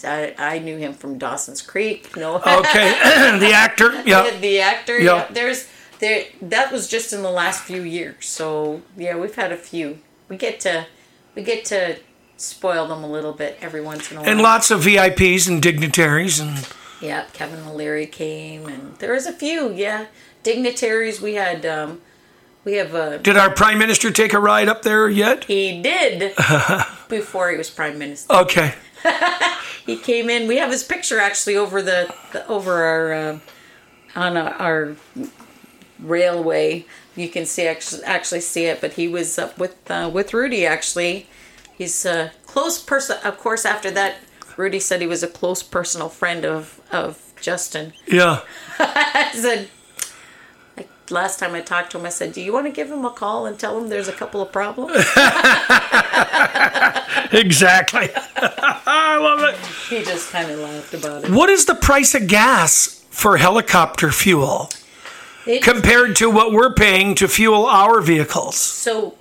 I, 0.03 0.35
I 0.37 0.59
knew 0.59 0.77
him 0.77 0.93
from 0.93 1.17
Dawson's 1.17 1.61
Creek 1.61 2.15
no 2.15 2.35
Okay. 2.35 2.91
the 3.39 3.51
actor. 3.53 3.91
Yeah. 4.05 4.29
the, 4.39 4.59
actor. 4.59 4.99
Yeah. 4.99 5.15
Yeah. 5.15 5.27
There's 5.31 5.67
there. 5.99 6.25
That 6.41 6.71
was 6.71 6.87
just 6.87 7.13
in 7.13 7.21
the 7.21 7.31
last 7.31 7.63
few 7.63 7.81
years. 7.81 8.25
So 8.27 8.81
yeah, 8.97 9.15
we've 9.17 9.35
had 9.35 9.51
a 9.51 9.57
few. 9.57 9.99
We 10.29 10.37
get 10.37 10.59
to 10.61 10.87
we 11.35 11.43
get 11.43 11.65
to 11.65 11.97
spoil 12.37 12.87
them 12.87 13.03
a 13.03 13.07
little 13.09 13.33
bit 13.33 13.57
every 13.61 13.81
once 13.81 14.11
in 14.11 14.17
a 14.17 14.21
while. 14.21 14.29
And 14.29 14.41
lots 14.41 14.71
of 14.71 14.81
VIPs 14.81 15.47
and 15.47 15.61
dignitaries 15.61 16.39
and 16.39 16.67
Yeah, 17.01 17.25
Kevin 17.33 17.65
O'Leary 17.65 18.07
came, 18.07 18.67
and 18.67 18.97
there 18.99 19.13
was 19.13 19.25
a 19.25 19.33
few. 19.33 19.71
Yeah, 19.73 20.05
dignitaries. 20.43 21.21
We 21.21 21.35
had. 21.35 21.65
um 21.65 22.01
We 22.65 22.73
have 22.73 22.93
a. 22.95 23.19
did 23.19 23.37
our 23.37 23.51
prime 23.53 23.77
minister 23.77 24.11
take 24.11 24.33
a 24.33 24.39
ride 24.39 24.67
up 24.67 24.81
there 24.81 25.07
yet? 25.09 25.43
He 25.45 25.81
did 25.81 26.33
before 27.09 27.51
he 27.51 27.57
was 27.57 27.69
prime 27.69 27.97
minister. 27.99 28.33
Okay. 28.33 28.73
He 29.85 29.97
came 29.97 30.31
in. 30.31 30.47
We 30.47 30.57
have 30.57 30.71
his 30.71 30.83
picture 30.83 31.19
actually 31.19 31.55
over 31.57 31.79
the, 31.79 32.11
the 32.31 32.41
over 32.47 32.73
our 32.83 33.13
uh, 33.13 33.39
on 34.15 34.35
our, 34.35 34.49
our 34.53 34.95
railway. 35.99 36.85
You 37.15 37.29
can 37.29 37.45
see 37.45 37.67
actually 37.67 38.03
actually 38.03 38.41
see 38.41 38.65
it, 38.65 38.81
but 38.81 38.93
he 38.93 39.07
was 39.07 39.37
up 39.39 39.57
with 39.57 39.75
uh, 39.89 40.09
with 40.11 40.33
Rudy 40.33 40.65
actually. 40.65 41.27
He's 41.77 42.05
a 42.05 42.31
close 42.45 42.81
person. 42.81 43.17
Of 43.23 43.37
course, 43.37 43.65
after 43.65 43.91
that, 43.91 44.15
Rudy 44.57 44.79
said 44.79 45.01
he 45.01 45.07
was 45.07 45.23
a 45.23 45.27
close 45.27 45.63
personal 45.63 46.09
friend 46.09 46.45
of 46.45 46.81
of 46.91 47.33
Justin. 47.39 47.93
Yeah. 48.07 48.41
I 48.79 49.31
said. 49.33 49.69
Like 50.77 50.89
last 51.09 51.39
time 51.39 51.55
I 51.55 51.61
talked 51.61 51.91
to 51.91 51.99
him, 51.99 52.05
I 52.05 52.09
said, 52.09 52.33
"Do 52.33 52.41
you 52.41 52.51
want 52.51 52.65
to 52.65 52.71
give 52.71 52.91
him 52.91 53.05
a 53.05 53.11
call 53.11 53.45
and 53.45 53.57
tell 53.57 53.77
him 53.77 53.89
there's 53.89 54.07
a 54.09 54.13
couple 54.13 54.41
of 54.41 54.51
problems?" 54.51 54.91
Exactly. 57.31 58.09
I 58.35 59.17
love 59.19 59.41
it. 59.43 59.57
he 59.89 60.03
just 60.03 60.31
kind 60.31 60.49
of 60.49 60.59
laughed 60.59 60.93
about 60.93 61.23
it. 61.25 61.31
What 61.31 61.49
is 61.49 61.65
the 61.65 61.75
price 61.75 62.15
of 62.15 62.27
gas 62.27 63.03
for 63.09 63.37
helicopter 63.37 64.11
fuel 64.11 64.69
It- 65.45 65.61
compared 65.63 66.15
to 66.17 66.29
what 66.29 66.51
we're 66.51 66.73
paying 66.73 67.15
to 67.15 67.27
fuel 67.27 67.65
our 67.65 68.01
vehicles? 68.01 68.55
So, 68.57 69.15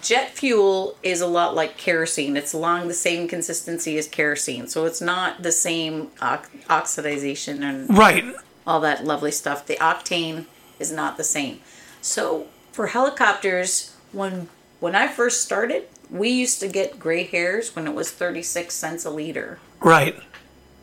jet 0.00 0.34
fuel 0.36 0.96
is 1.02 1.20
a 1.20 1.26
lot 1.26 1.54
like 1.54 1.76
kerosene. 1.76 2.36
It's 2.36 2.52
along 2.52 2.88
the 2.88 2.94
same 2.94 3.26
consistency 3.28 3.98
as 3.98 4.06
kerosene. 4.06 4.68
So, 4.68 4.84
it's 4.84 5.00
not 5.00 5.42
the 5.42 5.52
same 5.52 6.10
ox- 6.20 6.48
oxidization 6.70 7.62
and 7.62 7.96
Right. 7.96 8.24
all 8.66 8.80
that 8.80 9.04
lovely 9.04 9.32
stuff. 9.32 9.66
The 9.66 9.76
octane 9.76 10.44
is 10.78 10.92
not 10.92 11.16
the 11.16 11.24
same. 11.24 11.60
So, 12.00 12.46
for 12.72 12.88
helicopters, 12.88 13.90
when 14.12 14.48
when 14.80 14.94
I 14.94 15.08
first 15.08 15.42
started, 15.42 15.88
we 16.08 16.28
used 16.28 16.60
to 16.60 16.68
get 16.68 17.00
gray 17.00 17.24
hairs 17.24 17.74
when 17.74 17.88
it 17.88 17.94
was 17.94 18.12
36 18.12 18.72
cents 18.76 19.04
a 19.04 19.10
liter. 19.10 19.58
Right. 19.80 20.16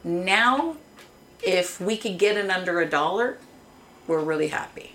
Now, 0.04 0.76
if 1.41 1.80
we 1.80 1.95
could 1.95 2.17
get 2.17 2.36
it 2.36 2.50
under 2.50 2.82
a 2.82 2.86
dollar, 2.86 3.38
we're 4.08 4.24
really 4.24 4.48
happy. 4.48 4.91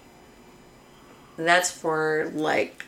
That's 1.36 1.70
for 1.70 2.30
like 2.34 2.84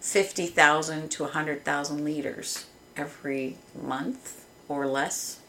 50,000 0.00 1.10
to 1.10 1.22
100,000 1.24 2.04
liters 2.04 2.66
every 2.96 3.56
month 3.80 4.46
or 4.68 4.86
less. 4.86 5.40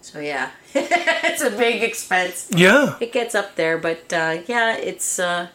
So, 0.00 0.18
yeah, 0.18 0.50
it's 0.74 1.42
a 1.42 1.50
big 1.50 1.82
expense. 1.82 2.48
Yeah. 2.54 2.96
It 3.00 3.12
gets 3.12 3.34
up 3.34 3.54
there, 3.54 3.78
but 3.78 4.12
uh, 4.12 4.38
yeah, 4.46 4.76
it's 4.76 5.20
uh, 5.20 5.48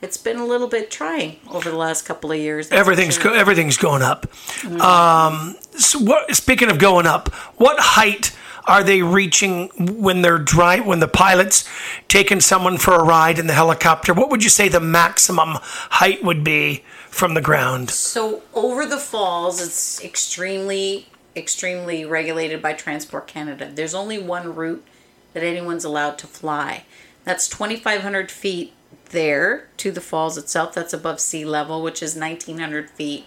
it's 0.00 0.16
been 0.16 0.38
a 0.38 0.44
little 0.44 0.66
bit 0.66 0.90
trying 0.90 1.38
over 1.48 1.70
the 1.70 1.76
last 1.76 2.02
couple 2.02 2.32
of 2.32 2.38
years. 2.38 2.72
Everything's 2.72 3.14
sure. 3.14 3.30
go- 3.30 3.34
everything's 3.34 3.76
going 3.76 4.02
up. 4.02 4.26
Um, 4.64 5.56
so 5.78 6.00
what, 6.00 6.34
speaking 6.34 6.68
of 6.68 6.78
going 6.78 7.06
up, 7.06 7.32
what 7.56 7.76
height 7.78 8.36
are 8.66 8.82
they 8.82 9.02
reaching 9.02 9.68
when 9.76 10.22
they're 10.22 10.38
dry? 10.38 10.80
When 10.80 11.00
the 11.00 11.08
pilot's 11.08 11.68
taking 12.08 12.40
someone 12.40 12.78
for 12.78 12.94
a 12.94 13.04
ride 13.04 13.38
in 13.38 13.46
the 13.46 13.54
helicopter, 13.54 14.14
what 14.14 14.30
would 14.30 14.44
you 14.44 14.50
say 14.50 14.68
the 14.68 14.80
maximum 14.80 15.58
height 15.62 16.22
would 16.22 16.44
be 16.44 16.84
from 17.08 17.34
the 17.34 17.40
ground? 17.40 17.90
So 17.90 18.42
over 18.54 18.86
the 18.86 18.98
falls, 18.98 19.60
it's 19.60 20.02
extremely, 20.02 21.06
extremely 21.36 22.04
regulated 22.04 22.62
by 22.62 22.72
Transport 22.72 23.26
Canada. 23.26 23.70
There's 23.72 23.94
only 23.94 24.18
one 24.18 24.54
route 24.54 24.84
that 25.32 25.42
anyone's 25.42 25.84
allowed 25.84 26.18
to 26.18 26.26
fly. 26.26 26.84
That's 27.24 27.48
2,500 27.48 28.30
feet 28.30 28.72
there 29.10 29.68
to 29.78 29.90
the 29.90 30.00
falls 30.00 30.36
itself. 30.36 30.74
That's 30.74 30.92
above 30.92 31.20
sea 31.20 31.44
level, 31.44 31.82
which 31.82 32.02
is 32.02 32.14
1,900 32.16 32.90
feet 32.90 33.26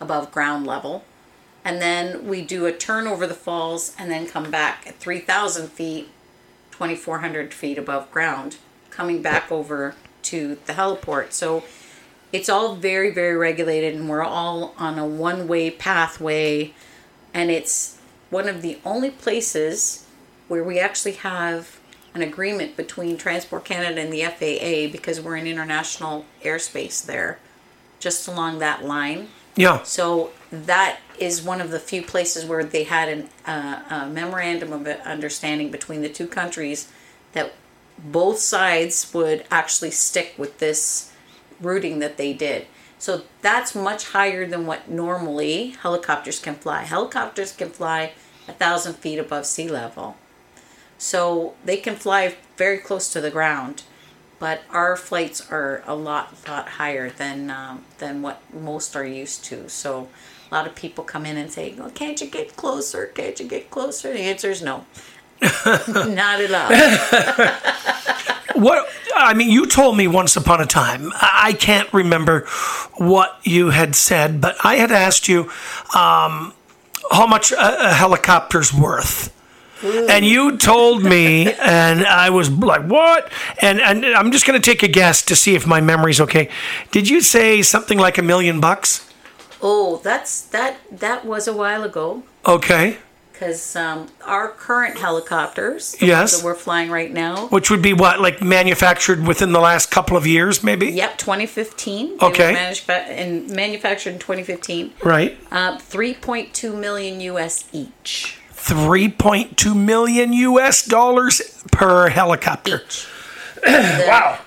above 0.00 0.32
ground 0.32 0.66
level. 0.66 1.04
And 1.68 1.82
then 1.82 2.26
we 2.26 2.40
do 2.40 2.64
a 2.64 2.72
turn 2.72 3.06
over 3.06 3.26
the 3.26 3.34
falls 3.34 3.94
and 3.98 4.10
then 4.10 4.26
come 4.26 4.50
back 4.50 4.86
at 4.86 4.98
3,000 5.00 5.68
feet, 5.68 6.08
2,400 6.70 7.52
feet 7.52 7.76
above 7.76 8.10
ground, 8.10 8.56
coming 8.88 9.20
back 9.20 9.52
over 9.52 9.94
to 10.22 10.56
the 10.64 10.72
heliport. 10.72 11.32
So 11.32 11.64
it's 12.32 12.48
all 12.48 12.74
very 12.74 13.12
very 13.12 13.36
regulated 13.36 13.94
and 13.94 14.08
we're 14.08 14.24
all 14.24 14.74
on 14.78 14.98
a 14.98 15.06
one 15.06 15.46
way 15.46 15.70
pathway 15.70 16.72
and 17.34 17.50
it's 17.50 17.98
one 18.30 18.48
of 18.48 18.62
the 18.62 18.78
only 18.82 19.10
places 19.10 20.06
where 20.48 20.64
we 20.64 20.78
actually 20.78 21.12
have 21.12 21.78
an 22.14 22.22
agreement 22.22 22.78
between 22.78 23.18
Transport 23.18 23.66
Canada 23.66 24.00
and 24.00 24.10
the 24.10 24.22
FAA 24.22 24.90
because 24.90 25.20
we're 25.20 25.36
in 25.36 25.46
international 25.46 26.24
airspace 26.42 27.04
there 27.04 27.38
just 28.00 28.26
along 28.26 28.58
that 28.58 28.84
line 28.84 29.28
Yeah. 29.54 29.82
so 29.82 30.30
that 30.50 30.98
is 31.18 31.42
one 31.42 31.60
of 31.60 31.70
the 31.70 31.78
few 31.78 32.02
places 32.02 32.44
where 32.44 32.64
they 32.64 32.84
had 32.84 33.08
an, 33.08 33.28
uh, 33.46 33.82
a 33.90 34.08
memorandum 34.08 34.72
of 34.72 34.86
understanding 34.86 35.70
between 35.70 36.02
the 36.02 36.08
two 36.08 36.26
countries 36.26 36.90
that 37.32 37.52
both 37.98 38.38
sides 38.38 39.12
would 39.12 39.44
actually 39.50 39.90
stick 39.90 40.34
with 40.38 40.58
this 40.58 41.12
routing 41.60 41.98
that 41.98 42.16
they 42.16 42.32
did. 42.32 42.66
So 42.98 43.22
that's 43.42 43.74
much 43.74 44.08
higher 44.08 44.46
than 44.46 44.66
what 44.66 44.90
normally 44.90 45.70
helicopters 45.82 46.40
can 46.40 46.54
fly. 46.54 46.82
Helicopters 46.82 47.52
can 47.52 47.70
fly 47.70 48.12
a 48.48 48.52
thousand 48.52 48.94
feet 48.94 49.18
above 49.18 49.46
sea 49.46 49.68
level. 49.68 50.16
So 50.96 51.54
they 51.64 51.76
can 51.76 51.94
fly 51.94 52.36
very 52.56 52.78
close 52.78 53.12
to 53.12 53.20
the 53.20 53.30
ground, 53.30 53.84
but 54.40 54.62
our 54.70 54.96
flights 54.96 55.48
are 55.50 55.82
a 55.86 55.94
lot, 55.94 56.34
lot 56.48 56.70
higher 56.70 57.08
than 57.08 57.50
um, 57.50 57.84
than 57.98 58.20
what 58.20 58.42
most 58.52 58.96
are 58.96 59.06
used 59.06 59.44
to. 59.46 59.68
So 59.68 60.08
a 60.50 60.54
lot 60.54 60.66
of 60.66 60.74
people 60.74 61.04
come 61.04 61.26
in 61.26 61.36
and 61.36 61.50
say, 61.50 61.74
well, 61.76 61.90
"Can't 61.90 62.20
you 62.20 62.26
get 62.26 62.56
closer? 62.56 63.06
Can't 63.06 63.38
you 63.38 63.46
get 63.46 63.70
closer?" 63.70 64.12
The 64.12 64.20
answer 64.20 64.50
is 64.50 64.62
no, 64.62 64.86
not 65.42 66.40
at 66.40 66.52
all. 66.52 67.72
What 68.54 68.88
I 69.14 69.34
mean, 69.34 69.50
you 69.50 69.66
told 69.66 69.96
me 69.96 70.08
once 70.08 70.34
upon 70.34 70.60
a 70.60 70.66
time. 70.66 71.12
I 71.14 71.52
can't 71.52 71.92
remember 71.92 72.46
what 72.94 73.38
you 73.44 73.70
had 73.70 73.94
said, 73.94 74.40
but 74.40 74.56
I 74.64 74.76
had 74.76 74.90
asked 74.90 75.28
you 75.28 75.42
um, 75.94 76.52
how 77.12 77.26
much 77.28 77.52
a, 77.52 77.90
a 77.90 77.92
helicopter's 77.92 78.74
worth. 78.74 79.32
And 79.82 80.26
you 80.26 80.56
told 80.56 81.04
me, 81.04 81.52
and 81.60 82.04
I 82.04 82.30
was 82.30 82.50
like, 82.50 82.82
"What?" 82.86 83.30
And 83.62 83.80
and 83.80 84.04
I'm 84.04 84.32
just 84.32 84.44
going 84.44 84.60
to 84.60 84.70
take 84.70 84.82
a 84.82 84.88
guess 84.88 85.22
to 85.26 85.36
see 85.36 85.54
if 85.54 85.64
my 85.64 85.80
memory's 85.80 86.20
okay. 86.22 86.48
Did 86.90 87.08
you 87.08 87.20
say 87.20 87.62
something 87.62 87.98
like 87.98 88.18
a 88.18 88.22
million 88.22 88.58
bucks? 88.60 89.07
Oh, 89.62 90.00
that's 90.02 90.40
that 90.42 90.76
that 90.90 91.24
was 91.24 91.48
a 91.48 91.52
while 91.52 91.82
ago. 91.84 92.22
Okay, 92.46 92.98
because 93.32 93.76
um, 93.76 94.08
our 94.24 94.48
current 94.48 94.98
helicopters, 94.98 95.96
Yes. 96.00 96.36
that 96.38 96.44
we're 96.44 96.54
flying 96.54 96.90
right 96.90 97.12
now, 97.12 97.46
which 97.48 97.70
would 97.70 97.82
be 97.82 97.92
what, 97.92 98.20
like 98.20 98.40
manufactured 98.42 99.26
within 99.26 99.52
the 99.52 99.60
last 99.60 99.90
couple 99.90 100.16
of 100.16 100.26
years, 100.26 100.62
maybe? 100.64 100.86
yep, 100.88 101.18
2015. 101.18 102.18
Okay. 102.22 102.72
and 102.88 103.50
manufactured 103.50 104.10
in 104.14 104.18
2015. 104.18 104.92
Right. 105.04 105.36
Uh, 105.52 105.76
3.2 105.78 106.78
million 106.78 107.20
US 107.20 107.68
each. 107.72 108.38
3.2 108.54 109.74
million 109.76 110.32
US 110.32 110.84
dollars 110.84 111.62
per 111.72 112.08
helicopter. 112.10 112.82
The- 113.62 114.04
Wow. 114.08 114.38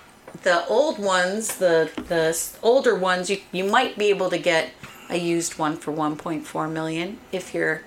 The 0.44 0.66
old 0.68 0.98
ones, 0.98 1.58
the 1.58 1.92
the 2.08 2.36
older 2.64 2.96
ones, 2.96 3.30
you 3.30 3.38
you 3.52 3.64
might 3.64 3.96
be 3.96 4.10
able 4.10 4.30
to 4.32 4.40
get 4.40 4.72
a 5.12 5.18
used 5.18 5.58
one 5.60 5.76
for 5.78 5.92
1.4 5.94 6.72
million 6.72 7.20
if 7.32 7.54
you're 7.54 7.82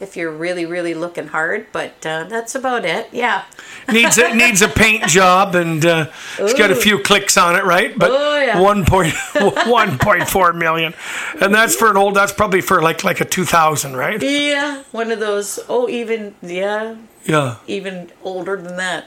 if 0.00 0.16
you're 0.16 0.30
really 0.30 0.64
really 0.64 0.94
looking 0.94 1.26
hard, 1.26 1.66
but 1.72 2.06
uh, 2.06 2.22
that's 2.24 2.54
about 2.54 2.84
it. 2.84 3.08
Yeah. 3.12 3.44
needs 3.92 4.16
a, 4.16 4.32
needs 4.32 4.62
a 4.62 4.68
paint 4.68 5.04
job 5.08 5.56
and 5.56 5.84
uh, 5.84 6.06
it's 6.38 6.54
got 6.54 6.70
a 6.70 6.76
few 6.76 7.00
clicks 7.02 7.36
on 7.36 7.56
it, 7.56 7.64
right? 7.64 7.98
But 7.98 8.10
Oh, 8.12 8.38
yeah. 8.38 8.60
one 8.60 8.84
point 8.84 9.12
one 9.66 9.98
point 9.98 10.28
four 10.28 10.52
million, 10.52 10.94
and 11.40 11.52
that's 11.52 11.74
for 11.74 11.90
an 11.90 11.96
old. 11.96 12.14
That's 12.14 12.32
probably 12.32 12.60
for 12.60 12.80
like 12.80 13.02
like 13.02 13.20
a 13.20 13.24
two 13.24 13.44
thousand, 13.44 13.96
right? 13.96 14.22
Yeah, 14.22 14.84
one 14.92 15.10
of 15.10 15.18
those. 15.18 15.58
Oh, 15.68 15.88
even 15.88 16.36
yeah, 16.42 16.94
Yeah. 17.24 17.56
even 17.66 18.12
older 18.22 18.56
than 18.56 18.76
that. 18.76 19.06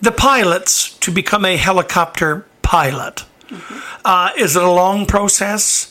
The 0.00 0.12
pilots 0.12 0.96
to 1.00 1.10
become 1.10 1.44
a 1.44 1.56
helicopter 1.58 2.46
pilot. 2.62 3.24
Mm-hmm. 3.48 3.78
Uh, 4.04 4.30
is 4.38 4.56
it 4.56 4.62
a 4.62 4.70
long 4.70 5.04
process? 5.06 5.89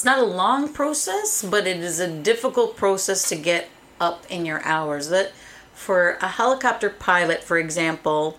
It's 0.00 0.04
not 0.06 0.18
a 0.18 0.24
long 0.24 0.72
process, 0.72 1.42
but 1.42 1.66
it 1.66 1.76
is 1.76 2.00
a 2.00 2.08
difficult 2.08 2.74
process 2.74 3.28
to 3.28 3.36
get 3.36 3.68
up 4.00 4.24
in 4.30 4.46
your 4.46 4.64
hours. 4.64 5.10
That 5.10 5.32
for 5.74 6.12
a 6.22 6.28
helicopter 6.28 6.88
pilot, 6.88 7.44
for 7.44 7.58
example, 7.58 8.38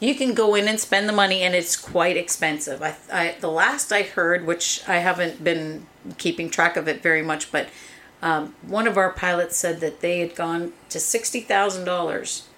you 0.00 0.14
can 0.14 0.32
go 0.32 0.54
in 0.54 0.68
and 0.68 0.80
spend 0.80 1.10
the 1.10 1.12
money, 1.12 1.42
and 1.42 1.54
it's 1.54 1.76
quite 1.76 2.16
expensive. 2.16 2.82
I, 2.82 2.96
I 3.12 3.36
the 3.38 3.50
last 3.50 3.92
I 3.92 4.04
heard, 4.04 4.46
which 4.46 4.88
I 4.88 5.00
haven't 5.00 5.44
been 5.44 5.86
keeping 6.16 6.48
track 6.48 6.78
of 6.78 6.88
it 6.88 7.02
very 7.02 7.20
much, 7.20 7.52
but 7.52 7.68
um, 8.22 8.54
one 8.66 8.86
of 8.86 8.96
our 8.96 9.10
pilots 9.10 9.58
said 9.58 9.80
that 9.80 10.00
they 10.00 10.20
had 10.20 10.34
gone 10.34 10.72
to 10.88 10.98
sixty 10.98 11.42
thousand 11.42 11.84
dollars 11.84 12.48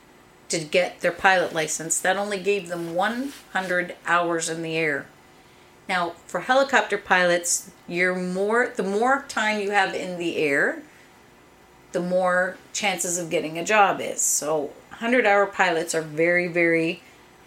to 0.51 0.61
get 0.61 1.01
their 1.01 1.11
pilot 1.11 1.53
license. 1.53 1.99
That 1.99 2.17
only 2.17 2.39
gave 2.39 2.69
them 2.69 2.95
one 2.95 3.33
hundred 3.53 3.97
hours 4.07 4.49
in 4.49 4.63
the 4.63 4.77
air. 4.77 5.07
Now, 5.89 6.11
for 6.27 6.41
helicopter 6.41 6.97
pilots, 6.99 7.71
you're 7.87 8.15
more 8.17 8.73
the 8.75 8.83
more 8.83 9.25
time 9.29 9.61
you 9.61 9.71
have 9.73 9.95
in 9.95 10.19
the 10.19 10.37
air, 10.39 10.79
the 11.93 12.01
more 12.01 12.57
chances 12.73 13.19
of 13.19 13.29
getting 13.31 13.59
a 13.59 13.65
job 13.65 14.01
is. 14.01 14.21
So, 14.21 14.71
100-hour 14.95 15.47
pilots 15.47 15.95
are 15.95 16.01
very, 16.03 16.47
very 16.49 17.03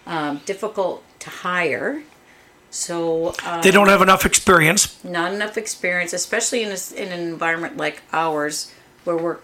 um, 0.05 0.41
difficult 0.45 1.03
to 1.19 1.29
hire. 1.29 2.03
So, 2.69 3.33
uh, 3.43 3.61
They 3.61 3.71
don't 3.71 3.87
have 3.87 4.01
enough 4.01 4.25
experience. 4.25 5.03
not 5.03 5.33
enough 5.33 5.57
experience, 5.57 6.13
especially 6.13 6.61
in, 6.63 6.69
a, 6.71 6.77
in 6.95 7.11
an 7.11 7.19
environment 7.27 7.77
like 7.77 8.03
ours, 8.13 8.71
where 9.03 9.17
we're 9.17 9.37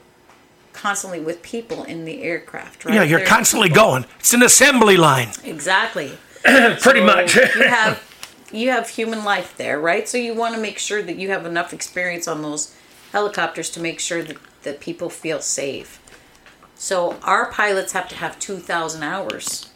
constantly 0.74 1.20
with 1.20 1.42
people 1.42 1.84
in 1.84 2.06
the 2.06 2.22
aircraft. 2.22 2.86
Right? 2.86 2.96
Yeah, 2.96 3.04
you're 3.04 3.26
constantly 3.26 3.70
going. 3.70 4.06
It's 4.20 4.34
an 4.34 4.44
assembly 4.44 4.98
line, 4.98 5.30
exactly. 5.44 6.18
pretty 6.44 6.80
So 7.00 7.06
much. 7.06 7.36
you 7.36 7.42
have 7.68 8.02
you 8.54 8.70
have 8.70 8.90
human 8.90 9.24
life 9.26 9.58
there, 9.58 9.80
right? 9.80 10.08
So 10.08 10.18
you 10.18 10.34
want 10.34 10.56
to 10.56 10.62
make 10.62 10.80
sure 10.80 11.02
that 11.02 11.18
you 11.18 11.30
have 11.30 11.46
enough 11.46 11.74
experience 11.74 12.28
on 12.28 12.42
those 12.42 12.76
helicopters 13.12 13.70
to 13.72 13.82
make 13.82 14.00
sure 14.00 14.24
that, 14.24 14.38
that 14.62 14.80
people 14.80 15.10
feel 15.10 15.42
safe. 15.42 16.00
So 16.76 17.18
our 17.24 17.52
pilots 17.52 17.94
have 17.94 18.08
to 18.10 18.16
have 18.16 18.40
two 18.40 18.58
thousand 18.58 19.04
hours 19.04 19.70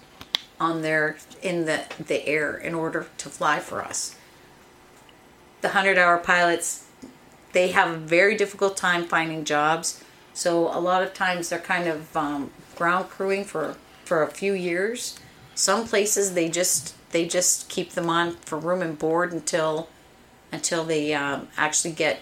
on 0.59 0.82
their 0.82 1.17
in 1.41 1.65
the 1.65 1.86
the 2.07 2.28
air 2.28 2.57
in 2.57 2.73
order 2.73 3.07
to 3.17 3.30
fly 3.30 3.59
for 3.59 3.82
us. 3.82 4.15
The 5.61 5.69
hundred 5.69 5.97
hour 5.97 6.17
pilots 6.17 6.86
they 7.53 7.69
have 7.71 7.91
a 7.93 7.97
very 7.97 8.36
difficult 8.36 8.78
time 8.78 9.05
finding 9.05 9.45
jobs. 9.45 10.03
So 10.34 10.67
a 10.67 10.80
lot 10.80 11.01
of 11.01 11.13
times 11.13 11.49
they're 11.49 11.59
kind 11.59 11.88
of 11.88 12.15
um, 12.15 12.51
ground 12.75 13.09
crewing 13.09 13.45
for 13.45 13.75
for 14.03 14.23
a 14.23 14.28
few 14.28 14.53
years. 14.53 15.19
Some 15.55 15.88
places 15.88 16.34
they 16.34 16.49
just 16.49 16.93
they 17.12 17.28
just 17.28 17.70
keep 17.70 17.91
them 17.91 18.10
on 18.10 18.34
for 18.38 18.58
room 18.58 18.82
and 18.82 18.97
board 18.97 19.32
until 19.32 19.89
until 20.51 20.86
they 20.86 21.14
um, 21.14 21.47
actually 21.58 21.93
get 21.93 22.20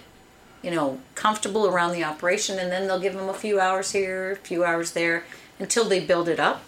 you 0.62 0.72
know 0.72 1.00
comfortable 1.16 1.68
around 1.68 1.94
the 1.94 2.04
operation, 2.04 2.60
and 2.60 2.72
then 2.72 2.88
they'll 2.88 3.00
give 3.00 3.14
them 3.14 3.30
a 3.30 3.34
few 3.34 3.60
hours 3.60 3.92
here, 3.92 4.32
a 4.32 4.36
few 4.36 4.64
hours 4.64 4.92
there, 4.92 5.24
until 5.60 5.86
they 5.86 6.00
build 6.00 6.28
it 6.28 6.40
up. 6.40 6.64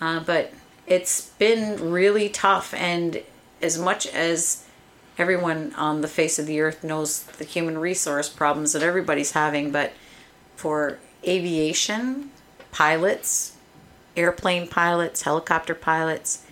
Uh, 0.00 0.20
but 0.20 0.52
it's 0.86 1.28
been 1.38 1.90
really 1.90 2.28
tough, 2.28 2.74
and 2.74 3.22
as 3.60 3.78
much 3.78 4.06
as 4.06 4.64
everyone 5.18 5.72
on 5.74 6.00
the 6.00 6.08
face 6.08 6.38
of 6.38 6.46
the 6.46 6.60
earth 6.60 6.82
knows 6.82 7.22
the 7.22 7.44
human 7.44 7.78
resource 7.78 8.28
problems 8.28 8.72
that 8.72 8.82
everybody's 8.82 9.32
having, 9.32 9.70
but 9.70 9.92
for 10.56 10.98
aviation 11.26 12.30
pilots, 12.72 13.56
airplane 14.16 14.66
pilots, 14.66 15.22
helicopter 15.22 15.74
pilots, 15.74 16.44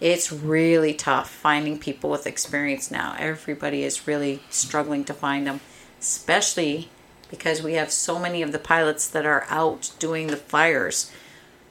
it's 0.00 0.32
really 0.32 0.94
tough 0.94 1.30
finding 1.30 1.78
people 1.78 2.10
with 2.10 2.26
experience 2.26 2.90
now. 2.90 3.16
Everybody 3.18 3.82
is 3.82 4.06
really 4.06 4.42
struggling 4.48 5.04
to 5.04 5.14
find 5.14 5.46
them, 5.46 5.60
especially 6.00 6.88
because 7.28 7.62
we 7.62 7.74
have 7.74 7.92
so 7.92 8.18
many 8.18 8.42
of 8.42 8.52
the 8.52 8.58
pilots 8.58 9.06
that 9.08 9.26
are 9.26 9.46
out 9.48 9.92
doing 9.98 10.28
the 10.28 10.36
fires. 10.36 11.12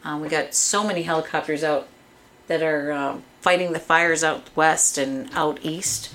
Uh, 0.04 0.18
we 0.22 0.30
got 0.30 0.54
so 0.54 0.86
many 0.86 1.04
helicopters 1.04 1.64
out 1.64 1.88
that 2.48 2.64
are 2.64 2.92
um, 2.92 3.24
fighting 3.42 3.74
the 3.74 3.80
fires 3.80 4.24
out 4.24 4.50
west 4.56 4.98
and 4.98 5.30
out 5.34 5.60
east 5.62 6.14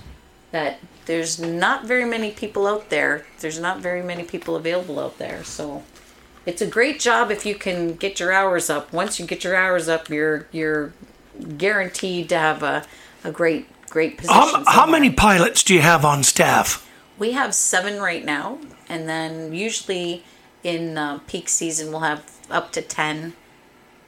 that 0.50 0.78
there's 1.06 1.38
not 1.38 1.84
very 1.84 2.04
many 2.04 2.30
people 2.30 2.66
out 2.66 2.88
there. 2.88 3.26
There's 3.40 3.58
not 3.58 3.80
very 3.80 4.02
many 4.02 4.22
people 4.22 4.56
available 4.56 4.98
out 4.98 5.18
there. 5.18 5.44
So 5.44 5.82
it's 6.46 6.62
a 6.62 6.66
great 6.66 7.00
job 7.00 7.30
if 7.30 7.44
you 7.44 7.54
can 7.54 7.94
get 7.94 8.20
your 8.20 8.32
hours 8.32 8.70
up. 8.70 8.92
Once 8.92 9.18
you 9.18 9.26
get 9.26 9.44
your 9.44 9.56
hours 9.56 9.88
up, 9.88 10.08
you're 10.08 10.46
you're 10.52 10.92
guaranteed 11.44 12.28
to 12.30 12.38
have 12.38 12.62
a, 12.62 12.84
a 13.22 13.30
great 13.30 13.66
great 13.90 14.18
position. 14.18 14.34
How, 14.34 14.64
how 14.66 14.86
many 14.86 15.10
pilots 15.10 15.62
do 15.62 15.74
you 15.74 15.80
have 15.80 16.04
on 16.04 16.22
staff? 16.24 16.90
We 17.18 17.32
have 17.32 17.54
seven 17.54 18.00
right 18.00 18.24
now, 18.24 18.58
and 18.88 19.08
then 19.08 19.52
usually 19.52 20.24
in 20.64 20.98
uh, 20.98 21.20
peak 21.26 21.48
season 21.48 21.90
we'll 21.90 22.00
have 22.00 22.30
up 22.50 22.72
to 22.72 22.82
ten. 22.82 23.34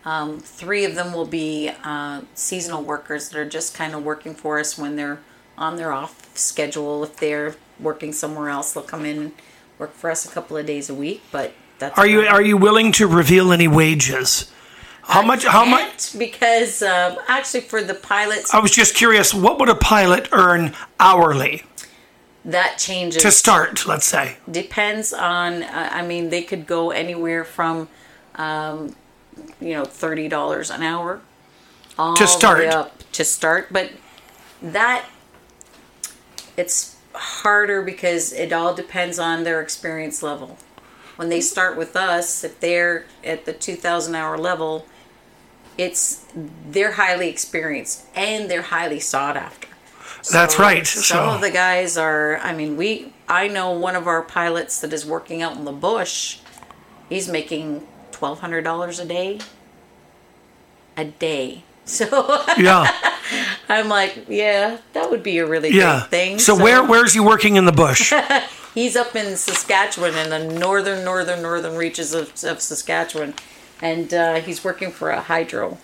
Um, 0.05 0.39
three 0.39 0.85
of 0.85 0.95
them 0.95 1.13
will 1.13 1.27
be 1.27 1.71
uh, 1.83 2.23
seasonal 2.35 2.83
workers 2.83 3.29
that 3.29 3.39
are 3.39 3.49
just 3.49 3.75
kind 3.75 3.95
of 3.95 4.05
working 4.05 4.35
for 4.35 4.59
us 4.61 4.79
when 4.79 4.97
they're 4.97 5.19
on 5.59 5.77
their 5.77 5.93
off 5.93 6.37
schedule. 6.37 7.03
If 7.03 7.17
they're 7.17 7.57
working 7.81 8.13
somewhere 8.13 8.49
else, 8.49 8.73
they'll 8.73 8.85
come 8.85 9.05
in 9.05 9.19
and 9.19 9.33
work 9.79 9.93
for 9.93 10.11
us 10.11 10.25
a 10.25 10.31
couple 10.31 10.57
of 10.57 10.67
days 10.67 10.89
a 10.89 10.95
week. 10.95 11.23
But 11.33 11.55
that's 11.79 11.99
Are 11.99 12.07
you 12.07 12.21
are 12.23 12.43
you 12.43 12.57
willing 12.57 12.93
to 12.93 13.07
reveal 13.07 13.53
any 13.53 13.69
wages? 13.69 14.51
How 15.07 15.23
much? 15.23 15.45
How 15.45 15.65
much? 15.65 16.19
Because 16.19 16.83
um, 16.83 17.17
actually, 17.29 17.61
for 17.61 17.83
the 17.83 17.95
pilots, 17.95 18.53
I 18.53 18.59
was 18.59 18.73
just 18.73 18.95
curious. 18.95 19.33
What 19.33 19.59
would 19.61 19.69
a 19.69 19.75
pilot 19.75 20.29
earn 20.33 20.75
hourly 20.99 21.63
that 22.45 22.79
changes. 22.79 23.23
to 23.23 23.31
start? 23.31 23.87
Let's 23.87 24.07
say. 24.07 24.37
depends 24.51 25.13
on 25.13 25.63
uh, 25.63 25.89
i 25.93 26.03
mean 26.07 26.31
they 26.31 26.43
could 26.43 26.67
go 26.67 26.91
anywhere 26.91 27.45
from 27.45 27.89
um, 28.37 28.95
you 29.61 29.73
know 29.75 29.83
$30 29.85 30.75
an 30.75 30.83
hour 30.83 31.21
all 31.99 32.17
To 32.17 32.27
start. 32.27 32.65
up 32.67 33.03
to 33.13 33.25
start 33.25 33.69
but 33.73 33.91
that 34.63 35.07
it's 36.57 36.97
harder 37.15 37.83
because 37.83 38.33
it 38.33 38.53
all 38.53 38.75
depends 38.75 39.19
on 39.19 39.45
their 39.45 39.61
experience 39.61 40.23
level 40.23 40.59
when 41.17 41.31
they 41.31 41.41
start 41.41 41.77
with 41.79 41.97
us, 41.97 42.45
if 42.45 42.61
they're 42.61 43.07
at 43.25 43.47
the 43.47 43.53
2,000 43.55 44.15
hour 44.15 44.37
level, 44.37 44.87
it's 45.79 46.25
they're 46.71 46.93
highly 46.93 47.29
experienced 47.29 48.05
and 48.15 48.51
they're 48.51 48.63
highly 48.63 49.01
sought 49.01 49.37
after. 49.37 49.69
That's 50.33 50.59
right. 50.59 50.87
Some 50.87 51.03
So- 51.03 51.25
of 51.35 51.41
the 51.41 51.51
guys 51.51 51.97
are. 51.97 52.39
I 52.39 52.53
mean, 52.53 52.77
we. 52.77 53.13
I 53.29 53.49
know 53.49 53.71
one 53.73 53.97
of 53.97 54.07
our 54.07 54.23
pilots 54.23 54.81
that 54.81 54.93
is 54.93 55.05
working 55.07 55.43
out 55.43 55.57
in 55.57 55.65
the 55.65 55.73
bush. 55.73 56.39
He's 57.09 57.29
making 57.29 57.87
twelve 58.13 58.41
hundred 58.41 58.63
dollars 58.63 58.99
a 58.99 59.05
day. 59.05 59.41
A 60.97 61.05
day. 61.05 61.63
So 61.89 62.43
Yeah. 62.59 62.91
I'm 63.69 63.89
like, 63.89 64.27
yeah, 64.29 64.79
that 64.93 65.09
would 65.09 65.23
be 65.23 65.39
a 65.39 65.47
really 65.47 65.71
Yeah. 65.71 66.01
great 66.01 66.11
thing. 66.11 66.39
So, 66.41 66.57
where 66.61 66.83
where's 66.85 67.13
he 67.15 67.21
working 67.21 67.55
in 67.55 67.65
the 67.65 67.71
bush? 67.73 68.13
he's 68.75 68.97
up 68.97 69.15
in 69.15 69.37
Saskatchewan 69.37 70.17
in 70.17 70.31
the 70.31 70.59
northern, 70.59 71.05
northern, 71.05 71.43
northern 71.43 71.77
reaches 71.77 72.13
of, 72.13 72.31
of 72.43 72.61
Saskatchewan, 72.61 73.35
and 73.81 74.13
uh, 74.13 74.35
he's 74.41 74.65
working 74.65 74.91
for 74.91 75.11
a 75.11 75.21
hydro. 75.21 75.79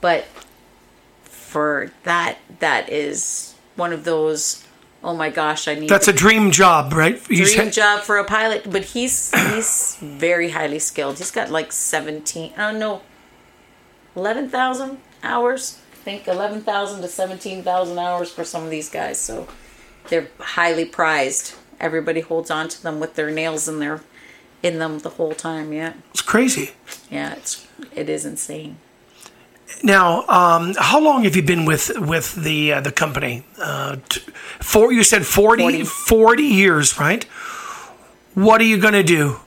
But 0.00 0.26
for 1.22 1.92
that, 2.04 2.38
that 2.60 2.90
is 2.90 3.54
one 3.76 3.92
of 3.92 4.04
those. 4.04 4.64
Oh 5.02 5.14
my 5.14 5.30
gosh, 5.30 5.68
I 5.68 5.74
need 5.76 5.88
That's 5.88 6.08
a 6.08 6.12
dream 6.12 6.50
job, 6.50 6.92
right? 6.92 7.20
He's 7.28 7.54
dream 7.54 7.66
ha- 7.66 7.70
job 7.70 8.00
for 8.00 8.18
a 8.18 8.24
pilot. 8.24 8.70
But 8.70 8.84
he's 8.84 9.32
he's 9.52 9.96
very 10.00 10.50
highly 10.50 10.78
skilled. 10.78 11.18
He's 11.18 11.30
got 11.30 11.50
like 11.50 11.72
seventeen. 11.72 12.52
I 12.56 12.70
don't 12.70 12.80
know, 12.80 13.02
eleven 14.16 14.48
thousand 14.48 14.98
hours. 15.22 15.78
I 15.92 15.96
think 16.04 16.28
eleven 16.28 16.62
thousand 16.62 17.02
to 17.02 17.08
seventeen 17.08 17.62
thousand 17.62 17.98
hours 17.98 18.30
for 18.30 18.44
some 18.44 18.64
of 18.64 18.70
these 18.70 18.88
guys. 18.90 19.18
So 19.18 19.46
they're 20.08 20.28
highly 20.38 20.84
prized. 20.84 21.54
Everybody 21.80 22.20
holds 22.20 22.50
on 22.50 22.68
to 22.68 22.82
them 22.82 22.98
with 22.98 23.14
their 23.14 23.30
nails 23.30 23.68
in 23.68 23.78
their 23.78 24.00
in 24.62 24.78
them 24.78 24.98
the 25.00 25.10
whole 25.10 25.32
time. 25.34 25.72
Yeah, 25.72 25.92
It's 26.10 26.22
crazy. 26.22 26.70
yeah, 27.10 27.34
it's 27.34 27.66
it 27.94 28.08
is 28.08 28.24
insane. 28.24 28.76
Now, 29.82 30.24
um, 30.28 30.74
how 30.78 30.98
long 31.00 31.24
have 31.24 31.36
you 31.36 31.42
been 31.42 31.64
with 31.66 31.90
with 31.98 32.34
the 32.34 32.72
uh, 32.72 32.80
the 32.80 32.90
company? 32.92 33.44
Uh, 33.60 33.96
t- 34.08 34.20
four. 34.60 34.92
You 34.92 35.02
said 35.04 35.26
40, 35.26 35.62
40. 35.62 35.84
40. 35.84 36.42
years, 36.42 36.98
right? 36.98 37.24
What 38.34 38.60
are 38.60 38.64
you 38.64 38.78
going 38.78 38.94
to 38.94 39.02
do 39.02 39.40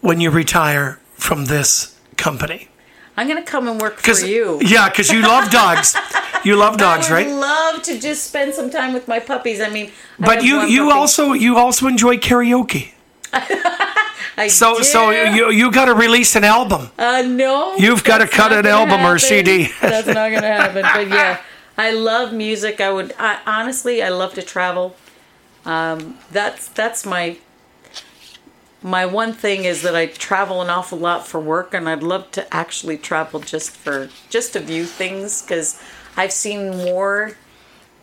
when 0.00 0.20
you 0.20 0.30
retire 0.30 1.00
from 1.14 1.46
this 1.46 1.98
company? 2.16 2.68
I'm 3.16 3.26
gonna 3.28 3.42
come 3.42 3.68
and 3.68 3.80
work 3.80 3.98
for 3.98 4.12
you. 4.26 4.60
yeah, 4.62 4.88
because 4.88 5.10
you 5.12 5.22
love 5.22 5.50
dogs. 5.50 5.96
You 6.42 6.56
love 6.56 6.78
dogs, 6.78 7.10
I 7.10 7.14
right? 7.14 7.28
love 7.28 7.82
to 7.82 8.00
just 8.00 8.24
spend 8.24 8.54
some 8.54 8.70
time 8.70 8.94
with 8.94 9.06
my 9.06 9.18
puppies. 9.20 9.60
I 9.60 9.68
mean, 9.68 9.90
I 10.20 10.24
But 10.24 10.42
you 10.42 10.62
you 10.62 10.84
puppy. 10.84 10.98
also 10.98 11.32
you 11.34 11.58
also 11.58 11.86
enjoy 11.86 12.16
karaoke. 12.16 12.92
I 14.36 14.48
So 14.48 14.82
so 14.82 15.10
you 15.10 15.50
you 15.50 15.70
got 15.70 15.86
to 15.86 15.94
release 15.94 16.36
an 16.36 16.44
album. 16.44 16.90
Uh, 16.98 17.22
no. 17.22 17.76
You've 17.76 18.04
gotta 18.04 18.26
cut 18.26 18.52
an 18.52 18.66
album 18.66 19.00
or. 19.02 19.18
CD. 19.18 19.68
that's 19.80 20.06
not 20.06 20.30
gonna 20.32 20.46
happen. 20.46 20.82
But 20.82 21.08
yeah, 21.16 21.40
I 21.76 21.92
love 21.92 22.32
music. 22.32 22.80
I 22.80 22.90
would 22.90 23.12
I, 23.18 23.38
honestly, 23.46 24.02
I 24.02 24.08
love 24.08 24.34
to 24.34 24.42
travel. 24.42 24.96
Um, 25.64 26.18
that's 26.30 26.68
that's 26.68 27.04
my 27.04 27.38
my 28.82 29.04
one 29.04 29.32
thing 29.32 29.64
is 29.64 29.82
that 29.82 29.94
I 29.94 30.06
travel 30.06 30.62
an 30.62 30.70
awful 30.70 30.98
lot 30.98 31.26
for 31.26 31.38
work, 31.38 31.74
and 31.74 31.88
I'd 31.88 32.02
love 32.02 32.30
to 32.32 32.54
actually 32.54 32.96
travel 32.96 33.40
just 33.40 33.70
for 33.70 34.08
just 34.30 34.54
to 34.54 34.60
view 34.60 34.84
things 34.84 35.42
because 35.42 35.80
I've 36.16 36.32
seen 36.32 36.76
more 36.76 37.36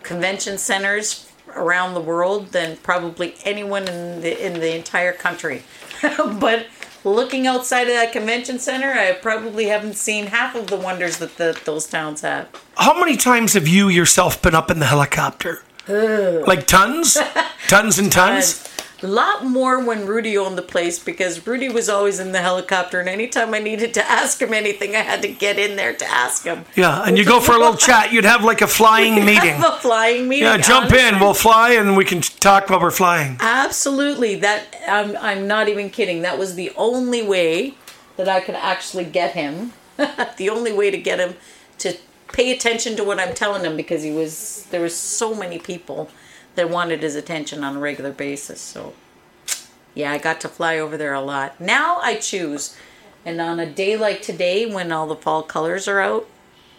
convention 0.03 0.57
centers 0.57 1.31
around 1.55 1.93
the 1.93 2.01
world 2.01 2.51
than 2.51 2.77
probably 2.77 3.35
anyone 3.43 3.87
in 3.87 4.21
the 4.21 4.45
in 4.45 4.59
the 4.59 4.75
entire 4.75 5.13
country. 5.13 5.63
but 6.39 6.67
looking 7.03 7.47
outside 7.47 7.83
of 7.83 7.93
that 7.93 8.11
convention 8.11 8.59
center, 8.59 8.91
I 8.91 9.13
probably 9.13 9.65
haven't 9.65 9.95
seen 9.95 10.27
half 10.27 10.55
of 10.55 10.67
the 10.67 10.77
wonders 10.77 11.17
that 11.17 11.37
the, 11.37 11.59
those 11.65 11.87
towns 11.87 12.21
have. 12.21 12.47
How 12.75 12.99
many 12.99 13.17
times 13.17 13.53
have 13.53 13.67
you 13.67 13.89
yourself 13.89 14.41
been 14.41 14.55
up 14.55 14.69
in 14.69 14.79
the 14.79 14.85
helicopter? 14.85 15.63
Like 15.87 16.67
tons, 16.67 17.17
tons 17.67 17.97
and 17.97 18.11
tons. 18.11 18.67
A 19.03 19.07
lot 19.07 19.45
more 19.45 19.83
when 19.83 20.07
Rudy 20.07 20.35
owned 20.37 20.57
the 20.57 20.63
place 20.63 20.97
because 20.97 21.45
Rudy 21.45 21.69
was 21.69 21.87
always 21.87 22.19
in 22.19 22.31
the 22.31 22.41
helicopter, 22.41 22.99
and 22.99 23.07
anytime 23.07 23.53
I 23.53 23.59
needed 23.59 23.93
to 23.93 24.03
ask 24.03 24.41
him 24.41 24.55
anything, 24.55 24.95
I 24.95 25.01
had 25.01 25.21
to 25.21 25.27
get 25.27 25.59
in 25.59 25.75
there 25.75 25.93
to 25.93 26.05
ask 26.05 26.43
him. 26.43 26.65
Yeah, 26.75 27.03
and 27.03 27.15
you 27.15 27.23
go 27.23 27.39
for 27.39 27.51
a 27.51 27.59
little 27.59 27.75
chat. 27.75 28.11
You'd 28.11 28.25
have 28.25 28.43
like 28.43 28.61
a 28.61 28.67
flying 28.67 29.13
meeting. 29.25 29.55
Have 29.55 29.75
a 29.75 29.77
flying 29.77 30.27
meeting. 30.27 30.45
Yeah, 30.47 30.57
jump 30.57 30.91
in. 30.93 31.19
We'll 31.19 31.35
fly, 31.35 31.73
and 31.73 31.95
we 31.95 32.05
can 32.05 32.21
talk 32.21 32.71
while 32.71 32.79
we're 32.79 32.89
flying. 32.89 33.37
Absolutely. 33.39 34.35
That 34.35 34.75
I'm 34.87 35.15
I'm 35.17 35.47
not 35.47 35.69
even 35.69 35.91
kidding. 35.91 36.23
That 36.23 36.39
was 36.39 36.55
the 36.55 36.71
only 36.75 37.21
way 37.21 37.75
that 38.15 38.27
I 38.27 38.39
could 38.39 38.55
actually 38.55 39.05
get 39.05 39.33
him. 39.33 39.73
the 40.37 40.49
only 40.49 40.73
way 40.73 40.89
to 40.89 40.97
get 40.97 41.19
him 41.19 41.35
to 41.79 41.95
pay 42.33 42.51
attention 42.51 42.95
to 42.95 43.03
what 43.03 43.19
I'm 43.19 43.33
telling 43.33 43.63
him 43.63 43.77
because 43.77 44.01
he 44.03 44.11
was 44.11 44.65
there 44.71 44.81
was 44.81 44.95
so 44.95 45.35
many 45.35 45.59
people 45.59 46.09
that 46.57 46.69
wanted 46.69 47.01
his 47.01 47.15
attention 47.15 47.63
on 47.63 47.77
a 47.77 47.79
regular 47.79 48.11
basis. 48.11 48.59
So 48.59 48.93
yeah, 49.93 50.11
I 50.11 50.17
got 50.17 50.41
to 50.41 50.49
fly 50.49 50.77
over 50.77 50.97
there 50.97 51.13
a 51.13 51.21
lot. 51.21 51.61
Now 51.61 51.99
I 52.01 52.15
choose. 52.15 52.75
And 53.23 53.39
on 53.39 53.59
a 53.59 53.65
day 53.65 53.95
like 53.95 54.21
today 54.21 54.65
when 54.65 54.91
all 54.91 55.07
the 55.07 55.15
fall 55.15 55.43
colors 55.43 55.87
are 55.87 56.01
out, 56.01 56.27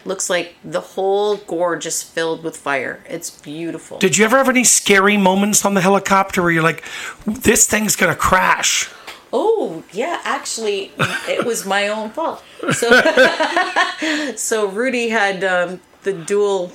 looks 0.05 0.29
like 0.29 0.55
the 0.63 0.81
whole 0.81 1.37
gorge 1.37 1.85
is 1.85 2.03
filled 2.03 2.43
with 2.43 2.57
fire. 2.57 3.03
It's 3.07 3.29
beautiful. 3.29 3.99
Did 3.99 4.17
you 4.17 4.25
ever 4.25 4.37
have 4.37 4.49
any 4.49 4.63
scary 4.63 5.17
moments 5.17 5.65
on 5.65 5.73
the 5.73 5.81
helicopter 5.81 6.41
where 6.41 6.51
you're 6.51 6.63
like, 6.63 6.83
"This 7.25 7.67
thing's 7.67 7.95
gonna 7.95 8.15
crash"? 8.15 8.89
Oh, 9.31 9.83
yeah, 9.91 10.21
actually, 10.23 10.91
it 11.27 11.45
was 11.45 11.65
my 11.65 11.87
own 11.87 12.09
fault. 12.09 12.43
So, 12.71 14.33
so 14.35 14.67
Rudy 14.69 15.09
had 15.09 15.43
um, 15.43 15.81
the 16.01 16.13
dual, 16.13 16.71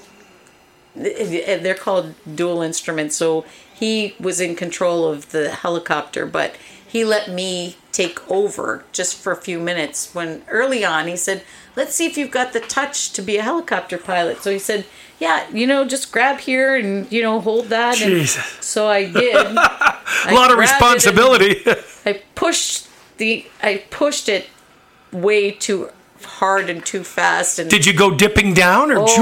Eh, 0.97 1.59
they're 1.59 1.75
called 1.75 2.15
dual 2.35 2.63
instruments. 2.63 3.17
So 3.17 3.45
he 3.73 4.15
was 4.21 4.41
in 4.41 4.55
control 4.57 5.05
of 5.09 5.31
the 5.31 5.51
helicopter, 5.51 6.27
but 6.27 6.57
he 6.87 7.05
let 7.05 7.29
me 7.31 7.77
take 7.91 8.29
over 8.31 8.85
just 8.93 9.17
for 9.19 9.33
a 9.33 9.37
few 9.37 9.59
minutes. 9.59 10.15
When 10.15 10.43
early 10.49 10.85
on, 10.85 11.07
he 11.09 11.17
said, 11.17 11.43
Let's 11.77 11.93
see 11.97 12.07
if 12.07 12.17
you've 12.17 12.31
got 12.31 12.53
the 12.53 12.61
touch 12.61 13.13
to 13.15 13.23
be 13.23 13.37
a 13.37 13.43
helicopter 13.43 13.99
pilot. 13.99 14.43
So 14.43 14.53
he 14.53 14.61
said, 14.61 14.87
Yeah, 15.19 15.45
you 15.53 15.67
know, 15.67 15.85
just 15.85 16.13
grab 16.13 16.39
here 16.39 16.77
and, 16.77 17.11
you 17.11 17.21
know, 17.23 17.41
hold 17.41 17.67
that. 17.67 18.01
And 18.01 18.11
Jesus. 18.13 18.45
so 18.61 18.87
I 18.87 19.11
did. 19.11 19.35
A 20.27 20.33
lot 20.35 20.53
of 20.53 20.59
responsibility. 20.59 21.63
I 22.07 22.23
pushed 22.37 22.89
the 23.17 23.47
I 23.63 23.83
pushed 23.91 24.29
it 24.29 24.47
way 25.11 25.51
too 25.51 25.91
hard 26.23 26.71
and 26.71 26.85
too 26.85 27.05
fast 27.05 27.59
and 27.59 27.69
Did 27.71 27.85
you 27.87 27.93
go 27.93 28.15
dipping 28.15 28.55
down 28.55 28.91
or? 28.91 29.07
ju- 29.07 29.15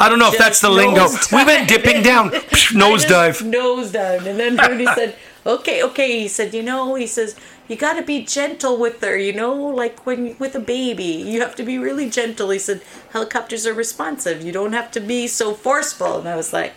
I 0.00 0.08
don't 0.08 0.18
know 0.18 0.28
if 0.28 0.38
that's 0.38 0.60
the 0.60 0.70
lingo. 0.70 1.08
We 1.32 1.44
went 1.44 1.68
dipping 1.68 2.02
down. 2.02 2.30
Psh, 2.30 2.80
I 2.80 2.96
just 2.96 3.08
Nosedive. 3.08 3.52
Nosedive. 3.52 4.26
And 4.26 4.38
then 4.38 4.56
Rudy 4.56 4.86
said, 4.86 5.16
Okay, 5.46 5.82
okay. 5.82 6.20
He 6.20 6.28
said, 6.28 6.54
you 6.54 6.62
know, 6.62 6.94
he 6.94 7.06
says, 7.06 7.36
you 7.68 7.76
gotta 7.76 8.02
be 8.02 8.24
gentle 8.24 8.78
with 8.78 9.00
her, 9.00 9.16
you 9.16 9.32
know, 9.32 9.54
like 9.54 10.06
when 10.06 10.36
with 10.38 10.54
a 10.54 10.60
baby. 10.60 11.04
You 11.04 11.40
have 11.40 11.54
to 11.56 11.62
be 11.62 11.78
really 11.78 12.08
gentle. 12.10 12.50
He 12.50 12.58
said, 12.58 12.82
helicopters 13.10 13.66
are 13.66 13.74
responsive. 13.74 14.44
You 14.44 14.52
don't 14.52 14.72
have 14.72 14.90
to 14.92 15.00
be 15.00 15.26
so 15.26 15.54
forceful. 15.54 16.18
And 16.18 16.28
I 16.28 16.36
was 16.36 16.52
like, 16.52 16.74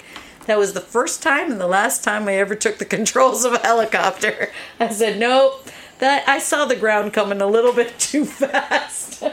that 0.48 0.58
was 0.58 0.74
the 0.74 0.82
first 0.82 1.22
time 1.22 1.52
and 1.52 1.60
the 1.60 1.68
last 1.68 2.04
time 2.04 2.28
I 2.28 2.36
ever 2.36 2.56
took 2.56 2.78
the 2.78 2.86
controls 2.98 3.46
of 3.46 3.54
a 3.54 3.60
helicopter. 3.60 4.50
I 4.80 4.90
said, 4.90 5.20
nope. 5.20 5.68
That 6.00 6.28
I 6.30 6.38
saw 6.38 6.66
the 6.66 6.76
ground 6.76 7.14
coming 7.14 7.42
a 7.42 7.48
little 7.48 7.74
bit 7.74 7.98
too 7.98 8.24
fast. 8.24 9.24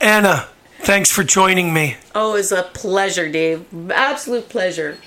Anna, 0.00 0.48
thanks 0.84 1.10
for 1.10 1.24
joining 1.24 1.72
me. 1.72 1.96
Oh, 2.14 2.36
it's 2.36 2.52
a 2.52 2.62
pleasure, 2.62 3.30
Dave. 3.30 3.64
Absolute 3.90 4.48
pleasure. 4.48 4.98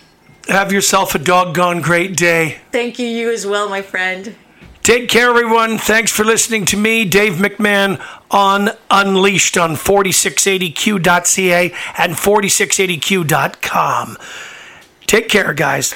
Have 0.48 0.72
yourself 0.72 1.16
a 1.16 1.20
doggone 1.20 1.82
great 1.82 2.16
day. 2.16 2.60
Thank 2.72 3.00
you, 3.00 3.08
you 3.08 3.32
as 3.32 3.46
well, 3.46 3.68
my 3.70 3.82
friend. 3.82 4.36
Take 4.82 5.10
care, 5.10 5.30
everyone. 5.30 5.78
Thanks 5.78 6.14
for 6.14 6.24
listening 6.24 6.64
to 6.68 6.78
me, 6.78 7.04
Dave 7.04 7.34
McMahon, 7.34 8.02
on 8.32 8.70
Unleashed 8.90 9.58
on 9.58 9.72
4680q.ca 9.72 11.74
and 11.98 12.14
4680q.com. 12.14 14.18
Take 15.06 15.28
care, 15.28 15.54
guys. 15.54 15.94